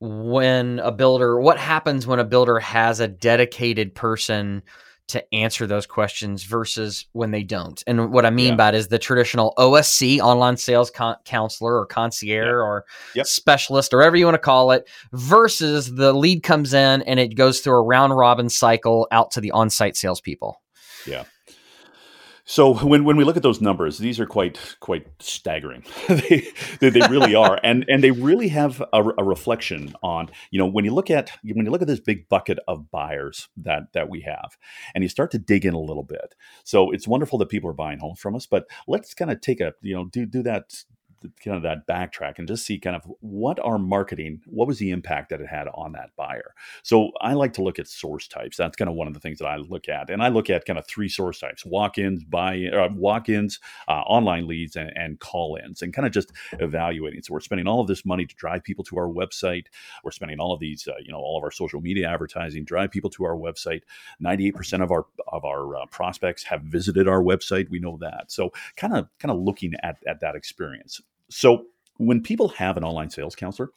when 0.00 0.80
a 0.80 0.90
builder 0.90 1.40
what 1.40 1.58
happens 1.58 2.06
when 2.08 2.18
a 2.18 2.24
builder 2.24 2.58
has 2.58 2.98
a 2.98 3.06
dedicated 3.06 3.94
person 3.94 4.62
to 5.12 5.34
answer 5.34 5.66
those 5.66 5.86
questions 5.86 6.44
versus 6.44 7.06
when 7.12 7.30
they 7.30 7.42
don't. 7.42 7.82
And 7.86 8.12
what 8.12 8.26
I 8.26 8.30
mean 8.30 8.50
yeah. 8.50 8.56
by 8.56 8.68
it 8.70 8.74
is 8.74 8.88
the 8.88 8.98
traditional 8.98 9.54
OSC, 9.56 10.18
online 10.20 10.56
sales 10.56 10.90
con- 10.90 11.16
counselor 11.24 11.78
or 11.78 11.86
concierge 11.86 12.46
yeah. 12.46 12.52
or 12.52 12.84
yep. 13.14 13.26
specialist 13.26 13.94
or 13.94 13.98
whatever 13.98 14.16
you 14.16 14.24
want 14.24 14.34
to 14.34 14.38
call 14.38 14.72
it, 14.72 14.88
versus 15.12 15.94
the 15.94 16.12
lead 16.12 16.42
comes 16.42 16.74
in 16.74 17.02
and 17.02 17.20
it 17.20 17.34
goes 17.34 17.60
through 17.60 17.74
a 17.74 17.82
round 17.82 18.16
robin 18.16 18.48
cycle 18.48 19.06
out 19.10 19.30
to 19.30 19.40
the 19.40 19.50
on 19.52 19.70
site 19.70 19.96
salespeople. 19.96 20.60
Yeah. 21.06 21.24
So 22.44 22.74
when, 22.74 23.04
when 23.04 23.16
we 23.16 23.24
look 23.24 23.36
at 23.36 23.42
those 23.42 23.60
numbers, 23.60 23.98
these 23.98 24.18
are 24.18 24.26
quite 24.26 24.58
quite 24.80 25.06
staggering. 25.20 25.84
they, 26.08 26.48
they, 26.80 26.90
they 26.90 27.06
really 27.08 27.34
are, 27.34 27.60
and 27.62 27.84
and 27.88 28.02
they 28.02 28.10
really 28.10 28.48
have 28.48 28.82
a, 28.92 29.02
a, 29.18 29.24
reflection 29.24 29.94
on 30.02 30.28
you 30.50 30.58
know 30.58 30.66
when 30.66 30.84
you 30.84 30.92
look 30.92 31.08
at 31.08 31.30
when 31.44 31.64
you 31.64 31.70
look 31.70 31.82
at 31.82 31.88
this 31.88 32.00
big 32.00 32.28
bucket 32.28 32.58
of 32.66 32.90
buyers 32.90 33.48
that 33.56 33.92
that 33.92 34.08
we 34.08 34.22
have, 34.22 34.56
and 34.94 35.04
you 35.04 35.08
start 35.08 35.30
to 35.30 35.38
dig 35.38 35.64
in 35.64 35.74
a 35.74 35.80
little 35.80 36.02
bit. 36.02 36.34
So 36.64 36.90
it's 36.90 37.06
wonderful 37.06 37.38
that 37.38 37.48
people 37.48 37.70
are 37.70 37.74
buying 37.74 38.00
homes 38.00 38.18
from 38.18 38.34
us, 38.34 38.46
but 38.46 38.68
let's 38.88 39.14
kind 39.14 39.30
of 39.30 39.40
take 39.40 39.60
a 39.60 39.74
you 39.80 39.94
know 39.94 40.06
do 40.06 40.26
do 40.26 40.42
that 40.42 40.74
kind 41.44 41.56
of 41.56 41.62
that 41.62 41.86
backtrack 41.86 42.38
and 42.38 42.48
just 42.48 42.64
see 42.64 42.78
kind 42.78 42.96
of 42.96 43.02
what 43.20 43.58
our 43.60 43.78
marketing, 43.78 44.40
what 44.46 44.68
was 44.68 44.78
the 44.78 44.90
impact 44.90 45.30
that 45.30 45.40
it 45.40 45.48
had 45.48 45.68
on 45.74 45.92
that 45.92 46.10
buyer. 46.16 46.54
So 46.82 47.12
I 47.20 47.34
like 47.34 47.52
to 47.54 47.62
look 47.62 47.78
at 47.78 47.88
source 47.88 48.28
types. 48.28 48.56
That's 48.56 48.76
kind 48.76 48.88
of 48.88 48.94
one 48.94 49.08
of 49.08 49.14
the 49.14 49.20
things 49.20 49.38
that 49.38 49.46
I 49.46 49.56
look 49.56 49.88
at, 49.88 50.10
and 50.10 50.22
I 50.22 50.28
look 50.28 50.50
at 50.50 50.64
kind 50.64 50.78
of 50.78 50.86
three 50.86 51.08
source 51.08 51.40
types: 51.40 51.64
walk-ins, 51.64 52.24
buy, 52.24 52.66
uh, 52.72 52.88
walk-ins, 52.94 53.60
uh, 53.88 54.02
online 54.02 54.46
leads, 54.46 54.76
and, 54.76 54.90
and 54.94 55.20
call-ins, 55.20 55.82
and 55.82 55.92
kind 55.92 56.06
of 56.06 56.12
just 56.12 56.32
evaluating. 56.60 57.22
So 57.22 57.34
we're 57.34 57.40
spending 57.40 57.66
all 57.66 57.80
of 57.80 57.86
this 57.86 58.04
money 58.04 58.26
to 58.26 58.34
drive 58.36 58.64
people 58.64 58.84
to 58.84 58.98
our 58.98 59.08
website. 59.08 59.66
We're 60.04 60.10
spending 60.10 60.40
all 60.40 60.52
of 60.52 60.60
these, 60.60 60.86
uh, 60.88 60.98
you 61.04 61.12
know, 61.12 61.18
all 61.18 61.38
of 61.38 61.44
our 61.44 61.50
social 61.50 61.80
media 61.80 62.08
advertising, 62.08 62.64
drive 62.64 62.90
people 62.90 63.10
to 63.10 63.24
our 63.24 63.36
website. 63.36 63.82
Ninety-eight 64.20 64.54
percent 64.54 64.82
of 64.82 64.90
our 64.90 65.06
of 65.28 65.44
our 65.44 65.76
uh, 65.76 65.86
prospects 65.86 66.44
have 66.44 66.62
visited 66.62 67.08
our 67.08 67.22
website. 67.22 67.68
We 67.70 67.78
know 67.78 67.98
that. 68.00 68.30
So 68.30 68.52
kind 68.76 68.96
of 68.96 69.08
kind 69.18 69.32
of 69.32 69.38
looking 69.38 69.74
at 69.82 69.98
at 70.06 70.20
that 70.20 70.34
experience. 70.34 71.00
So 71.32 71.66
when 71.98 72.22
people 72.22 72.48
have 72.48 72.76
an 72.76 72.84
online 72.84 73.10
sales 73.10 73.34
counselor, 73.34 73.70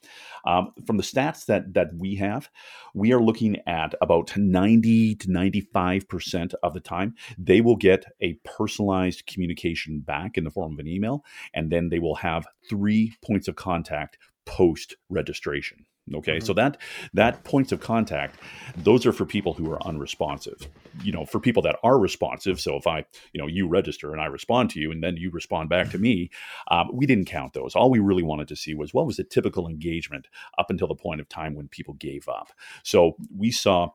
um, 0.46 0.72
from 0.86 0.98
the 0.98 1.04
stats 1.04 1.46
that 1.46 1.74
that 1.74 1.90
we 1.98 2.16
have, 2.16 2.50
we 2.94 3.12
are 3.12 3.22
looking 3.22 3.58
at 3.68 3.94
about 4.02 4.36
90 4.36 5.16
to 5.16 5.28
95% 5.28 6.54
of 6.64 6.74
the 6.74 6.80
time, 6.80 7.16
they 7.38 7.62
will 7.62 7.76
get 7.76 8.06
a 8.22 8.34
personalized 8.44 9.26
communication 9.28 10.00
back 10.00 10.38
in 10.38 10.44
the 10.44 10.52
form 10.52 10.74
of 10.74 10.80
an 10.80 10.88
email, 10.88 11.24
and 11.54 11.72
then 11.72 11.90
they 11.90 12.00
will 12.00 12.16
have 12.16 12.48
three 12.70 13.14
points 13.26 13.48
of 13.48 13.56
contact 13.56 14.18
post 14.46 14.96
registration. 15.10 15.86
Okay, 16.14 16.38
mm-hmm. 16.38 16.46
so 16.46 16.54
that 16.54 16.78
that 17.14 17.44
points 17.44 17.72
of 17.72 17.80
contact, 17.80 18.40
those 18.78 19.08
are 19.08 19.12
for 19.12 19.26
people 19.26 19.54
who 19.54 19.72
are 19.72 19.86
unresponsive. 19.88 20.68
You 21.02 21.12
know, 21.12 21.26
for 21.26 21.40
people 21.40 21.64
that 21.64 21.78
are 21.84 21.98
responsive. 21.98 22.62
So 22.62 22.76
if 22.76 22.86
I, 22.86 23.06
you 23.34 23.42
know, 23.42 23.48
you 23.48 23.68
register 23.68 24.12
and 24.12 24.22
I 24.22 24.26
respond 24.26 24.70
to 24.72 24.80
you, 24.80 24.92
and 24.92 25.04
then 25.04 25.18
you 25.18 25.32
respond 25.32 25.70
back 25.70 25.90
to 25.90 25.98
me, 25.98 26.30
um, 26.70 26.90
we 26.94 27.06
didn't 27.06 27.26
count 27.26 27.54
those. 27.54 27.76
All 27.76 27.90
we 27.90 28.00
really 28.00 28.24
wanted 28.24 28.48
to 28.50 28.56
see 28.56 28.76
was 28.76 28.94
what 28.94 29.08
was 29.08 29.18
the 29.18 29.24
typical 29.24 29.68
engagement 29.68 30.28
up 30.60 30.70
until 30.70 30.88
the 30.88 30.96
point 30.96 31.22
of 31.22 31.28
time 31.28 31.56
when 31.56 31.68
people 31.68 31.96
gave 31.96 32.30
up. 32.30 32.52
So 32.84 33.18
we 33.36 33.52
saw 33.52 33.90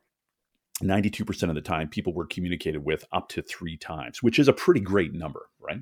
92% 0.82 1.48
of 1.48 1.54
the 1.54 1.60
time 1.60 1.88
people 1.88 2.12
were 2.12 2.26
communicated 2.26 2.84
with 2.84 3.04
up 3.12 3.28
to 3.30 3.42
three 3.42 3.76
times, 3.76 4.22
which 4.22 4.38
is 4.38 4.48
a 4.48 4.52
pretty 4.52 4.80
great 4.80 5.12
number, 5.12 5.48
right? 5.60 5.78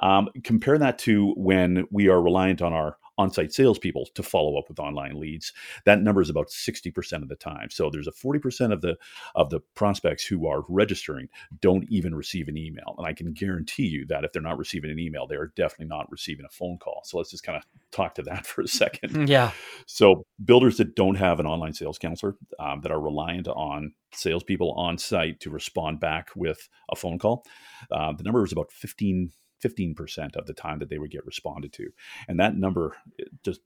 Um, 0.00 0.28
compare 0.44 0.78
that 0.78 0.98
to 1.00 1.32
when 1.36 1.86
we 1.90 2.08
are 2.08 2.22
reliant 2.22 2.62
on 2.62 2.72
our 2.72 2.96
on-site 3.20 3.52
salespeople 3.52 4.08
to 4.14 4.22
follow 4.22 4.58
up 4.58 4.68
with 4.68 4.78
online 4.78 5.20
leads. 5.20 5.52
That 5.84 6.00
number 6.00 6.22
is 6.22 6.30
about 6.30 6.48
60% 6.48 7.22
of 7.22 7.28
the 7.28 7.36
time. 7.36 7.68
So 7.70 7.90
there's 7.90 8.08
a 8.08 8.12
40% 8.12 8.72
of 8.72 8.80
the 8.80 8.96
of 9.34 9.50
the 9.50 9.60
prospects 9.74 10.24
who 10.24 10.46
are 10.46 10.64
registering 10.68 11.28
don't 11.60 11.84
even 11.88 12.14
receive 12.14 12.48
an 12.48 12.56
email. 12.56 12.94
And 12.98 13.06
I 13.06 13.12
can 13.12 13.32
guarantee 13.32 13.86
you 13.86 14.06
that 14.06 14.24
if 14.24 14.32
they're 14.32 14.42
not 14.42 14.58
receiving 14.58 14.90
an 14.90 14.98
email, 14.98 15.26
they 15.26 15.36
are 15.36 15.52
definitely 15.54 15.86
not 15.86 16.10
receiving 16.10 16.46
a 16.46 16.48
phone 16.48 16.78
call. 16.78 17.02
So 17.04 17.18
let's 17.18 17.30
just 17.30 17.42
kind 17.42 17.56
of 17.56 17.64
talk 17.90 18.14
to 18.14 18.22
that 18.22 18.46
for 18.50 18.62
a 18.62 18.68
second. 18.68 19.10
Mm, 19.10 19.28
yeah. 19.28 19.52
So 19.86 20.24
builders 20.44 20.78
that 20.78 20.96
don't 20.96 21.16
have 21.16 21.40
an 21.40 21.46
online 21.46 21.74
sales 21.74 21.98
counselor 21.98 22.36
um, 22.58 22.80
that 22.82 22.90
are 22.90 23.00
reliant 23.00 23.48
on 23.48 23.92
salespeople 24.12 24.72
on 24.72 24.98
site 24.98 25.40
to 25.40 25.50
respond 25.50 26.00
back 26.00 26.30
with 26.34 26.68
a 26.90 26.96
phone 26.96 27.18
call, 27.18 27.44
uh, 27.90 28.12
the 28.12 28.22
number 28.22 28.44
is 28.44 28.52
about 28.52 28.72
15 28.72 29.30
15% 29.62 30.36
of 30.36 30.46
the 30.46 30.54
time 30.54 30.78
that 30.78 30.88
they 30.88 30.98
would 30.98 31.10
get 31.10 31.26
responded 31.26 31.72
to. 31.74 31.90
And 32.28 32.38
that 32.40 32.56
number 32.56 32.96
just 33.44 33.60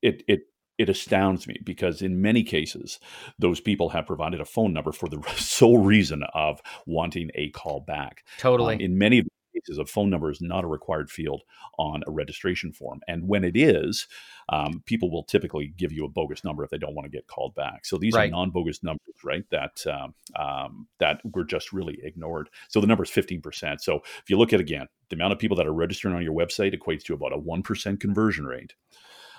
it 0.00 0.22
it 0.28 0.42
it 0.78 0.88
astounds 0.88 1.46
me 1.46 1.58
because 1.64 2.02
in 2.02 2.20
many 2.20 2.42
cases, 2.42 2.98
those 3.38 3.60
people 3.60 3.90
have 3.90 4.06
provided 4.06 4.40
a 4.40 4.44
phone 4.44 4.72
number 4.72 4.92
for 4.92 5.08
the 5.08 5.22
sole 5.36 5.78
reason 5.78 6.24
of 6.34 6.60
wanting 6.86 7.30
a 7.34 7.50
call 7.50 7.80
back. 7.80 8.24
Totally. 8.38 8.76
Um, 8.76 8.80
in 8.80 8.98
many 8.98 9.22
cases, 9.54 9.78
a 9.78 9.84
phone 9.84 10.10
number 10.10 10.30
is 10.30 10.40
not 10.40 10.64
a 10.64 10.68
required 10.68 11.10
field 11.10 11.42
on 11.78 12.02
a 12.06 12.10
registration 12.10 12.72
form. 12.72 13.00
And 13.08 13.28
when 13.28 13.44
it 13.44 13.56
is, 13.56 14.06
um, 14.48 14.82
people 14.86 15.10
will 15.10 15.24
typically 15.24 15.72
give 15.76 15.92
you 15.92 16.04
a 16.04 16.08
bogus 16.08 16.44
number 16.44 16.64
if 16.64 16.70
they 16.70 16.78
don't 16.78 16.94
want 16.94 17.06
to 17.06 17.16
get 17.16 17.26
called 17.26 17.54
back. 17.54 17.84
So 17.84 17.98
these 17.98 18.14
right. 18.14 18.28
are 18.28 18.32
non-bogus 18.32 18.82
numbers, 18.82 19.14
right? 19.24 19.44
That 19.50 19.84
um, 19.86 20.14
um, 20.36 20.88
that 20.98 21.20
were 21.24 21.44
just 21.44 21.72
really 21.72 21.98
ignored. 22.02 22.50
So 22.68 22.80
the 22.80 22.86
number 22.86 23.04
is 23.04 23.10
fifteen 23.10 23.40
percent. 23.40 23.82
So 23.82 23.96
if 24.22 24.28
you 24.28 24.38
look 24.38 24.52
at 24.52 24.60
again, 24.60 24.88
the 25.08 25.16
amount 25.16 25.32
of 25.32 25.38
people 25.38 25.56
that 25.56 25.66
are 25.66 25.74
registering 25.74 26.14
on 26.14 26.22
your 26.22 26.34
website 26.34 26.78
equates 26.78 27.04
to 27.04 27.14
about 27.14 27.32
a 27.32 27.38
one 27.38 27.62
percent 27.62 28.00
conversion 28.00 28.46
rate. 28.46 28.74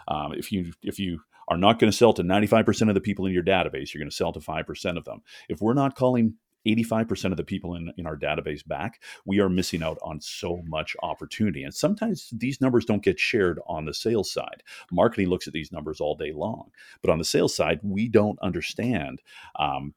Um, 0.07 0.34
if 0.34 0.51
you 0.51 0.74
if 0.82 0.99
you 0.99 1.22
are 1.47 1.57
not 1.57 1.80
going 1.80 1.91
to 1.91 1.97
sell 1.97 2.14
to 2.14 2.24
95% 2.24 2.89
of 2.89 2.95
the 2.95 3.01
people 3.01 3.26
in 3.26 3.34
your 3.34 3.43
database, 3.43 3.93
you're 3.93 3.99
going 3.99 4.09
to 4.09 4.16
sell 4.16 4.32
to 4.32 4.39
5% 4.39 4.97
of 4.97 5.03
them. 5.03 5.22
If 5.49 5.61
we're 5.61 5.74
not 5.74 5.95
calling 5.95 6.36
85% 6.66 7.32
of 7.32 7.38
the 7.38 7.43
people 7.43 7.76
in, 7.76 7.91
in 7.97 8.05
our 8.05 8.18
database 8.18 8.66
back, 8.66 9.01
we 9.26 9.39
are 9.39 9.49
missing 9.49 9.84
out 9.84 9.97
on 10.01 10.22
so 10.22 10.61
much 10.66 10.95
opportunity. 11.03 11.64
And 11.64 11.74
sometimes 11.74 12.30
these 12.32 12.61
numbers 12.61 12.86
don't 12.86 13.03
get 13.03 13.20
shared 13.20 13.59
on 13.68 13.86
the 13.86 13.93
sales 13.93 14.32
side. 14.32 14.64
Marketing 14.91 15.28
looks 15.28 15.47
at 15.47 15.53
these 15.53 15.72
numbers 15.72 15.99
all 15.99 16.16
day 16.16 16.32
long. 16.32 16.72
But 17.01 17.11
on 17.11 17.18
the 17.18 17.26
sales 17.26 17.55
side, 17.55 17.80
we 17.84 18.07
don't 18.07 18.39
understand 18.41 19.22
um, 19.57 19.93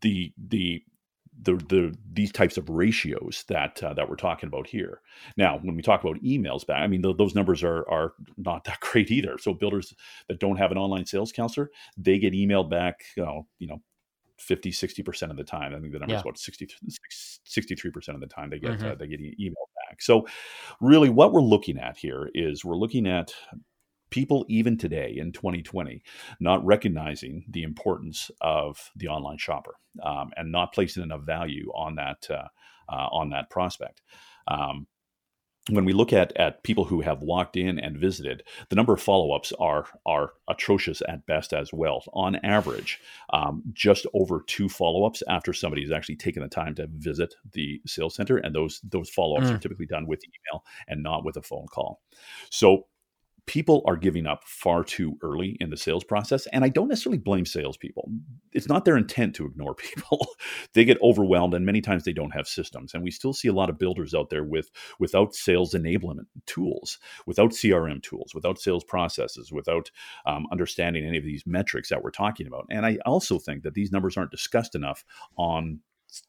the, 0.00 0.32
the, 0.48 0.82
the, 1.40 1.54
the 1.54 1.96
these 2.12 2.30
types 2.30 2.56
of 2.58 2.68
ratios 2.68 3.44
that 3.48 3.82
uh, 3.82 3.94
that 3.94 4.08
we're 4.08 4.16
talking 4.16 4.46
about 4.46 4.66
here. 4.66 5.00
Now, 5.36 5.58
when 5.62 5.74
we 5.74 5.82
talk 5.82 6.04
about 6.04 6.22
emails 6.22 6.66
back, 6.66 6.82
I 6.82 6.86
mean 6.86 7.02
th- 7.02 7.16
those 7.16 7.34
numbers 7.34 7.64
are 7.64 7.88
are 7.88 8.12
not 8.36 8.64
that 8.64 8.80
great 8.80 9.10
either. 9.10 9.38
So 9.38 9.54
builders 9.54 9.94
that 10.28 10.40
don't 10.40 10.58
have 10.58 10.70
an 10.70 10.78
online 10.78 11.06
sales 11.06 11.32
counselor, 11.32 11.70
they 11.96 12.18
get 12.18 12.34
emailed 12.34 12.68
back, 12.70 13.00
you 13.16 13.24
know, 13.24 13.46
you 13.58 13.66
know 13.66 13.80
50 14.42 14.70
60% 14.70 15.30
of 15.30 15.36
the 15.36 15.44
time 15.44 15.74
i 15.74 15.80
think 15.80 15.92
the 15.92 15.98
number 15.98 16.12
yeah. 16.12 16.18
is 16.18 16.22
about 16.22 16.38
60, 16.38 16.68
63% 17.46 18.08
of 18.14 18.20
the 18.20 18.26
time 18.26 18.50
they 18.50 18.58
get 18.58 18.72
mm-hmm. 18.72 18.88
uh, 18.88 18.94
they 18.94 19.06
get 19.06 19.20
e- 19.20 19.36
email 19.38 19.68
back 19.88 20.02
so 20.02 20.26
really 20.80 21.08
what 21.08 21.32
we're 21.32 21.40
looking 21.40 21.78
at 21.78 21.96
here 21.96 22.30
is 22.34 22.64
we're 22.64 22.76
looking 22.76 23.06
at 23.06 23.32
people 24.10 24.44
even 24.48 24.76
today 24.76 25.14
in 25.16 25.32
2020 25.32 26.02
not 26.38 26.64
recognizing 26.64 27.44
the 27.48 27.62
importance 27.62 28.30
of 28.40 28.90
the 28.96 29.08
online 29.08 29.38
shopper 29.38 29.74
um, 30.02 30.30
and 30.36 30.52
not 30.52 30.72
placing 30.72 31.02
enough 31.02 31.22
value 31.22 31.70
on 31.74 31.94
that 31.94 32.26
uh, 32.30 32.46
uh, 32.88 33.08
on 33.10 33.30
that 33.30 33.48
prospect 33.48 34.02
um, 34.48 34.86
when 35.70 35.84
we 35.84 35.92
look 35.92 36.12
at 36.12 36.36
at 36.36 36.64
people 36.64 36.84
who 36.84 37.02
have 37.02 37.22
walked 37.22 37.56
in 37.56 37.78
and 37.78 37.96
visited, 37.96 38.42
the 38.68 38.76
number 38.76 38.92
of 38.92 39.00
follow 39.00 39.32
ups 39.32 39.52
are 39.60 39.86
are 40.04 40.32
atrocious 40.48 41.02
at 41.08 41.24
best 41.26 41.52
as 41.52 41.72
well. 41.72 42.02
On 42.14 42.36
average, 42.36 43.00
um, 43.32 43.62
just 43.72 44.06
over 44.12 44.42
two 44.46 44.68
follow 44.68 45.04
ups 45.04 45.22
after 45.28 45.52
somebody 45.52 45.82
has 45.82 45.92
actually 45.92 46.16
taken 46.16 46.42
the 46.42 46.48
time 46.48 46.74
to 46.74 46.88
visit 46.96 47.34
the 47.52 47.80
sales 47.86 48.14
center, 48.14 48.38
and 48.38 48.54
those 48.54 48.80
those 48.82 49.08
follow 49.08 49.36
ups 49.36 49.46
mm. 49.48 49.54
are 49.54 49.58
typically 49.58 49.86
done 49.86 50.06
with 50.06 50.22
email 50.24 50.64
and 50.88 51.02
not 51.02 51.24
with 51.24 51.36
a 51.36 51.42
phone 51.42 51.66
call. 51.68 52.00
So 52.50 52.86
people 53.46 53.82
are 53.86 53.96
giving 53.96 54.26
up 54.26 54.44
far 54.44 54.84
too 54.84 55.16
early 55.22 55.56
in 55.60 55.70
the 55.70 55.76
sales 55.76 56.04
process. 56.04 56.46
And 56.46 56.64
I 56.64 56.68
don't 56.68 56.88
necessarily 56.88 57.18
blame 57.18 57.44
salespeople. 57.44 58.08
It's 58.52 58.68
not 58.68 58.84
their 58.84 58.96
intent 58.96 59.34
to 59.36 59.46
ignore 59.46 59.74
people. 59.74 60.26
they 60.74 60.84
get 60.84 61.00
overwhelmed 61.02 61.54
and 61.54 61.66
many 61.66 61.80
times 61.80 62.04
they 62.04 62.12
don't 62.12 62.34
have 62.34 62.46
systems. 62.46 62.94
And 62.94 63.02
we 63.02 63.10
still 63.10 63.32
see 63.32 63.48
a 63.48 63.52
lot 63.52 63.70
of 63.70 63.78
builders 63.78 64.14
out 64.14 64.30
there 64.30 64.44
with 64.44 64.70
without 64.98 65.34
sales 65.34 65.74
enablement 65.74 66.26
tools, 66.46 66.98
without 67.26 67.50
CRM 67.50 68.02
tools, 68.02 68.32
without 68.34 68.58
sales 68.58 68.84
processes, 68.84 69.52
without 69.52 69.90
um, 70.24 70.46
understanding 70.52 71.04
any 71.04 71.18
of 71.18 71.24
these 71.24 71.44
metrics 71.46 71.88
that 71.88 72.02
we're 72.02 72.10
talking 72.10 72.46
about. 72.46 72.66
And 72.70 72.86
I 72.86 72.98
also 73.04 73.38
think 73.38 73.64
that 73.64 73.74
these 73.74 73.92
numbers 73.92 74.16
aren't 74.16 74.30
discussed 74.30 74.74
enough 74.74 75.04
on 75.36 75.80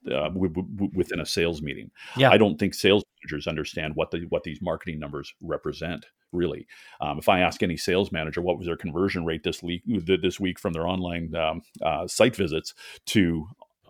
uh, 0.07 0.29
w- 0.29 0.53
w- 0.53 0.91
within 0.93 1.19
a 1.19 1.25
sales 1.25 1.61
meeting. 1.61 1.91
Yeah. 2.17 2.29
I 2.29 2.37
don't 2.37 2.57
think 2.57 2.73
sales 2.73 3.03
managers 3.21 3.47
understand 3.47 3.95
what 3.95 4.11
the 4.11 4.25
what 4.29 4.43
these 4.43 4.61
marketing 4.61 4.99
numbers 4.99 5.33
represent. 5.41 6.05
Really, 6.31 6.65
um, 6.99 7.19
if 7.19 7.29
I 7.29 7.41
ask 7.41 7.61
any 7.61 7.77
sales 7.77 8.11
manager 8.11 8.41
what 8.41 8.57
was 8.57 8.65
their 8.65 8.77
conversion 8.77 9.23
rate 9.23 9.43
this 9.43 9.61
week 9.61 9.83
this 9.85 10.39
week 10.39 10.59
from 10.59 10.73
their 10.73 10.87
online 10.87 11.35
um, 11.35 11.61
uh, 11.81 12.07
site 12.07 12.35
visits 12.35 12.73
to 13.07 13.47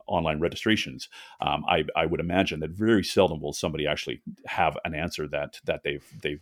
online 0.08 0.42
registrations, 0.42 1.08
um, 1.40 1.64
I, 1.70 1.86
I 1.96 2.06
would 2.06 2.20
imagine 2.20 2.60
that 2.60 2.72
very 2.72 3.04
seldom 3.04 3.40
will 3.40 3.54
somebody 3.54 3.88
actually 3.88 4.22
have 4.46 4.78
an 4.84 4.94
answer 4.94 5.28
that 5.30 5.62
that 5.66 5.84
they've 5.84 6.06
they've 6.22 6.42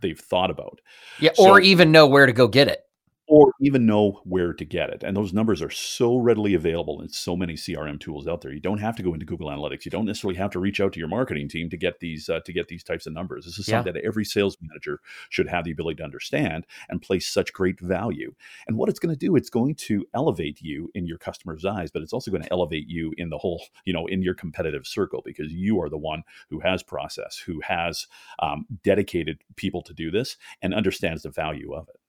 they've 0.00 0.18
thought 0.18 0.50
about. 0.50 0.80
Yeah, 1.20 1.32
so, 1.34 1.50
or 1.50 1.60
even 1.60 1.92
know 1.92 2.06
where 2.06 2.24
to 2.24 2.32
go 2.32 2.48
get 2.48 2.68
it 2.68 2.86
or 3.28 3.52
even 3.60 3.86
know 3.86 4.20
where 4.24 4.52
to 4.52 4.64
get 4.64 4.90
it. 4.90 5.02
And 5.04 5.16
those 5.16 5.32
numbers 5.32 5.62
are 5.62 5.70
so 5.70 6.16
readily 6.16 6.54
available 6.54 7.00
in 7.00 7.08
so 7.08 7.36
many 7.36 7.54
CRM 7.54 8.00
tools 8.00 8.26
out 8.26 8.40
there. 8.40 8.52
You 8.52 8.60
don't 8.60 8.78
have 8.78 8.96
to 8.96 9.02
go 9.02 9.14
into 9.14 9.24
Google 9.24 9.48
Analytics. 9.48 9.84
You 9.84 9.90
don't 9.90 10.06
necessarily 10.06 10.36
have 10.38 10.50
to 10.50 10.58
reach 10.58 10.80
out 10.80 10.92
to 10.94 10.98
your 10.98 11.08
marketing 11.08 11.48
team 11.48 11.70
to 11.70 11.76
get 11.76 12.00
these 12.00 12.28
uh, 12.28 12.40
to 12.40 12.52
get 12.52 12.68
these 12.68 12.82
types 12.82 13.06
of 13.06 13.12
numbers. 13.12 13.44
This 13.44 13.58
is 13.58 13.68
yeah. 13.68 13.76
something 13.76 13.94
that 13.94 14.04
every 14.04 14.24
sales 14.24 14.56
manager 14.60 15.00
should 15.30 15.48
have 15.48 15.64
the 15.64 15.70
ability 15.70 15.96
to 15.96 16.04
understand 16.04 16.66
and 16.88 17.00
place 17.00 17.28
such 17.28 17.52
great 17.52 17.80
value. 17.80 18.34
And 18.66 18.76
what 18.76 18.88
it's 18.88 18.98
going 18.98 19.14
to 19.14 19.18
do, 19.18 19.36
it's 19.36 19.50
going 19.50 19.76
to 19.76 20.04
elevate 20.14 20.60
you 20.60 20.90
in 20.94 21.06
your 21.06 21.18
customers' 21.18 21.64
eyes, 21.64 21.90
but 21.90 22.02
it's 22.02 22.12
also 22.12 22.30
going 22.30 22.42
to 22.42 22.52
elevate 22.52 22.88
you 22.88 23.14
in 23.16 23.30
the 23.30 23.38
whole, 23.38 23.62
you 23.84 23.92
know, 23.92 24.06
in 24.06 24.22
your 24.22 24.34
competitive 24.34 24.86
circle 24.86 25.22
because 25.24 25.52
you 25.52 25.80
are 25.80 25.88
the 25.88 25.96
one 25.96 26.24
who 26.50 26.58
has 26.60 26.82
process, 26.82 27.38
who 27.38 27.60
has 27.60 28.08
um, 28.40 28.66
dedicated 28.82 29.38
people 29.56 29.82
to 29.82 29.94
do 29.94 30.10
this, 30.10 30.36
and 30.60 30.74
understands 30.74 31.22
the 31.22 31.30
value 31.30 31.72
of 31.72 31.88
it 31.88 32.01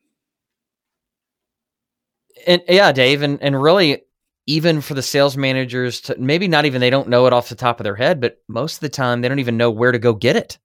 and 2.48 2.62
yeah, 2.68 2.92
Dave, 2.92 3.22
and 3.22 3.42
and 3.42 3.62
really 3.62 4.04
even 4.46 4.82
for 4.82 4.94
the 4.94 5.02
sales 5.02 5.38
managers 5.38 6.02
to 6.02 6.16
maybe 6.20 6.48
not 6.48 6.66
even 6.66 6.82
they 6.82 6.90
don't 6.90 7.08
know 7.08 7.26
it 7.26 7.34
off 7.34 7.50
the 7.50 7.56
top 7.56 7.80
of 7.80 7.84
their 7.86 7.96
head, 7.96 8.20
but 8.20 8.42
most 8.48 8.76
of 8.76 8.80
the 8.82 8.90
time 8.90 9.22
they 9.22 9.30
don't 9.30 9.40
even 9.40 9.58
know 9.58 9.72
where 9.72 9.92
to 9.92 10.00
go 10.00 10.14
get 10.14 10.36
it. 10.36 10.58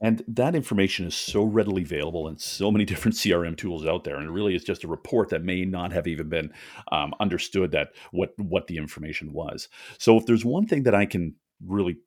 And 0.00 0.22
that 0.28 0.54
information 0.54 1.06
is 1.06 1.14
so 1.14 1.42
readily 1.42 1.82
available 1.82 2.28
in 2.28 2.36
so 2.36 2.70
many 2.70 2.84
different 2.86 3.16
CRM 3.16 3.56
tools 3.56 3.86
out 3.86 4.04
there, 4.04 4.16
and 4.16 4.26
it 4.26 4.32
really 4.32 4.54
is 4.54 4.64
just 4.64 4.84
a 4.84 4.88
report 4.88 5.30
that 5.30 5.42
may 5.42 5.64
not 5.64 5.92
have 5.92 6.06
even 6.06 6.28
been 6.28 6.52
um, 6.92 7.14
understood 7.20 7.72
that 7.72 7.92
what 8.12 8.38
what 8.38 8.66
the 8.66 8.76
information 8.76 9.32
was. 9.32 9.68
So 9.98 10.16
if 10.18 10.26
there's 10.26 10.44
one 10.44 10.66
thing 10.66 10.82
that 10.82 10.94
I 10.94 11.06
can 11.06 11.34
really 11.64 11.98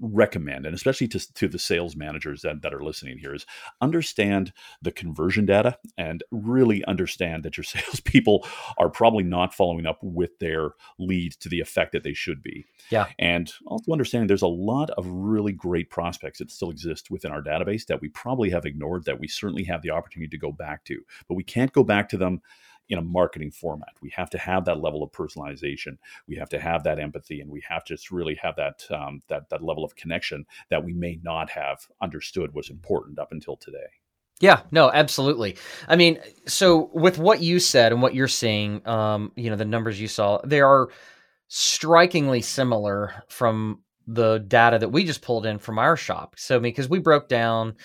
recommend, 0.00 0.66
and 0.66 0.74
especially 0.74 1.08
to, 1.08 1.34
to 1.34 1.48
the 1.48 1.58
sales 1.58 1.96
managers 1.96 2.42
that, 2.42 2.62
that 2.62 2.74
are 2.74 2.82
listening 2.82 3.18
here, 3.18 3.34
is 3.34 3.46
understand 3.80 4.52
the 4.82 4.92
conversion 4.92 5.46
data 5.46 5.78
and 5.96 6.22
really 6.30 6.84
understand 6.84 7.42
that 7.44 7.56
your 7.56 7.64
salespeople 7.64 8.46
are 8.78 8.90
probably 8.90 9.24
not 9.24 9.54
following 9.54 9.86
up 9.86 9.98
with 10.02 10.38
their 10.38 10.70
leads 10.98 11.36
to 11.36 11.48
the 11.48 11.60
effect 11.60 11.92
that 11.92 12.04
they 12.04 12.14
should 12.14 12.42
be. 12.42 12.64
Yeah. 12.90 13.06
And 13.18 13.52
also 13.66 13.92
understanding 13.92 14.26
there's 14.26 14.42
a 14.42 14.46
lot 14.46 14.90
of 14.90 15.06
really 15.08 15.52
great 15.52 15.90
prospects 15.90 16.38
that 16.38 16.50
still 16.50 16.70
exist 16.70 17.10
within 17.10 17.32
our 17.32 17.42
database 17.42 17.86
that 17.86 18.00
we 18.00 18.08
probably 18.08 18.50
have 18.50 18.64
ignored 18.64 19.04
that 19.04 19.20
we 19.20 19.28
certainly 19.28 19.64
have 19.64 19.82
the 19.82 19.90
opportunity 19.90 20.30
to 20.30 20.38
go 20.38 20.52
back 20.52 20.84
to, 20.84 21.00
but 21.28 21.34
we 21.34 21.44
can't 21.44 21.72
go 21.72 21.82
back 21.82 22.08
to 22.10 22.16
them 22.16 22.42
in 22.88 22.98
a 22.98 23.02
marketing 23.02 23.50
format. 23.50 23.94
We 24.00 24.10
have 24.10 24.30
to 24.30 24.38
have 24.38 24.64
that 24.66 24.80
level 24.80 25.02
of 25.02 25.10
personalization. 25.12 25.98
We 26.26 26.36
have 26.36 26.48
to 26.50 26.60
have 26.60 26.84
that 26.84 26.98
empathy, 26.98 27.40
and 27.40 27.50
we 27.50 27.62
have 27.68 27.84
to 27.84 27.96
really 28.10 28.36
have 28.36 28.56
that 28.56 28.86
um, 28.90 29.22
that 29.28 29.48
that 29.50 29.62
level 29.62 29.84
of 29.84 29.96
connection 29.96 30.46
that 30.70 30.84
we 30.84 30.92
may 30.92 31.18
not 31.22 31.50
have 31.50 31.86
understood 32.00 32.54
was 32.54 32.70
important 32.70 33.18
up 33.18 33.32
until 33.32 33.56
today. 33.56 33.86
Yeah, 34.40 34.60
no, 34.70 34.90
absolutely. 34.90 35.56
I 35.88 35.96
mean, 35.96 36.18
so 36.46 36.90
with 36.92 37.18
what 37.18 37.40
you 37.40 37.58
said 37.58 37.92
and 37.92 38.02
what 38.02 38.14
you're 38.14 38.28
seeing, 38.28 38.86
um, 38.86 39.32
you 39.34 39.48
know, 39.48 39.56
the 39.56 39.64
numbers 39.64 39.98
you 39.98 40.08
saw, 40.08 40.40
they 40.44 40.60
are 40.60 40.88
strikingly 41.48 42.42
similar 42.42 43.14
from 43.28 43.82
the 44.06 44.38
data 44.38 44.78
that 44.78 44.90
we 44.90 45.04
just 45.04 45.22
pulled 45.22 45.46
in 45.46 45.58
from 45.58 45.78
our 45.78 45.96
shop. 45.96 46.34
So, 46.36 46.60
because 46.60 46.88
we 46.88 46.98
broke 46.98 47.28
down 47.28 47.76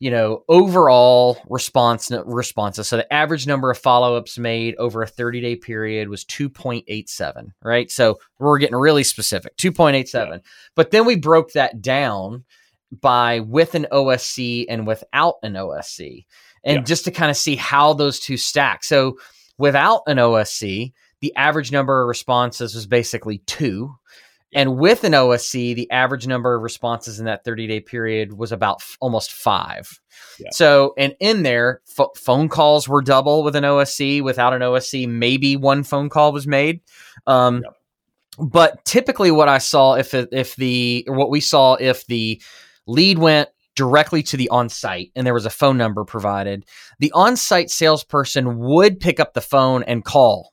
you 0.00 0.10
know, 0.10 0.42
overall 0.48 1.38
response 1.48 2.10
responses. 2.24 2.88
So 2.88 2.96
the 2.96 3.12
average 3.12 3.46
number 3.46 3.70
of 3.70 3.76
follow-ups 3.78 4.38
made 4.38 4.74
over 4.76 5.02
a 5.02 5.06
30-day 5.06 5.56
period 5.56 6.08
was 6.08 6.24
2.87, 6.24 7.52
right? 7.62 7.90
So 7.90 8.18
we're 8.38 8.58
getting 8.58 8.76
really 8.76 9.04
specific, 9.04 9.56
2.87. 9.58 10.12
Yeah. 10.12 10.38
But 10.74 10.90
then 10.90 11.04
we 11.04 11.16
broke 11.16 11.52
that 11.52 11.82
down 11.82 12.44
by 12.90 13.40
with 13.40 13.74
an 13.74 13.86
OSC 13.92 14.64
and 14.70 14.86
without 14.86 15.34
an 15.42 15.52
OSC. 15.52 16.24
And 16.64 16.78
yeah. 16.78 16.82
just 16.82 17.04
to 17.04 17.10
kind 17.10 17.30
of 17.30 17.36
see 17.36 17.56
how 17.56 17.92
those 17.92 18.20
two 18.20 18.38
stack. 18.38 18.84
So 18.84 19.18
without 19.58 20.02
an 20.06 20.16
OSC, 20.16 20.92
the 21.20 21.36
average 21.36 21.72
number 21.72 22.00
of 22.00 22.08
responses 22.08 22.74
was 22.74 22.86
basically 22.86 23.38
2 23.46 23.94
and 24.52 24.76
with 24.78 25.04
an 25.04 25.12
OSC, 25.12 25.74
the 25.74 25.90
average 25.90 26.26
number 26.26 26.54
of 26.54 26.62
responses 26.62 27.20
in 27.20 27.26
that 27.26 27.44
30 27.44 27.66
day 27.66 27.80
period 27.80 28.32
was 28.32 28.50
about 28.50 28.78
f- 28.80 28.96
almost 29.00 29.32
five. 29.32 30.00
Yeah. 30.40 30.48
So, 30.50 30.94
and 30.98 31.14
in 31.20 31.44
there, 31.44 31.82
f- 31.98 32.08
phone 32.16 32.48
calls 32.48 32.88
were 32.88 33.02
double 33.02 33.44
with 33.44 33.54
an 33.54 33.64
OSC. 33.64 34.22
Without 34.22 34.52
an 34.52 34.62
OSC, 34.62 35.08
maybe 35.08 35.56
one 35.56 35.84
phone 35.84 36.08
call 36.08 36.32
was 36.32 36.46
made. 36.46 36.80
Um, 37.26 37.62
yeah. 37.64 37.70
But 38.38 38.84
typically, 38.84 39.30
what 39.30 39.48
I 39.48 39.58
saw, 39.58 39.94
if 39.94 40.14
if 40.14 40.56
the 40.56 41.04
what 41.08 41.30
we 41.30 41.40
saw, 41.40 41.74
if 41.74 42.06
the 42.06 42.40
lead 42.86 43.18
went 43.18 43.50
directly 43.76 44.22
to 44.22 44.36
the 44.36 44.48
on-site 44.48 45.10
and 45.14 45.26
there 45.26 45.34
was 45.34 45.46
a 45.46 45.50
phone 45.50 45.76
number 45.76 46.04
provided, 46.04 46.64
the 46.98 47.12
on-site 47.12 47.70
salesperson 47.70 48.58
would 48.58 48.98
pick 48.98 49.20
up 49.20 49.34
the 49.34 49.40
phone 49.40 49.82
and 49.84 50.04
call. 50.04 50.52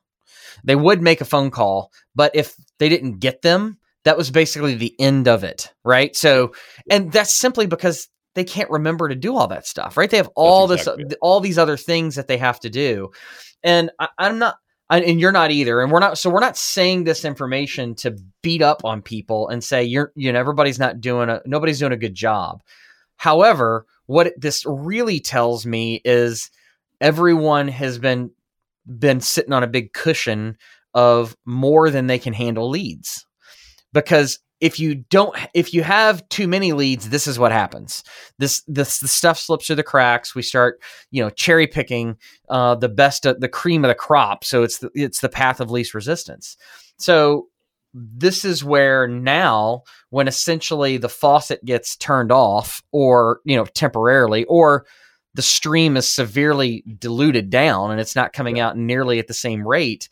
They 0.64 0.76
would 0.76 1.02
make 1.02 1.22
a 1.22 1.26
phone 1.26 1.50
call, 1.50 1.92
but 2.16 2.36
if 2.36 2.56
they 2.78 2.90
didn't 2.90 3.20
get 3.20 3.42
them, 3.42 3.78
that 4.08 4.18
was 4.18 4.32
basically 4.32 4.74
the 4.74 4.96
end 5.00 5.28
of 5.28 5.44
it, 5.44 5.74
right? 5.84 6.16
So, 6.16 6.54
and 6.90 7.12
that's 7.12 7.36
simply 7.36 7.68
because 7.68 8.08
they 8.36 8.46
can't 8.46 8.70
remember 8.70 9.10
to 9.10 9.16
do 9.16 9.36
all 9.36 9.48
that 9.48 9.68
stuff, 9.68 9.98
right? 9.98 10.10
They 10.10 10.16
have 10.16 10.30
all 10.34 10.72
uh, 10.72 10.76
exactly 10.76 11.04
this, 11.04 11.18
all 11.22 11.42
these 11.42 11.58
other 11.58 11.76
things 11.76 12.16
that 12.16 12.30
they 12.30 12.38
have 12.38 12.58
to 12.62 12.70
do, 12.70 13.12
and 13.64 13.92
I, 14.00 14.08
I'm 14.18 14.40
not 14.40 14.60
and 14.90 15.20
you're 15.20 15.34
not 15.34 15.52
either. 15.52 15.82
And 15.82 15.92
we're 15.92 16.00
not 16.00 16.18
so 16.18 16.30
we're 16.30 16.40
not 16.40 16.56
saying 16.56 17.04
this 17.04 17.26
information 17.26 17.96
to 17.96 18.18
beat 18.42 18.62
up 18.62 18.86
on 18.86 19.02
people 19.02 19.50
and 19.50 19.62
say 19.62 19.84
you're 19.84 20.14
you 20.16 20.32
know 20.32 20.40
everybody's 20.40 20.80
not 20.80 21.02
doing 21.02 21.28
a 21.28 21.42
nobody's 21.46 21.80
doing 21.80 21.92
a 21.92 21.98
good 21.98 22.16
job. 22.16 22.64
However 23.18 23.86
what 24.06 24.34
this 24.38 24.64
really 24.66 25.20
tells 25.20 25.66
me 25.66 26.02
is 26.06 26.50
everyone 27.02 27.68
has 27.68 28.00
been 28.00 28.32
been 28.98 29.20
sitting 29.20 29.52
on 29.52 29.64
a 29.64 29.68
big 29.68 29.92
cushion 29.92 30.58
of 30.94 31.36
more 31.44 31.90
than 31.90 32.08
they 32.08 32.20
can 32.20 32.32
handle 32.32 32.70
leads 32.70 33.27
because 33.94 34.40
if 34.60 34.80
you 34.80 34.96
don't 34.96 35.38
if 35.54 35.74
you 35.74 35.84
have 35.84 36.28
too 36.30 36.48
many 36.48 36.74
leads 36.74 37.10
this 37.10 37.28
is 37.28 37.38
what 37.38 37.52
happens. 37.52 38.04
This 38.40 38.64
this 38.68 39.00
the 39.00 39.08
stuff 39.08 39.38
slips 39.38 39.68
through 39.68 39.76
the 39.76 39.84
cracks. 39.84 40.34
We 40.34 40.42
start 40.42 40.82
you 41.12 41.24
know 41.24 41.30
cherry 41.30 41.68
picking 41.68 42.18
uh, 42.50 42.76
the 42.76 42.90
best 42.90 43.26
of, 43.26 43.40
the 43.40 43.50
cream 43.50 43.86
of 43.86 43.90
the 43.90 43.96
crop. 43.96 44.44
So 44.44 44.64
it's 44.64 44.80
the, 44.80 44.90
it's 44.94 45.22
the 45.22 45.30
path 45.30 45.60
of 45.60 45.72
least 45.72 45.94
resistance. 45.94 46.58
So 46.98 47.48
this 47.94 48.44
is 48.46 48.64
where 48.64 49.08
now 49.08 49.84
when 50.10 50.28
essentially 50.28 50.98
the 50.98 51.10
faucet 51.10 51.64
gets 51.66 51.96
turned 51.96 52.32
off 52.32 52.82
or 52.92 53.42
you 53.46 53.56
know 53.56 53.66
temporarily 53.66 54.44
or 54.46 54.86
the 55.34 55.42
stream 55.42 55.96
is 55.96 56.12
severely 56.12 56.84
diluted 56.98 57.50
down 57.50 57.92
and 57.92 58.00
it's 58.00 58.16
not 58.16 58.34
coming 58.34 58.60
out 58.60 58.76
nearly 58.76 59.20
at 59.20 59.28
the 59.28 59.34
same 59.34 59.68
rate 59.68 60.10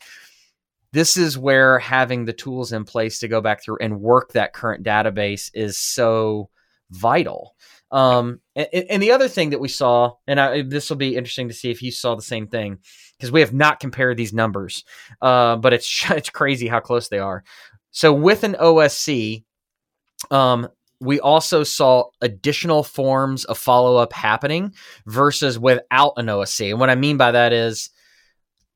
this 0.92 1.16
is 1.16 1.36
where 1.38 1.78
having 1.78 2.24
the 2.24 2.32
tools 2.32 2.72
in 2.72 2.84
place 2.84 3.18
to 3.20 3.28
go 3.28 3.40
back 3.40 3.62
through 3.62 3.78
and 3.80 4.00
work 4.00 4.32
that 4.32 4.52
current 4.52 4.84
database 4.84 5.50
is 5.54 5.78
so 5.78 6.50
vital. 6.90 7.54
Um, 7.90 8.40
and, 8.54 8.68
and, 8.72 9.02
the 9.02 9.12
other 9.12 9.28
thing 9.28 9.50
that 9.50 9.60
we 9.60 9.68
saw, 9.68 10.14
and 10.26 10.40
I, 10.40 10.62
this 10.62 10.90
will 10.90 10.96
be 10.96 11.16
interesting 11.16 11.48
to 11.48 11.54
see 11.54 11.70
if 11.70 11.82
you 11.82 11.92
saw 11.92 12.16
the 12.16 12.22
same 12.22 12.48
thing, 12.48 12.78
because 13.16 13.30
we 13.30 13.40
have 13.40 13.52
not 13.52 13.78
compared 13.78 14.16
these 14.16 14.32
numbers, 14.32 14.84
uh, 15.22 15.56
but 15.56 15.72
it's 15.72 16.04
it's 16.10 16.30
crazy 16.30 16.66
how 16.66 16.80
close 16.80 17.08
they 17.08 17.18
are. 17.18 17.44
So 17.92 18.12
with 18.12 18.42
an 18.42 18.54
OSC, 18.54 19.44
um, 20.30 20.68
we 21.00 21.20
also 21.20 21.62
saw 21.62 22.04
additional 22.20 22.82
forms 22.82 23.44
of 23.44 23.58
follow 23.58 23.96
up 23.96 24.12
happening 24.12 24.74
versus 25.06 25.58
without 25.58 26.14
an 26.16 26.26
OSC. 26.26 26.70
And 26.70 26.80
what 26.80 26.90
I 26.90 26.94
mean 26.94 27.16
by 27.16 27.32
that 27.32 27.52
is 27.52 27.90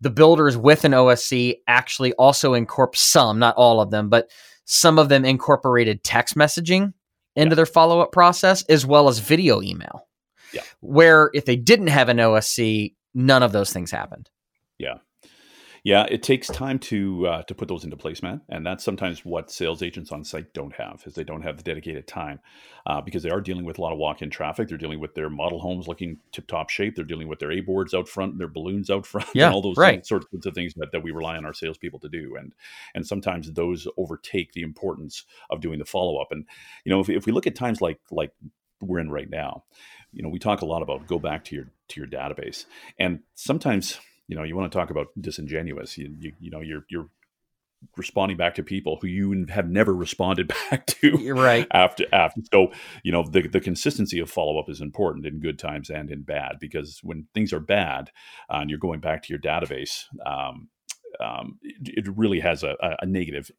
the 0.00 0.10
builders 0.10 0.56
with 0.56 0.84
an 0.84 0.92
OSC 0.92 1.56
actually 1.66 2.12
also 2.14 2.54
incorporate 2.54 2.98
some, 2.98 3.38
not 3.38 3.56
all 3.56 3.80
of 3.80 3.90
them, 3.90 4.08
but 4.08 4.30
some 4.64 4.98
of 4.98 5.08
them 5.08 5.24
incorporated 5.24 6.02
text 6.04 6.36
messaging 6.36 6.92
into 7.36 7.50
yeah. 7.50 7.56
their 7.56 7.66
follow 7.66 8.00
up 8.00 8.12
process 8.12 8.62
as 8.64 8.86
well 8.86 9.08
as 9.08 9.18
video 9.18 9.60
email. 9.62 10.06
Yeah. 10.52 10.62
Where 10.80 11.30
if 11.34 11.44
they 11.44 11.56
didn't 11.56 11.88
have 11.88 12.08
an 12.08 12.16
OSC, 12.16 12.94
none 13.14 13.42
of 13.42 13.52
those 13.52 13.72
things 13.72 13.90
happened. 13.90 14.30
Yeah. 14.78 14.98
Yeah, 15.82 16.06
it 16.10 16.22
takes 16.22 16.48
time 16.48 16.78
to 16.80 17.26
uh, 17.26 17.42
to 17.44 17.54
put 17.54 17.68
those 17.68 17.84
into 17.84 17.96
place, 17.96 18.22
man, 18.22 18.42
and 18.48 18.66
that's 18.66 18.84
sometimes 18.84 19.24
what 19.24 19.50
sales 19.50 19.82
agents 19.82 20.12
on 20.12 20.24
site 20.24 20.52
don't 20.52 20.74
have, 20.74 21.02
is 21.06 21.14
they 21.14 21.24
don't 21.24 21.42
have 21.42 21.56
the 21.56 21.62
dedicated 21.62 22.06
time, 22.06 22.40
uh, 22.86 23.00
because 23.00 23.22
they 23.22 23.30
are 23.30 23.40
dealing 23.40 23.64
with 23.64 23.78
a 23.78 23.80
lot 23.80 23.92
of 23.92 23.98
walk-in 23.98 24.28
traffic. 24.28 24.68
They're 24.68 24.76
dealing 24.76 25.00
with 25.00 25.14
their 25.14 25.30
model 25.30 25.58
homes 25.60 25.88
looking 25.88 26.18
tip-top 26.32 26.68
shape. 26.68 26.96
They're 26.96 27.04
dealing 27.04 27.28
with 27.28 27.38
their 27.38 27.52
A 27.52 27.60
boards 27.60 27.94
out 27.94 28.08
front, 28.08 28.36
their 28.36 28.48
balloons 28.48 28.90
out 28.90 29.06
front, 29.06 29.28
yeah, 29.34 29.46
and 29.46 29.54
all 29.54 29.62
those 29.62 29.78
right. 29.78 30.04
sorts 30.04 30.26
of 30.44 30.54
things 30.54 30.74
that, 30.76 30.92
that 30.92 31.02
we 31.02 31.12
rely 31.12 31.36
on 31.36 31.46
our 31.46 31.54
salespeople 31.54 32.00
to 32.00 32.08
do, 32.08 32.36
and 32.36 32.52
and 32.94 33.06
sometimes 33.06 33.50
those 33.52 33.88
overtake 33.96 34.52
the 34.52 34.62
importance 34.62 35.24
of 35.48 35.60
doing 35.60 35.78
the 35.78 35.86
follow-up. 35.86 36.30
And 36.30 36.46
you 36.84 36.92
know, 36.92 37.00
if, 37.00 37.08
if 37.08 37.26
we 37.26 37.32
look 37.32 37.46
at 37.46 37.54
times 37.54 37.80
like 37.80 38.00
like 38.10 38.32
we're 38.82 38.98
in 38.98 39.10
right 39.10 39.30
now, 39.30 39.64
you 40.12 40.22
know, 40.22 40.28
we 40.28 40.38
talk 40.38 40.60
a 40.60 40.66
lot 40.66 40.82
about 40.82 41.06
go 41.06 41.18
back 41.18 41.44
to 41.46 41.56
your 41.56 41.70
to 41.88 42.00
your 42.00 42.08
database, 42.08 42.66
and 42.98 43.20
sometimes 43.34 43.98
you 44.30 44.36
know 44.36 44.44
you 44.44 44.56
want 44.56 44.70
to 44.70 44.78
talk 44.78 44.90
about 44.90 45.08
disingenuous 45.20 45.98
you, 45.98 46.14
you, 46.18 46.32
you 46.38 46.50
know 46.50 46.60
you're 46.60 46.86
you're 46.88 47.08
responding 47.96 48.36
back 48.36 48.54
to 48.54 48.62
people 48.62 48.98
who 49.00 49.08
you 49.08 49.46
have 49.48 49.68
never 49.68 49.94
responded 49.94 50.52
back 50.70 50.86
to 50.86 51.18
you're 51.20 51.34
right 51.34 51.66
after 51.72 52.04
after 52.12 52.40
so 52.52 52.70
you 53.02 53.10
know 53.10 53.24
the, 53.28 53.48
the 53.48 53.60
consistency 53.60 54.20
of 54.20 54.30
follow-up 54.30 54.70
is 54.70 54.80
important 54.80 55.26
in 55.26 55.40
good 55.40 55.58
times 55.58 55.90
and 55.90 56.10
in 56.10 56.22
bad 56.22 56.56
because 56.60 57.00
when 57.02 57.26
things 57.34 57.52
are 57.52 57.60
bad 57.60 58.10
uh, 58.50 58.58
and 58.58 58.70
you're 58.70 58.78
going 58.78 59.00
back 59.00 59.22
to 59.22 59.32
your 59.32 59.40
database 59.40 60.04
um, 60.24 60.68
um, 61.24 61.58
it, 61.62 62.06
it, 62.06 62.16
really 62.16 62.38
has 62.38 62.62
a, 62.62 62.76
a, 63.00 63.04
negative 63.04 63.50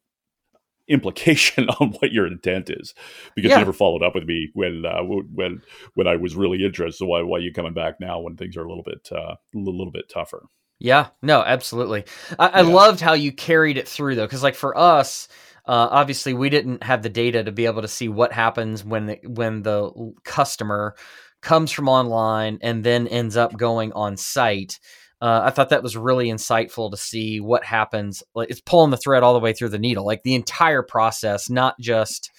implication 0.88 1.68
on 1.80 1.90
what 2.00 2.12
your 2.12 2.26
intent 2.26 2.70
is 2.70 2.94
because 3.36 3.50
yeah. 3.50 3.56
you 3.56 3.60
never 3.60 3.74
followed 3.74 4.02
up 4.02 4.14
with 4.14 4.24
me 4.24 4.50
when 4.54 4.84
uh, 4.86 5.02
when 5.02 5.60
when 5.94 6.06
I 6.06 6.16
was 6.16 6.34
really 6.34 6.64
interested. 6.64 6.98
So 6.98 7.06
why 7.06 7.22
why 7.22 7.38
are 7.38 7.42
you 7.42 7.52
coming 7.52 7.74
back 7.74 8.00
now 8.00 8.20
when 8.20 8.36
things 8.36 8.56
are 8.56 8.64
a 8.64 8.68
little 8.68 8.84
bit 8.84 9.08
uh, 9.12 9.34
a 9.34 9.58
little 9.58 9.90
bit 9.90 10.08
tougher? 10.08 10.44
Yeah, 10.82 11.10
no, 11.22 11.42
absolutely. 11.42 12.06
I, 12.40 12.48
I 12.48 12.60
loved 12.62 13.00
how 13.00 13.12
you 13.12 13.30
carried 13.30 13.76
it 13.76 13.86
through 13.86 14.16
though, 14.16 14.26
because 14.26 14.42
like 14.42 14.56
for 14.56 14.76
us, 14.76 15.28
uh, 15.64 15.86
obviously 15.92 16.34
we 16.34 16.50
didn't 16.50 16.82
have 16.82 17.04
the 17.04 17.08
data 17.08 17.44
to 17.44 17.52
be 17.52 17.66
able 17.66 17.82
to 17.82 17.88
see 17.88 18.08
what 18.08 18.32
happens 18.32 18.84
when 18.84 19.06
the, 19.06 19.18
when 19.24 19.62
the 19.62 20.12
customer 20.24 20.96
comes 21.40 21.70
from 21.70 21.88
online 21.88 22.58
and 22.62 22.82
then 22.82 23.06
ends 23.06 23.36
up 23.36 23.56
going 23.56 23.92
on 23.92 24.16
site. 24.16 24.80
Uh, 25.20 25.42
I 25.44 25.50
thought 25.50 25.68
that 25.68 25.84
was 25.84 25.96
really 25.96 26.26
insightful 26.26 26.90
to 26.90 26.96
see 26.96 27.38
what 27.38 27.64
happens. 27.64 28.24
Like 28.34 28.50
it's 28.50 28.60
pulling 28.60 28.90
the 28.90 28.96
thread 28.96 29.22
all 29.22 29.34
the 29.34 29.40
way 29.40 29.52
through 29.52 29.68
the 29.68 29.78
needle, 29.78 30.04
like 30.04 30.24
the 30.24 30.34
entire 30.34 30.82
process, 30.82 31.48
not 31.48 31.78
just 31.78 32.32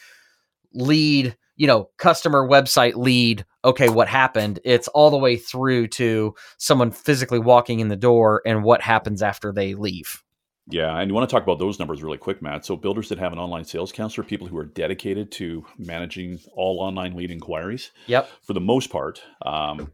lead 0.73 1.37
you 1.55 1.67
know, 1.67 1.89
customer 1.97 2.47
website 2.47 2.95
lead, 2.95 3.45
okay, 3.66 3.89
what 3.89 4.07
happened? 4.07 4.59
It's 4.64 4.88
all 4.89 5.09
the 5.09 5.18
way 5.18 5.38
through 5.38 5.88
to 5.89 6.36
someone 6.57 6.91
physically 6.91 7.39
walking 7.39 7.80
in 7.80 7.88
the 7.88 7.95
door 7.95 8.41
and 8.45 8.64
what 8.64 8.82
happens 8.82 9.22
after 9.22 9.51
they 9.51 9.76
leave. 9.76 10.24
Yeah, 10.70 10.97
and 10.97 11.09
you 11.09 11.14
want 11.14 11.30
to 11.30 11.34
talk 11.34 11.43
about 11.43 11.59
those 11.59 11.78
numbers 11.78 12.01
really 12.01 12.18
quick, 12.18 12.41
Matt. 12.41 12.66
So, 12.66 12.78
builders 12.78 13.09
that 13.09 13.20
have 13.20 13.34
an 13.34 13.39
online 13.39 13.66
sales 13.66 13.91
counselor, 13.91 14.26
people 14.26 14.47
who 14.47 14.57
are 14.57 14.66
dedicated 14.66 15.30
to 15.34 15.66
managing 15.78 16.39
all 16.55 16.80
online 16.80 17.18
lead 17.18 17.32
inquiries. 17.32 17.91
Yep. 18.07 18.30
For 18.41 18.53
the 18.53 18.61
most 18.61 18.89
part, 18.89 19.22
um, 19.41 19.91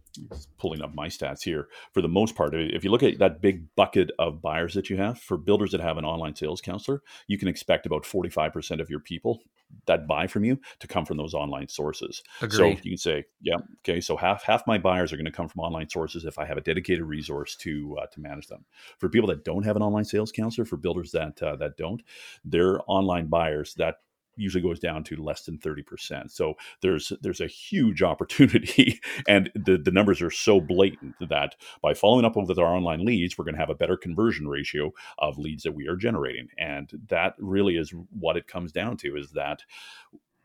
pulling 0.58 0.82
up 0.82 0.94
my 0.94 1.08
stats 1.08 1.44
here. 1.44 1.68
For 1.94 2.02
the 2.02 2.08
most 2.08 2.36
part, 2.36 2.54
if 2.54 2.84
you 2.84 2.92
look 2.92 3.04
at 3.04 3.20
that 3.20 3.42
big 3.42 3.74
bucket 3.76 4.12
of 4.20 4.42
buyers 4.42 4.74
that 4.74 4.90
you 4.90 4.98
have, 4.98 5.20
for 5.20 5.38
builders 5.38 5.72
that 5.72 5.82
have 5.82 5.98
an 5.98 6.06
online 6.06 6.36
sales 6.36 6.62
counselor, 6.62 7.02
you 7.28 7.38
can 7.38 7.48
expect 7.48 7.86
about 7.86 8.06
forty-five 8.06 8.54
percent 8.54 8.82
of 8.82 8.90
your 8.90 9.00
people 9.00 9.42
that 9.86 10.08
buy 10.08 10.26
from 10.26 10.44
you 10.44 10.60
to 10.80 10.88
come 10.88 11.06
from 11.06 11.18
those 11.18 11.36
online 11.36 11.68
sources. 11.68 12.24
Agreed. 12.42 12.58
So 12.58 12.66
you 12.84 12.92
can 12.92 12.98
say, 12.98 13.26
yeah, 13.42 13.58
okay, 13.86 14.02
so 14.02 14.18
half 14.18 14.44
half 14.44 14.66
my 14.66 14.78
buyers 14.80 15.14
are 15.14 15.18
going 15.18 15.26
to 15.26 15.32
come 15.32 15.48
from 15.48 15.62
online 15.62 15.90
sources 15.90 16.26
if 16.26 16.40
I 16.40 16.46
have 16.46 16.58
a 16.58 16.62
dedicated 16.62 17.06
resource 17.06 17.56
to 17.58 17.98
uh, 18.02 18.08
to 18.08 18.20
manage 18.20 18.48
them. 18.48 18.66
For 18.98 19.10
people 19.10 19.28
that 19.30 19.46
don't 19.46 19.64
have 19.64 19.76
an 19.76 19.82
online 19.84 20.06
sales 20.06 20.32
counselor, 20.32 20.66
for 20.66 20.78
builders 20.78 21.12
that 21.12 21.42
uh, 21.42 21.56
that 21.58 21.78
don't, 21.78 22.02
their 22.44 22.80
online 22.88 23.28
buyers 23.28 23.76
that 23.76 23.98
usually 24.40 24.64
goes 24.64 24.80
down 24.80 25.04
to 25.06 25.16
less 25.16 25.44
than 25.44 25.58
30%. 25.58 26.32
So 26.32 26.56
there's 26.82 27.12
there's 27.22 27.42
a 27.42 27.48
huge 27.48 28.02
opportunity 28.10 29.00
and 29.28 29.52
the, 29.56 29.78
the 29.78 29.92
numbers 29.92 30.22
are 30.22 30.32
so 30.32 30.60
blatant 30.60 31.16
that 31.30 31.56
by 31.82 31.94
following 31.94 32.26
up 32.26 32.36
with 32.36 32.58
our 32.58 32.76
online 32.76 33.06
leads, 33.06 33.38
we're 33.38 33.46
going 33.46 33.56
to 33.56 33.60
have 33.60 33.70
a 33.70 33.76
better 33.76 33.98
conversion 33.98 34.48
ratio 34.48 34.92
of 35.18 35.38
leads 35.38 35.64
that 35.64 35.74
we 35.74 35.88
are 35.88 35.96
generating. 35.96 36.48
And 36.58 36.92
that 37.10 37.36
really 37.38 37.76
is 37.76 37.94
what 38.12 38.38
it 38.38 38.48
comes 38.48 38.72
down 38.72 38.98
to 38.98 39.16
is 39.18 39.32
that 39.32 39.64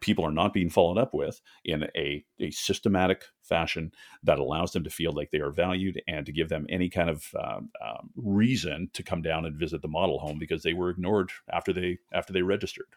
people 0.04 0.26
are 0.26 0.30
not 0.30 0.52
being 0.52 0.68
followed 0.68 0.98
up 0.98 1.14
with 1.14 1.40
in 1.64 1.84
a, 1.96 2.22
a 2.38 2.50
systematic 2.50 3.24
fashion 3.40 3.90
that 4.22 4.38
allows 4.38 4.72
them 4.72 4.84
to 4.84 4.90
feel 4.90 5.12
like 5.12 5.30
they 5.30 5.40
are 5.40 5.50
valued 5.50 5.98
and 6.06 6.26
to 6.26 6.32
give 6.32 6.50
them 6.50 6.66
any 6.68 6.90
kind 6.90 7.08
of 7.08 7.34
um, 7.42 7.70
um, 7.82 8.10
reason 8.14 8.90
to 8.92 9.02
come 9.02 9.22
down 9.22 9.46
and 9.46 9.56
visit 9.56 9.80
the 9.80 9.88
model 9.88 10.18
home 10.18 10.38
because 10.38 10.62
they 10.62 10.74
were 10.74 10.90
ignored 10.90 11.30
after 11.50 11.72
they 11.72 11.96
after 12.12 12.34
they 12.34 12.42
registered 12.42 12.88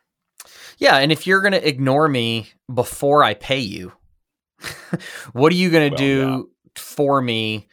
yeah, 0.77 0.97
and 0.97 1.11
if 1.11 1.25
you're 1.25 1.41
going 1.41 1.53
to 1.53 1.67
ignore 1.67 2.07
me 2.07 2.49
before 2.73 3.23
I 3.23 3.33
pay 3.33 3.59
you, 3.59 3.93
what 5.33 5.51
are 5.51 5.55
you 5.55 5.69
going 5.69 5.91
to 5.91 5.95
well, 5.95 5.97
do 5.97 6.49
yeah. 6.49 6.81
for 6.81 7.21
me 7.21 7.67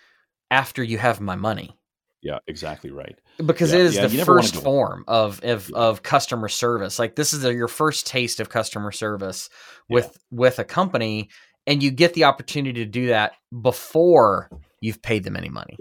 after 0.51 0.83
you 0.83 0.99
have 0.99 1.21
my 1.21 1.37
money? 1.37 1.77
Yeah, 2.23 2.39
exactly 2.47 2.91
right. 2.91 3.19
Because 3.45 3.73
yeah, 3.73 3.81
it 3.81 3.85
is 3.85 3.97
yeah, 3.97 4.07
the 4.07 4.25
first 4.25 4.57
form 4.57 5.05
of 5.07 5.41
of, 5.41 5.71
of 5.73 6.03
customer 6.03 6.49
service. 6.49 6.99
Like 6.99 7.17
this 7.17 7.35
is 7.35 7.45
a, 7.45 7.53
your 7.53 7.69
first 7.69 8.07
taste 8.07 8.41
of 8.41 8.49
customer 8.49 8.93
service 8.93 9.51
with 9.91 10.17
with 10.31 10.59
a 10.59 10.65
company, 10.65 11.29
and 11.67 11.83
you 11.83 11.91
get 11.91 12.15
the 12.15 12.25
opportunity 12.25 12.85
to 12.85 12.91
do 12.91 13.09
that 13.09 13.33
before 13.61 14.49
you've 14.81 15.03
paid 15.03 15.25
them 15.25 15.37
any 15.37 15.51
money. 15.51 15.77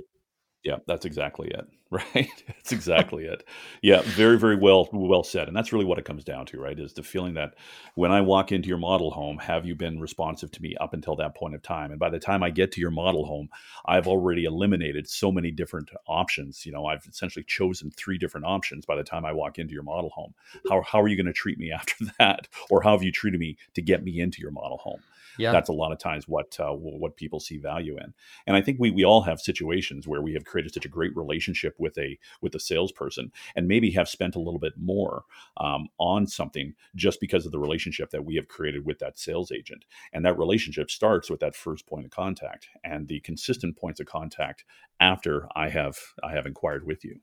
Yeah, 0.64 0.78
that's 0.88 1.04
exactly 1.06 1.50
it 1.50 1.68
right? 1.92 2.44
That's 2.48 2.72
exactly 2.72 3.26
it. 3.26 3.44
Yeah, 3.84 4.02
very, 4.02 4.40
very 4.40 4.56
well 4.56 4.90
well 4.92 5.24
said. 5.24 5.48
And 5.48 5.56
that's 5.56 5.72
really 5.72 5.86
what 5.86 6.00
it 6.00 6.06
comes 6.06 6.24
down 6.24 6.48
to, 6.48 6.60
right? 6.60 6.80
Is 6.80 6.94
the 6.94 7.04
feeling 7.04 7.36
that 7.36 7.54
when 7.94 8.12
I 8.12 8.22
walk 8.22 8.52
into 8.52 8.68
your 8.68 8.80
model 8.80 9.12
home, 9.12 9.38
have 9.38 9.64
you 9.68 9.76
been 9.76 10.00
responsive 10.00 10.50
to 10.54 10.62
me 10.64 10.76
up 10.82 10.96
until 10.96 11.16
that 11.18 11.36
point 11.36 11.54
of 11.54 11.62
time? 11.62 11.92
And 11.92 12.00
by 12.00 12.10
the 12.10 12.18
time 12.18 12.42
I 12.42 12.50
get 12.50 12.72
to 12.72 12.82
your 12.82 12.90
model 12.90 13.26
home, 13.28 13.50
I've 13.86 14.08
already 14.08 14.46
eliminated 14.46 15.08
so 15.08 15.32
many 15.32 15.52
different 15.52 15.92
options. 16.08 16.66
You 16.66 16.72
know, 16.72 16.88
I've 16.88 17.06
essentially 17.06 17.44
chosen 17.48 17.92
three 17.92 18.18
different 18.18 18.48
options 18.48 18.88
by 18.88 18.96
the 18.96 19.04
time 19.04 19.24
I 19.24 19.34
walk 19.34 19.60
into 19.60 19.74
your 19.76 19.84
model 19.84 20.10
home. 20.10 20.34
How, 20.68 20.82
how 20.82 21.00
are 21.00 21.08
you 21.08 21.16
going 21.16 21.28
to 21.28 21.34
treat 21.34 21.60
me 21.60 21.72
after 21.80 22.06
that? 22.18 22.48
Or 22.72 22.82
how 22.82 22.94
have 22.94 23.04
you 23.04 23.12
treated 23.12 23.40
me 23.40 23.58
to 23.76 23.84
get 23.84 24.04
me 24.04 24.20
into 24.20 24.42
your 24.42 24.52
model 24.52 24.78
home? 24.78 25.04
Yeah. 25.38 25.52
that's 25.52 25.70
a 25.70 25.74
lot 25.74 25.92
of 25.92 26.00
times 26.00 26.28
what 26.28 26.58
uh, 26.60 26.72
what 26.72 27.18
people 27.18 27.40
see 27.40 27.58
value 27.58 27.98
in. 27.98 28.14
And 28.48 28.56
I 28.56 28.62
think 28.62 28.80
we 28.80 28.92
we 28.92 29.04
all 29.04 29.22
have 29.22 29.40
situations 29.40 30.08
where 30.08 30.22
we 30.22 30.34
have 30.34 30.46
created 30.46 30.74
such 30.74 30.86
a 30.86 30.90
great 30.90 31.16
relationship 31.16 31.76
with 31.78 31.98
a 31.98 32.18
with 32.42 32.56
a 32.56 32.60
salesperson, 32.60 33.32
and 33.56 33.68
maybe 33.68 33.92
have 33.92 34.10
spent 34.10 34.36
a 34.36 34.40
little 34.40 34.60
bit 34.60 34.74
more 34.78 35.24
um, 35.58 35.88
on 35.98 36.28
something 36.28 36.74
just 36.96 37.20
because 37.20 37.46
of 37.46 37.52
the 37.52 37.60
relationship 37.60 38.10
that 38.12 38.26
we 38.26 38.36
have 38.36 38.48
created 38.48 38.86
with 38.86 39.00
that 39.00 39.18
sales 39.18 39.52
agent. 39.52 39.86
And 40.12 40.26
that 40.26 40.38
relationship 40.38 40.90
starts 40.92 41.30
with 41.30 41.40
that 41.40 41.56
first 41.56 41.88
point 41.88 42.06
of 42.06 42.12
contact 42.12 42.68
and 42.84 43.08
the 43.08 43.20
consistent 43.22 43.78
points 43.78 44.00
of 44.00 44.08
contact 44.08 44.66
after 45.00 45.48
I 45.56 45.70
have 45.70 45.98
I 46.24 46.32
have 46.34 46.46
inquired 46.46 46.86
with 46.86 47.04
you. 47.04 47.20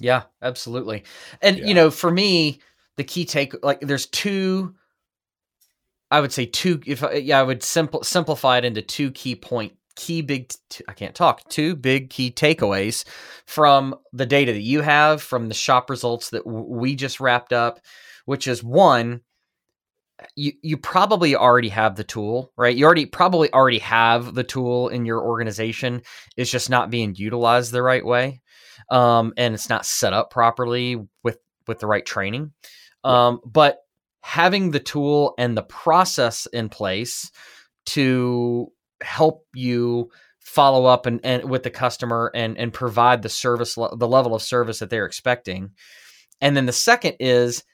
Yeah, 0.00 0.24
absolutely. 0.42 1.04
And 1.40 1.58
yeah. 1.58 1.66
you 1.66 1.74
know, 1.74 1.90
for 1.90 2.10
me, 2.10 2.60
the 2.96 3.04
key 3.04 3.24
take 3.24 3.54
like 3.64 3.80
there's 3.80 4.06
two 4.06 4.74
I 6.10 6.20
would 6.20 6.32
say 6.32 6.46
two. 6.46 6.80
If 6.86 7.02
yeah, 7.14 7.40
I 7.40 7.42
would 7.42 7.62
simple 7.62 8.02
simplify 8.02 8.58
it 8.58 8.64
into 8.64 8.82
two 8.82 9.10
key 9.12 9.34
point 9.36 9.74
key 9.96 10.22
big. 10.22 10.52
I 10.88 10.92
can't 10.92 11.14
talk. 11.14 11.48
Two 11.48 11.76
big 11.76 12.10
key 12.10 12.30
takeaways 12.30 13.04
from 13.46 13.94
the 14.12 14.26
data 14.26 14.52
that 14.52 14.60
you 14.60 14.80
have 14.82 15.22
from 15.22 15.48
the 15.48 15.54
shop 15.54 15.90
results 15.90 16.30
that 16.30 16.44
w- 16.44 16.66
we 16.68 16.94
just 16.94 17.20
wrapped 17.20 17.52
up, 17.52 17.80
which 18.26 18.46
is 18.46 18.62
one. 18.62 19.20
You 20.36 20.52
you 20.62 20.76
probably 20.76 21.34
already 21.34 21.70
have 21.70 21.96
the 21.96 22.04
tool, 22.04 22.52
right? 22.56 22.76
You 22.76 22.84
already 22.84 23.06
probably 23.06 23.52
already 23.52 23.80
have 23.80 24.34
the 24.34 24.44
tool 24.44 24.88
in 24.88 25.04
your 25.06 25.20
organization. 25.20 26.02
It's 26.36 26.50
just 26.50 26.70
not 26.70 26.90
being 26.90 27.14
utilized 27.16 27.72
the 27.72 27.82
right 27.82 28.04
way, 28.04 28.40
um, 28.90 29.32
and 29.36 29.54
it's 29.54 29.68
not 29.68 29.86
set 29.86 30.12
up 30.12 30.30
properly 30.30 30.96
with 31.24 31.38
with 31.66 31.80
the 31.80 31.86
right 31.88 32.06
training. 32.06 32.52
Um, 33.02 33.40
but 33.44 33.78
having 34.24 34.70
the 34.70 34.80
tool 34.80 35.34
and 35.36 35.54
the 35.54 35.62
process 35.62 36.46
in 36.46 36.70
place 36.70 37.30
to 37.84 38.66
help 39.02 39.44
you 39.54 40.08
follow 40.40 40.86
up 40.86 41.04
and, 41.04 41.20
and 41.22 41.44
with 41.50 41.62
the 41.62 41.70
customer 41.70 42.30
and 42.34 42.56
and 42.56 42.72
provide 42.72 43.20
the 43.20 43.28
service 43.28 43.74
the 43.74 44.08
level 44.08 44.34
of 44.34 44.40
service 44.40 44.78
that 44.78 44.88
they're 44.88 45.04
expecting. 45.04 45.70
And 46.40 46.56
then 46.56 46.64
the 46.64 46.72
second 46.72 47.16
is 47.20 47.64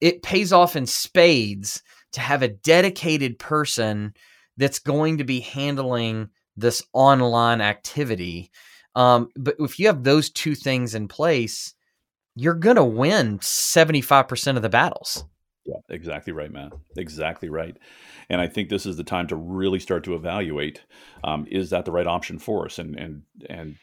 it 0.00 0.22
pays 0.22 0.52
off 0.52 0.76
in 0.76 0.86
spades 0.86 1.82
to 2.12 2.20
have 2.20 2.42
a 2.42 2.48
dedicated 2.48 3.36
person 3.40 4.14
that's 4.56 4.78
going 4.78 5.18
to 5.18 5.24
be 5.24 5.40
handling 5.40 6.28
this 6.56 6.80
online 6.92 7.60
activity. 7.60 8.52
Um, 8.94 9.30
but 9.36 9.56
if 9.58 9.80
you 9.80 9.88
have 9.88 10.04
those 10.04 10.30
two 10.30 10.54
things 10.54 10.94
in 10.94 11.08
place 11.08 11.74
you're 12.38 12.54
going 12.54 12.76
to 12.76 12.84
win 12.84 13.38
75% 13.38 14.56
of 14.56 14.62
the 14.62 14.68
battles 14.68 15.24
yeah, 15.66 15.76
exactly 15.88 16.32
right, 16.32 16.52
man. 16.52 16.70
Exactly 16.96 17.48
right. 17.48 17.76
And 18.28 18.40
I 18.40 18.46
think 18.46 18.68
this 18.68 18.86
is 18.86 18.96
the 18.96 19.04
time 19.04 19.26
to 19.28 19.36
really 19.36 19.80
start 19.80 20.04
to 20.04 20.14
evaluate: 20.14 20.82
um, 21.24 21.46
is 21.50 21.70
that 21.70 21.84
the 21.84 21.92
right 21.92 22.06
option 22.06 22.38
for 22.38 22.66
us? 22.66 22.78
And 22.78 22.96
and 22.98 23.22
and 23.48 23.76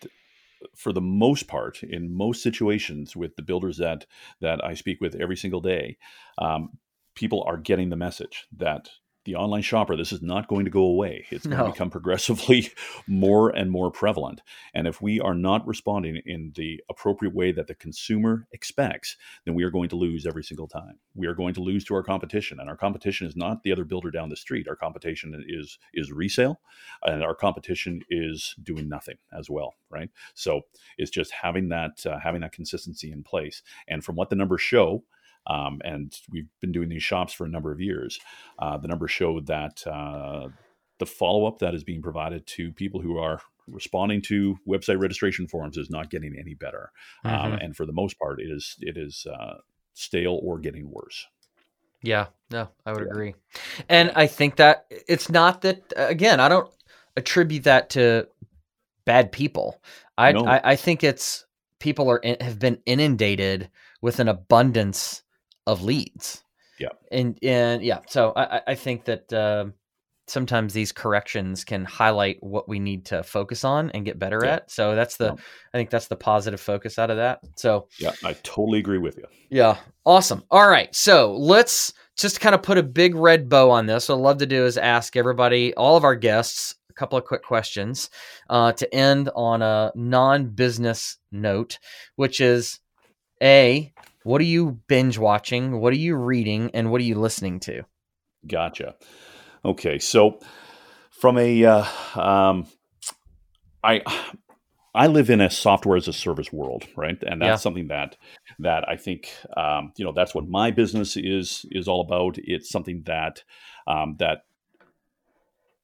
for 0.75 0.93
the 0.93 1.01
most 1.01 1.47
part, 1.47 1.83
in 1.83 2.15
most 2.15 2.41
situations, 2.41 3.15
with 3.15 3.35
the 3.35 3.41
builders 3.41 3.77
that 3.77 4.05
that 4.41 4.63
I 4.63 4.73
speak 4.75 5.01
with 5.01 5.15
every 5.15 5.37
single 5.37 5.61
day, 5.61 5.97
um, 6.37 6.77
people 7.15 7.43
are 7.47 7.57
getting 7.57 7.89
the 7.89 7.95
message 7.97 8.47
that 8.57 8.89
the 9.25 9.35
online 9.35 9.61
shopper, 9.61 9.95
this 9.95 10.11
is 10.11 10.21
not 10.21 10.47
going 10.47 10.65
to 10.65 10.71
go 10.71 10.81
away. 10.81 11.25
It's 11.29 11.45
no. 11.45 11.55
going 11.55 11.67
to 11.67 11.73
become 11.73 11.89
progressively 11.89 12.71
more 13.07 13.49
and 13.49 13.71
more 13.71 13.91
prevalent. 13.91 14.41
And 14.73 14.87
if 14.87 15.01
we 15.01 15.19
are 15.19 15.33
not 15.33 15.65
responding 15.65 16.21
in 16.25 16.51
the 16.55 16.83
appropriate 16.89 17.33
way 17.33 17.51
that 17.51 17.67
the 17.67 17.75
consumer 17.75 18.47
expects, 18.51 19.15
then 19.45 19.55
we 19.55 19.63
are 19.63 19.69
going 19.69 19.89
to 19.89 19.95
lose 19.95 20.25
every 20.25 20.43
single 20.43 20.67
time. 20.67 20.99
We 21.15 21.27
are 21.27 21.33
going 21.33 21.53
to 21.55 21.61
lose 21.61 21.83
to 21.85 21.95
our 21.95 22.03
competition. 22.03 22.59
And 22.59 22.69
our 22.69 22.77
competition 22.77 23.27
is 23.27 23.35
not 23.35 23.63
the 23.63 23.71
other 23.71 23.85
builder 23.85 24.11
down 24.11 24.29
the 24.29 24.35
street. 24.35 24.67
Our 24.67 24.75
competition 24.75 25.43
is 25.47 25.77
is 25.93 26.11
resale, 26.11 26.59
and 27.03 27.23
our 27.23 27.35
competition 27.35 28.01
is 28.09 28.55
doing 28.61 28.89
nothing 28.89 29.17
as 29.37 29.49
well, 29.49 29.75
right? 29.89 30.09
So 30.33 30.61
it's 30.97 31.11
just 31.11 31.31
having 31.31 31.69
that 31.69 32.05
uh, 32.05 32.19
having 32.19 32.41
that 32.41 32.51
consistency 32.51 33.11
in 33.11 33.23
place. 33.23 33.61
And 33.87 34.03
from 34.03 34.15
what 34.15 34.29
the 34.29 34.35
numbers 34.35 34.61
show, 34.61 35.03
um, 35.47 35.81
and 35.83 36.13
we've 36.31 36.47
been 36.61 36.71
doing 36.71 36.89
these 36.89 37.03
shops 37.03 37.33
for 37.33 37.45
a 37.45 37.49
number 37.49 37.71
of 37.71 37.81
years. 37.81 38.19
Uh, 38.59 38.77
the 38.77 38.87
numbers 38.87 39.11
show 39.11 39.39
that 39.41 39.85
uh, 39.87 40.47
the 40.99 41.05
follow 41.05 41.45
up 41.45 41.59
that 41.59 41.73
is 41.73 41.83
being 41.83 42.01
provided 42.01 42.45
to 42.47 42.71
people 42.71 43.01
who 43.01 43.17
are 43.17 43.41
responding 43.67 44.21
to 44.21 44.57
website 44.67 44.99
registration 44.99 45.47
forms 45.47 45.77
is 45.77 45.89
not 45.89 46.09
getting 46.09 46.35
any 46.37 46.53
better, 46.53 46.91
um, 47.23 47.31
mm-hmm. 47.31 47.45
um, 47.45 47.53
and 47.53 47.75
for 47.75 47.85
the 47.85 47.93
most 47.93 48.17
part, 48.19 48.39
it 48.39 48.49
is 48.49 48.75
it 48.79 48.97
is 48.97 49.25
uh, 49.31 49.55
stale 49.93 50.39
or 50.43 50.59
getting 50.59 50.89
worse. 50.89 51.27
Yeah, 52.01 52.27
no, 52.51 52.67
I 52.85 52.91
would 52.91 53.05
yeah. 53.05 53.11
agree, 53.11 53.35
and 53.89 54.11
I 54.15 54.27
think 54.27 54.57
that 54.57 54.85
it's 54.89 55.29
not 55.29 55.61
that 55.61 55.93
again. 55.95 56.39
I 56.39 56.49
don't 56.49 56.69
attribute 57.15 57.63
that 57.63 57.91
to 57.91 58.27
bad 59.05 59.31
people. 59.31 59.81
I 60.17 60.33
no. 60.33 60.45
I, 60.45 60.71
I 60.71 60.75
think 60.75 61.03
it's 61.03 61.45
people 61.79 62.09
are 62.09 62.21
have 62.41 62.59
been 62.59 62.79
inundated 62.85 63.69
with 64.01 64.19
an 64.19 64.27
abundance 64.27 65.23
of 65.67 65.83
leads. 65.83 66.43
Yeah. 66.79 66.89
And 67.11 67.37
and 67.43 67.83
yeah, 67.83 67.99
so 68.07 68.33
I, 68.35 68.61
I 68.67 68.75
think 68.75 69.05
that 69.05 69.31
uh, 69.31 69.65
sometimes 70.27 70.73
these 70.73 70.91
corrections 70.91 71.63
can 71.63 71.85
highlight 71.85 72.37
what 72.41 72.67
we 72.67 72.79
need 72.79 73.05
to 73.05 73.23
focus 73.23 73.63
on 73.63 73.89
and 73.91 74.05
get 74.05 74.19
better 74.19 74.41
yeah. 74.43 74.55
at. 74.55 74.71
So 74.71 74.95
that's 74.95 75.17
the 75.17 75.25
yeah. 75.25 75.43
I 75.73 75.77
think 75.77 75.89
that's 75.89 76.07
the 76.07 76.15
positive 76.15 76.59
focus 76.59 76.97
out 76.97 77.09
of 77.09 77.17
that. 77.17 77.39
So 77.55 77.87
Yeah, 77.99 78.13
I 78.23 78.33
totally 78.43 78.79
agree 78.79 78.97
with 78.97 79.17
you. 79.17 79.25
Yeah. 79.49 79.77
Awesome. 80.05 80.43
All 80.49 80.67
right. 80.67 80.93
So 80.95 81.35
let's 81.35 81.93
just 82.17 82.39
kind 82.39 82.55
of 82.55 82.63
put 82.63 82.77
a 82.77 82.83
big 82.83 83.15
red 83.15 83.49
bow 83.49 83.69
on 83.71 83.85
this. 83.85 84.09
What 84.09 84.15
I'd 84.15 84.21
love 84.21 84.37
to 84.39 84.45
do 84.45 84.65
is 84.65 84.77
ask 84.77 85.15
everybody, 85.15 85.73
all 85.75 85.97
of 85.97 86.03
our 86.03 86.15
guests, 86.15 86.75
a 86.89 86.93
couple 86.93 87.17
of 87.17 87.25
quick 87.25 87.43
questions 87.43 88.09
uh, 88.49 88.71
to 88.73 88.93
end 88.93 89.29
on 89.35 89.61
a 89.61 89.91
non-business 89.95 91.17
note, 91.31 91.79
which 92.15 92.39
is 92.39 92.79
a 93.41 93.91
what 94.23 94.41
are 94.41 94.45
you 94.45 94.79
binge 94.87 95.17
watching? 95.17 95.79
What 95.79 95.93
are 95.93 95.97
you 95.97 96.15
reading? 96.15 96.71
And 96.73 96.91
what 96.91 97.01
are 97.01 97.05
you 97.05 97.15
listening 97.15 97.59
to? 97.61 97.83
Gotcha. 98.47 98.95
Okay, 99.65 99.99
so 99.99 100.39
from 101.11 101.37
a, 101.37 101.63
uh, 101.63 101.85
um, 102.15 102.67
I 103.83 104.01
I 104.95 105.07
live 105.07 105.29
in 105.29 105.41
a 105.41 105.49
software 105.49 105.97
as 105.97 106.07
a 106.07 106.13
service 106.13 106.53
world, 106.53 106.85
right? 106.95 107.17
And 107.23 107.41
that's 107.41 107.47
yeah. 107.47 107.55
something 107.55 107.87
that 107.87 108.17
that 108.59 108.87
I 108.87 108.95
think 108.95 109.31
um, 109.57 109.91
you 109.97 110.05
know 110.05 110.11
that's 110.11 110.35
what 110.35 110.47
my 110.47 110.71
business 110.71 111.17
is 111.17 111.65
is 111.71 111.87
all 111.87 112.01
about. 112.01 112.37
It's 112.37 112.69
something 112.69 113.03
that 113.05 113.43
um, 113.87 114.17
that 114.19 114.45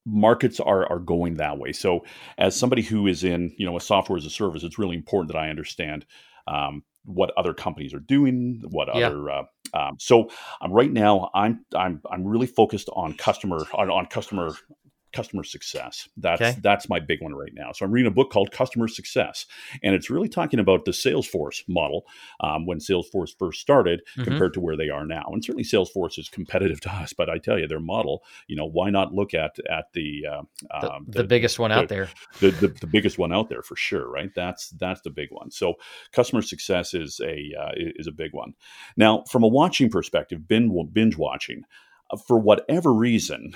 markets 0.05 0.59
are 0.59 0.89
are 0.91 0.99
going 0.99 1.35
that 1.35 1.57
way. 1.57 1.71
So 1.71 2.05
as 2.37 2.55
somebody 2.55 2.81
who 2.81 3.07
is 3.07 3.23
in 3.23 3.53
you 3.57 3.65
know 3.65 3.77
a 3.77 3.81
software 3.81 4.17
as 4.17 4.25
a 4.25 4.29
service, 4.29 4.63
it's 4.63 4.79
really 4.79 4.95
important 4.95 5.31
that 5.31 5.39
I 5.39 5.49
understand 5.49 6.05
um, 6.47 6.83
what 7.09 7.31
other 7.37 7.53
companies 7.53 7.93
are 7.93 7.99
doing, 7.99 8.61
what 8.69 8.87
yeah. 8.95 9.07
other. 9.07 9.29
Uh, 9.29 9.43
um, 9.73 9.97
so 9.99 10.29
um, 10.61 10.71
right 10.71 10.91
now, 10.91 11.29
I'm 11.33 11.65
I'm 11.75 12.01
I'm 12.11 12.25
really 12.25 12.47
focused 12.47 12.89
on 12.93 13.13
customer 13.13 13.65
on, 13.73 13.89
on 13.89 14.05
customer 14.05 14.51
customer 15.13 15.43
success. 15.43 16.07
That's 16.17 16.41
okay. 16.41 16.59
that's 16.61 16.89
my 16.89 16.99
big 16.99 17.21
one 17.21 17.33
right 17.33 17.53
now. 17.53 17.71
So 17.71 17.85
I'm 17.85 17.91
reading 17.91 18.11
a 18.11 18.13
book 18.13 18.31
called 18.31 18.51
Customer 18.51 18.87
Success, 18.87 19.45
and 19.83 19.95
it's 19.95 20.09
really 20.09 20.29
talking 20.29 20.59
about 20.59 20.85
the 20.85 20.91
Salesforce 20.91 21.63
model 21.67 22.05
um, 22.41 22.65
when 22.65 22.79
Salesforce 22.79 23.37
first 23.37 23.61
started 23.61 24.01
mm-hmm. 24.11 24.23
compared 24.23 24.53
to 24.53 24.59
where 24.59 24.77
they 24.77 24.89
are 24.89 25.05
now. 25.05 25.25
And 25.31 25.43
certainly 25.43 25.63
Salesforce 25.63 26.19
is 26.19 26.29
competitive 26.29 26.81
to 26.81 26.91
us, 26.91 27.13
but 27.13 27.29
I 27.29 27.37
tell 27.37 27.57
you, 27.57 27.67
their 27.67 27.79
model, 27.79 28.23
you 28.47 28.55
know, 28.55 28.65
why 28.65 28.89
not 28.89 29.13
look 29.13 29.33
at 29.33 29.57
at 29.69 29.85
the 29.93 30.25
uh, 30.29 30.41
the, 30.81 30.91
um, 30.91 31.05
the, 31.07 31.21
the, 31.21 31.27
biggest 31.27 31.59
one 31.59 31.71
the, 31.71 31.77
out 31.77 31.89
there, 31.89 32.09
the, 32.39 32.51
the, 32.51 32.67
the 32.67 32.87
biggest 32.87 33.17
one 33.17 33.33
out 33.33 33.49
there 33.49 33.61
for 33.61 33.75
sure, 33.75 34.09
right? 34.09 34.31
That's 34.35 34.69
that's 34.71 35.01
the 35.01 35.09
big 35.09 35.29
one. 35.31 35.51
So 35.51 35.75
customer 36.11 36.41
success 36.41 36.93
is 36.93 37.19
a 37.23 37.53
uh, 37.59 37.71
is 37.75 38.07
a 38.07 38.11
big 38.11 38.33
one. 38.33 38.53
Now, 38.97 39.23
from 39.29 39.43
a 39.43 39.47
watching 39.47 39.89
perspective, 39.89 40.47
binge 40.47 40.71
binge 40.93 41.17
watching. 41.17 41.63
Uh, 42.11 42.17
for 42.17 42.39
whatever 42.39 42.93
reason, 42.93 43.53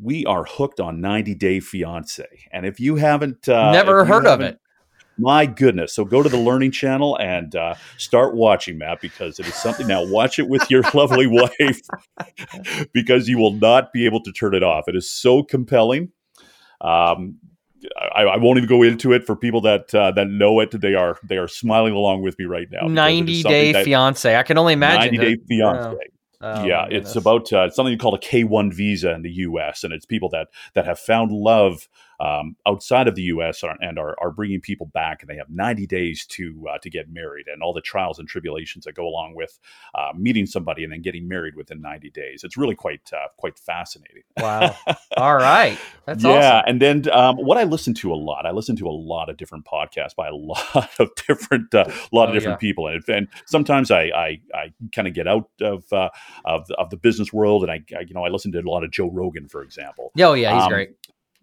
we 0.00 0.24
are 0.26 0.44
hooked 0.44 0.80
on 0.80 1.00
90 1.00 1.34
Day 1.34 1.60
Fiance. 1.60 2.26
And 2.52 2.66
if 2.66 2.80
you 2.80 2.96
haven't 2.96 3.48
uh, 3.48 3.72
never 3.72 4.04
heard 4.04 4.26
of 4.26 4.40
it, 4.40 4.58
my 5.18 5.46
goodness. 5.46 5.94
So 5.94 6.04
go 6.04 6.22
to 6.22 6.28
the 6.28 6.38
Learning 6.38 6.70
Channel 6.70 7.16
and 7.18 7.54
uh, 7.54 7.74
start 7.98 8.34
watching, 8.34 8.78
Matt, 8.78 9.00
because 9.00 9.38
it 9.38 9.46
is 9.46 9.54
something. 9.54 9.86
Now, 9.86 10.04
watch 10.04 10.38
it 10.38 10.48
with 10.48 10.70
your 10.70 10.82
lovely 10.94 11.26
wife 11.26 11.80
because 12.92 13.28
you 13.28 13.38
will 13.38 13.52
not 13.52 13.92
be 13.92 14.06
able 14.06 14.22
to 14.22 14.32
turn 14.32 14.54
it 14.54 14.62
off. 14.62 14.84
It 14.88 14.96
is 14.96 15.10
so 15.10 15.42
compelling. 15.42 16.10
Um, 16.80 17.38
I, 18.14 18.22
I, 18.22 18.36
won't 18.36 18.58
even 18.58 18.68
go 18.68 18.82
into 18.82 19.12
it 19.12 19.24
for 19.26 19.34
people 19.34 19.60
that 19.62 19.92
uh, 19.94 20.12
that 20.12 20.28
know 20.28 20.60
it. 20.60 20.70
They 20.80 20.94
are 20.94 21.18
they 21.24 21.36
are 21.36 21.48
smiling 21.48 21.94
along 21.94 22.22
with 22.22 22.38
me 22.38 22.44
right 22.44 22.68
now. 22.70 22.86
Ninety 22.86 23.42
Day 23.42 23.72
that, 23.72 23.84
Fiance. 23.84 24.36
I 24.36 24.42
can 24.44 24.56
only 24.56 24.72
imagine. 24.72 25.14
Ninety 25.14 25.36
Day 25.36 25.42
Fiance. 25.48 25.96
Oh. 26.42 26.64
Yeah, 26.64 26.86
it's 26.90 27.14
about 27.14 27.52
uh, 27.52 27.70
something 27.70 27.96
called 27.98 28.14
a 28.14 28.18
K 28.18 28.42
one 28.42 28.72
visa 28.72 29.12
in 29.12 29.22
the 29.22 29.30
U.S. 29.30 29.84
and 29.84 29.92
it's 29.92 30.04
people 30.04 30.28
that 30.30 30.48
that 30.74 30.84
have 30.84 30.98
found 30.98 31.30
love 31.30 31.88
um, 32.22 32.56
outside 32.68 33.08
of 33.08 33.16
the 33.16 33.22
U.S. 33.22 33.64
Are, 33.64 33.76
and 33.80 33.98
are, 33.98 34.16
are 34.20 34.30
bringing 34.30 34.60
people 34.60 34.86
back, 34.86 35.22
and 35.22 35.28
they 35.28 35.36
have 35.36 35.50
90 35.50 35.86
days 35.86 36.24
to 36.26 36.66
uh, 36.72 36.78
to 36.78 36.88
get 36.88 37.10
married, 37.10 37.46
and 37.48 37.62
all 37.62 37.72
the 37.72 37.80
trials 37.80 38.18
and 38.18 38.28
tribulations 38.28 38.84
that 38.84 38.94
go 38.94 39.06
along 39.06 39.34
with 39.34 39.58
uh, 39.94 40.12
meeting 40.16 40.46
somebody 40.46 40.84
and 40.84 40.92
then 40.92 41.02
getting 41.02 41.26
married 41.26 41.56
within 41.56 41.80
90 41.80 42.10
days. 42.10 42.44
It's 42.44 42.56
really 42.56 42.76
quite 42.76 43.10
uh, 43.12 43.28
quite 43.36 43.58
fascinating. 43.58 44.22
Wow! 44.38 44.76
all 45.16 45.34
right, 45.34 45.76
that's 46.06 46.22
yeah. 46.22 46.58
Awesome. 46.58 46.64
And 46.68 46.80
then 46.80 47.10
um, 47.12 47.36
what 47.38 47.58
I 47.58 47.64
listen 47.64 47.92
to 47.94 48.12
a 48.12 48.14
lot, 48.14 48.46
I 48.46 48.52
listen 48.52 48.76
to 48.76 48.86
a 48.86 48.90
lot 48.90 49.28
of 49.28 49.36
different 49.36 49.64
podcasts 49.64 50.14
by 50.14 50.28
a 50.28 50.34
lot 50.34 50.90
of 51.00 51.10
different 51.26 51.74
uh, 51.74 51.86
a 51.88 52.14
lot 52.14 52.28
of 52.28 52.30
oh, 52.30 52.34
different 52.34 52.62
yeah. 52.62 52.68
people, 52.68 52.86
and, 52.86 53.02
and 53.08 53.28
sometimes 53.46 53.90
I 53.90 54.02
I, 54.02 54.40
I 54.54 54.72
kind 54.94 55.08
of 55.08 55.14
get 55.14 55.26
out 55.26 55.50
of, 55.60 55.92
uh, 55.92 56.10
of 56.44 56.70
of 56.78 56.90
the 56.90 56.96
business 56.96 57.32
world, 57.32 57.62
and 57.64 57.72
I, 57.72 57.82
I, 57.96 58.02
you 58.02 58.14
know 58.14 58.24
I 58.24 58.28
listen 58.28 58.52
to 58.52 58.58
a 58.58 58.70
lot 58.70 58.84
of 58.84 58.92
Joe 58.92 59.10
Rogan, 59.10 59.48
for 59.48 59.62
example. 59.62 60.12
Oh 60.20 60.34
yeah, 60.34 60.54
he's 60.54 60.62
um, 60.62 60.68
great. 60.68 60.90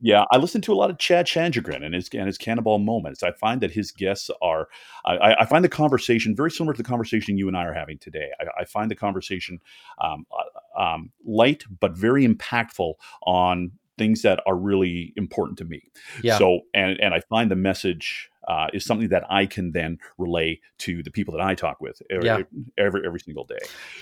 Yeah, 0.02 0.24
I 0.32 0.38
listen 0.38 0.62
to 0.62 0.74
a 0.74 0.76
lot 0.76 0.90
of 0.90 0.98
Chad 0.98 1.26
Sanschagrin 1.26 1.84
and 1.84 1.94
his 1.94 2.10
and 2.14 2.28
his 2.28 2.38
Cannonball 2.38 2.80
moments. 2.80 3.22
I 3.24 3.32
find 3.32 3.62
that 3.62 3.72
his 3.72 3.92
guests 3.92 4.30
are, 4.42 4.68
I, 5.06 5.36
I, 5.42 5.46
find 5.46 5.64
the 5.64 5.70
conversation 5.70 6.36
very 6.36 6.52
similar 6.52 6.74
to 6.74 6.82
the 6.82 6.88
conversation 6.88 7.38
you 7.38 7.48
and 7.48 7.58
I 7.58 7.66
are 7.66 7.74
having 7.74 7.98
today. 7.98 8.30
I, 8.40 8.62
I 8.62 8.66
find 8.66 8.90
the 8.90 8.96
conversation 8.96 9.60
um, 10.02 10.26
uh, 10.32 10.82
um, 10.82 11.12
light 11.26 11.64
but 11.80 11.98
very 11.98 12.26
impactful 12.26 12.94
on 13.24 13.72
things 13.98 14.22
that 14.22 14.42
are 14.48 14.56
really 14.56 15.14
important 15.18 15.58
to 15.60 15.66
me. 15.66 15.92
Yeah. 16.24 16.38
So 16.38 16.62
and 16.74 17.00
and 17.00 17.14
I 17.14 17.20
find 17.20 17.52
the 17.52 17.58
message 17.58 18.29
uh, 18.50 18.68
is 18.74 18.84
something 18.84 19.10
that 19.10 19.24
I 19.30 19.46
can 19.46 19.72
then 19.72 20.00
relay 20.18 20.60
to 20.80 21.04
the 21.04 21.12
people 21.12 21.34
that 21.36 21.42
I 21.42 21.56
talk 21.56 21.80
with 21.80 22.02
every, 22.10 22.26
yeah. 22.26 22.42
every, 22.78 23.06
every 23.06 23.20
single 23.20 23.46
day. 23.46 23.60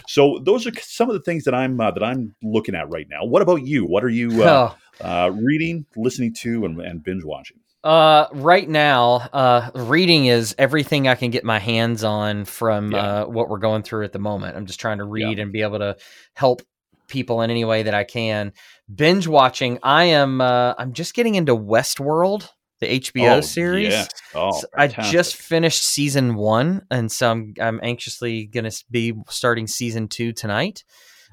So 0.07 0.39
those 0.41 0.65
are 0.65 0.71
some 0.81 1.09
of 1.09 1.13
the 1.13 1.21
things 1.21 1.43
that 1.43 1.53
I'm 1.53 1.79
uh, 1.79 1.91
that 1.91 2.03
I'm 2.03 2.33
looking 2.41 2.73
at 2.73 2.89
right 2.89 3.07
now. 3.09 3.25
What 3.25 3.41
about 3.41 3.65
you? 3.65 3.85
What 3.85 4.03
are 4.03 4.09
you 4.09 4.43
uh, 4.43 4.75
oh. 5.01 5.29
reading, 5.29 5.85
listening 5.95 6.33
to, 6.35 6.65
and, 6.65 6.79
and 6.79 7.03
binge 7.03 7.23
watching? 7.23 7.57
Uh, 7.83 8.27
right 8.33 8.67
now, 8.67 9.15
uh, 9.31 9.69
reading 9.75 10.25
is 10.25 10.55
everything 10.57 11.07
I 11.07 11.15
can 11.15 11.29
get 11.29 11.43
my 11.43 11.59
hands 11.59 12.03
on 12.03 12.45
from 12.45 12.91
yeah. 12.91 12.97
uh, 12.97 13.25
what 13.25 13.49
we're 13.49 13.59
going 13.59 13.83
through 13.83 14.03
at 14.03 14.13
the 14.13 14.19
moment. 14.19 14.57
I'm 14.57 14.65
just 14.65 14.79
trying 14.79 14.97
to 14.97 15.05
read 15.05 15.37
yeah. 15.37 15.43
and 15.43 15.53
be 15.53 15.61
able 15.61 15.79
to 15.79 15.95
help 16.33 16.63
people 17.07 17.41
in 17.41 17.51
any 17.51 17.63
way 17.63 17.83
that 17.83 17.93
I 17.93 18.03
can. 18.03 18.51
Binge 18.93 19.27
watching, 19.27 19.79
I 19.83 20.05
am. 20.05 20.41
Uh, 20.41 20.73
I'm 20.77 20.93
just 20.93 21.13
getting 21.13 21.35
into 21.35 21.55
Westworld 21.55 22.49
the 22.79 22.99
HBO 22.99 23.37
oh, 23.37 23.41
series. 23.41 23.89
Yes. 23.89 24.09
Oh, 24.35 24.51
so 24.51 24.67
I 24.75 24.87
just 24.87 25.35
finished 25.35 25.83
season 25.83 26.35
one, 26.35 26.85
and 26.91 27.11
so 27.11 27.31
I'm 27.31 27.53
I'm 27.59 27.79
anxiously 27.83 28.45
going 28.45 28.69
to 28.69 28.83
be 28.89 29.13
starting 29.29 29.67
season 29.67 30.07
two 30.07 30.33
tonight. 30.33 30.83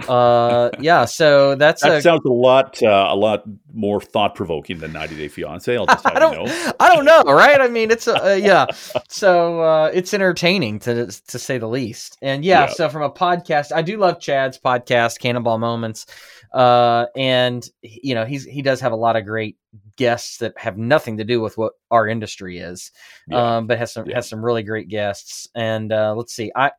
Uh, 0.08 0.70
yeah, 0.80 1.04
so 1.04 1.54
that's 1.54 1.82
that 1.82 1.98
a, 1.98 2.02
sounds 2.02 2.24
a 2.24 2.32
lot 2.32 2.82
uh, 2.82 3.08
a 3.10 3.16
lot 3.16 3.44
more 3.72 4.00
thought 4.00 4.34
provoking 4.34 4.78
than 4.78 4.92
90 4.92 5.16
Day 5.16 5.28
Fiance. 5.28 5.76
I'll 5.76 5.86
just 5.86 6.06
I 6.06 6.18
don't 6.18 6.32
you 6.32 6.46
know. 6.46 6.72
I 6.80 6.94
don't 6.94 7.04
know, 7.04 7.22
right? 7.22 7.60
I 7.60 7.68
mean, 7.68 7.90
it's 7.90 8.08
uh, 8.08 8.38
yeah, 8.40 8.66
so 9.08 9.60
uh, 9.60 9.90
it's 9.94 10.12
entertaining 10.12 10.80
to 10.80 11.06
to 11.28 11.38
say 11.38 11.58
the 11.58 11.68
least. 11.68 12.18
And 12.22 12.44
yeah, 12.44 12.62
yeah, 12.62 12.72
so 12.72 12.88
from 12.88 13.02
a 13.02 13.10
podcast, 13.10 13.72
I 13.72 13.82
do 13.82 13.96
love 13.96 14.20
Chad's 14.20 14.58
podcast, 14.58 15.20
Cannonball 15.20 15.58
Moments. 15.58 16.06
Uh, 16.54 17.06
and 17.16 17.68
you 17.82 18.14
know 18.14 18.24
he's 18.24 18.44
he 18.44 18.62
does 18.62 18.80
have 18.80 18.92
a 18.92 18.96
lot 18.96 19.16
of 19.16 19.26
great 19.26 19.56
guests 19.96 20.38
that 20.38 20.56
have 20.56 20.78
nothing 20.78 21.16
to 21.16 21.24
do 21.24 21.40
with 21.40 21.58
what 21.58 21.72
our 21.90 22.06
industry 22.06 22.58
is, 22.58 22.92
yeah. 23.26 23.56
um, 23.56 23.66
but 23.66 23.76
has 23.76 23.92
some 23.92 24.06
yeah. 24.06 24.14
has 24.14 24.28
some 24.28 24.44
really 24.44 24.62
great 24.62 24.88
guests. 24.88 25.48
And 25.56 25.92
uh, 25.92 26.14
let's 26.14 26.32
see, 26.32 26.52
I 26.54 26.70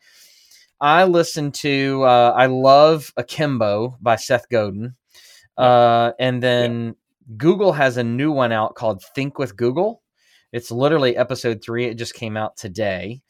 I 0.79 1.03
listen 1.03 1.51
to 1.51 2.03
uh, 2.03 2.33
I 2.37 2.45
love 2.45 3.11
Akimbo 3.17 3.97
by 4.01 4.15
Seth 4.15 4.47
Godin, 4.49 4.95
uh, 5.57 6.13
and 6.19 6.41
then 6.41 6.85
yeah. 6.85 7.35
Google 7.35 7.73
has 7.73 7.97
a 7.97 8.03
new 8.03 8.31
one 8.31 8.53
out 8.53 8.75
called 8.75 9.03
Think 9.13 9.37
with 9.37 9.57
Google. 9.57 10.01
It's 10.53 10.71
literally 10.71 11.17
episode 11.17 11.61
three. 11.61 11.83
It 11.83 11.95
just 11.95 12.13
came 12.13 12.37
out 12.37 12.55
today. 12.55 13.23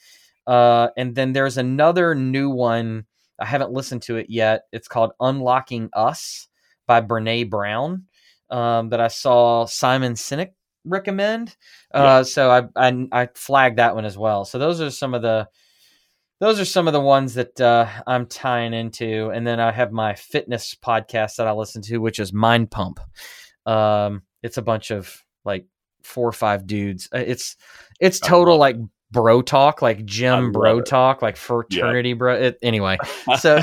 Uh, 0.45 0.89
and 0.95 1.15
then 1.15 1.33
there's 1.33 1.57
another 1.57 2.13
new 2.13 2.51
one 2.51 3.07
I 3.39 3.45
haven't 3.45 3.71
listened 3.71 4.03
to 4.03 4.17
it 4.17 4.27
yet. 4.29 4.63
It's 4.71 4.87
called 4.87 5.11
Unlocking 5.19 5.89
Us 5.93 6.47
by 6.87 7.01
Brene 7.01 7.49
Brown 7.49 8.05
um, 8.49 8.89
that 8.89 9.01
I 9.01 9.07
saw 9.07 9.65
Simon 9.65 10.13
Sinek 10.13 10.51
recommend. 10.85 11.55
Uh, 11.93 11.99
yeah. 11.99 12.23
So 12.23 12.51
I, 12.51 12.63
I, 12.75 13.07
I 13.11 13.29
flagged 13.35 13.77
that 13.77 13.95
one 13.95 14.05
as 14.05 14.17
well. 14.17 14.45
So 14.45 14.59
those 14.59 14.81
are 14.81 14.91
some 14.91 15.13
of 15.13 15.21
the 15.21 15.47
those 16.39 16.59
are 16.59 16.65
some 16.65 16.87
of 16.87 16.93
the 16.93 17.01
ones 17.01 17.35
that 17.35 17.59
uh, 17.61 17.87
I'm 18.05 18.25
tying 18.25 18.73
into, 18.73 19.29
and 19.29 19.47
then 19.47 19.59
I 19.61 19.71
have 19.71 19.93
my 19.93 20.15
fitness 20.15 20.75
podcast 20.75 21.37
that 21.37 21.47
I 21.47 21.53
listen 21.53 21.81
to, 21.83 21.99
which 21.99 22.19
is 22.19 22.33
Mind 22.33 22.69
Pump. 22.71 22.99
Um, 23.65 24.23
it's 24.43 24.57
a 24.57 24.61
bunch 24.61 24.91
of 24.91 25.23
like 25.45 25.65
four 26.03 26.27
or 26.27 26.33
five 26.33 26.67
dudes. 26.67 27.07
Uh, 27.13 27.23
it's 27.25 27.55
it's 28.01 28.19
total 28.19 28.57
like 28.57 28.75
bro 29.15 29.41
talk, 29.41 29.81
like 29.81 30.05
gym 30.05 30.51
bro 30.51 30.79
it. 30.79 30.85
talk, 30.85 31.21
like 31.21 31.37
fraternity 31.37 32.09
yep. 32.09 32.17
bro. 32.17 32.35
It, 32.35 32.59
anyway, 32.61 32.97
so 33.39 33.59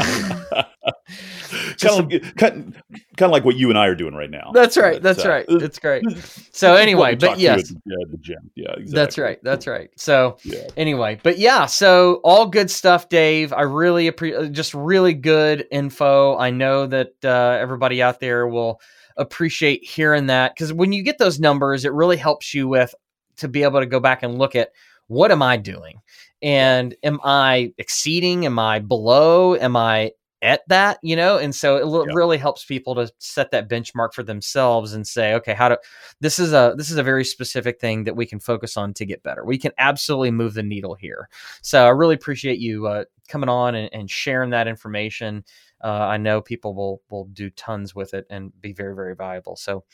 kind 1.79 2.01
of, 2.01 2.11
like, 2.11 2.37
kind, 2.37 2.83
kind 3.17 3.29
of 3.29 3.31
like 3.31 3.45
what 3.45 3.57
you 3.57 3.69
and 3.69 3.79
I 3.79 3.87
are 3.87 3.95
doing 3.95 4.15
right 4.15 4.31
now. 4.31 4.51
That's 4.55 4.79
right. 4.79 4.95
But, 4.95 5.03
that's 5.03 5.25
uh, 5.25 5.29
right. 5.29 5.45
It's 5.49 5.79
great. 5.79 6.05
So 6.55 6.75
anyway, 6.75 7.15
but 7.15 7.39
yes, 7.39 7.73
yeah, 7.87 7.97
the 8.11 8.19
gym. 8.19 8.51
Yeah, 8.55 8.73
exactly. 8.73 8.95
That's 8.95 9.19
right. 9.19 9.39
That's 9.43 9.67
right. 9.67 9.91
So 9.97 10.37
yeah. 10.45 10.69
anyway, 10.77 11.19
but 11.23 11.39
yeah, 11.39 11.67
so 11.67 12.21
all 12.25 12.47
good 12.47 12.71
stuff, 12.71 13.09
Dave. 13.09 13.53
I 13.53 13.63
really 13.63 14.07
appreciate 14.07 14.53
just 14.53 14.75
really 14.75 15.15
good 15.15 15.67
info. 15.71 16.37
I 16.37 16.51
know 16.51 16.87
that 16.87 17.15
uh, 17.25 17.59
everybody 17.59 18.03
out 18.03 18.21
there 18.21 18.47
will 18.47 18.81
appreciate 19.17 19.83
hearing 19.83 20.27
that 20.27 20.55
because 20.55 20.73
when 20.73 20.93
you 20.93 21.03
get 21.03 21.19
those 21.19 21.41
numbers, 21.41 21.85
it 21.85 21.93
really 21.93 22.19
helps 22.19 22.53
you 22.55 22.69
with 22.69 22.95
to 23.37 23.49
be 23.49 23.63
able 23.63 23.81
to 23.81 23.87
go 23.87 24.01
back 24.01 24.23
and 24.23 24.39
look 24.39 24.55
at 24.55 24.71
what 25.13 25.31
am 25.31 25.43
I 25.43 25.59
doing? 25.59 26.01
And 26.41 26.97
am 27.03 27.21
I 27.23 27.75
exceeding? 27.79 28.47
Am 28.47 28.59
I 28.59 28.79
below? 28.79 29.55
Am 29.55 29.77
I 29.77 30.13
at 30.41 30.67
that? 30.69 30.99
You 31.03 31.15
know, 31.17 31.37
and 31.37 31.55
so 31.55 31.77
it 31.77 32.09
yeah. 32.09 32.15
really 32.15 32.39
helps 32.39 32.65
people 32.65 32.95
to 32.97 33.13
set 33.19 33.51
that 33.51 33.69
benchmark 33.69 34.15
for 34.15 34.23
themselves 34.23 34.95
and 34.95 35.07
say, 35.07 35.35
okay, 35.35 35.53
how 35.53 35.69
do 35.69 35.77
this 36.21 36.39
is 36.39 36.53
a 36.53 36.75
this 36.77 36.91
is 36.91 36.97
a 36.97 37.03
very 37.03 37.25
specific 37.25 37.79
thing 37.79 38.05
that 38.05 38.17
we 38.17 38.27
can 38.27 38.41
focus 38.41 38.77
on 38.77 38.95
to 38.95 39.05
get 39.05 39.23
better. 39.23 39.45
We 39.45 39.59
can 39.59 39.73
absolutely 39.79 40.31
move 40.31 40.55
the 40.55 40.63
needle 40.63 40.95
here. 40.95 41.29
So 41.61 41.87
I 41.87 41.91
really 41.91 42.15
appreciate 42.15 42.59
you 42.59 42.87
uh, 42.87 43.05
coming 43.29 43.51
on 43.51 43.75
and, 43.75 43.91
and 43.93 44.11
sharing 44.11 44.51
that 44.51 44.67
information. 44.67 45.45
Uh, 45.85 46.07
I 46.09 46.17
know 46.17 46.41
people 46.41 46.75
will 46.75 47.03
will 47.11 47.27
do 47.27 47.51
tons 47.51 47.95
with 47.95 48.15
it 48.15 48.25
and 48.31 48.51
be 48.61 48.73
very 48.73 48.95
very 48.95 49.15
valuable. 49.15 49.57
So 49.57 49.85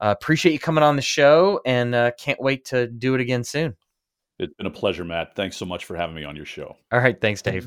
uh, 0.00 0.14
appreciate 0.16 0.52
you 0.52 0.58
coming 0.58 0.84
on 0.84 0.96
the 0.96 1.02
show 1.02 1.60
and 1.64 1.94
uh, 1.94 2.10
can't 2.18 2.40
wait 2.40 2.66
to 2.66 2.86
do 2.86 3.14
it 3.14 3.22
again 3.22 3.42
soon. 3.42 3.74
It's 4.38 4.54
been 4.54 4.66
a 4.66 4.70
pleasure, 4.70 5.04
Matt. 5.04 5.34
Thanks 5.34 5.56
so 5.56 5.64
much 5.64 5.84
for 5.84 5.96
having 5.96 6.14
me 6.14 6.24
on 6.24 6.36
your 6.36 6.44
show. 6.44 6.76
All 6.92 7.00
right. 7.00 7.20
Thanks, 7.20 7.42
Dave. 7.42 7.66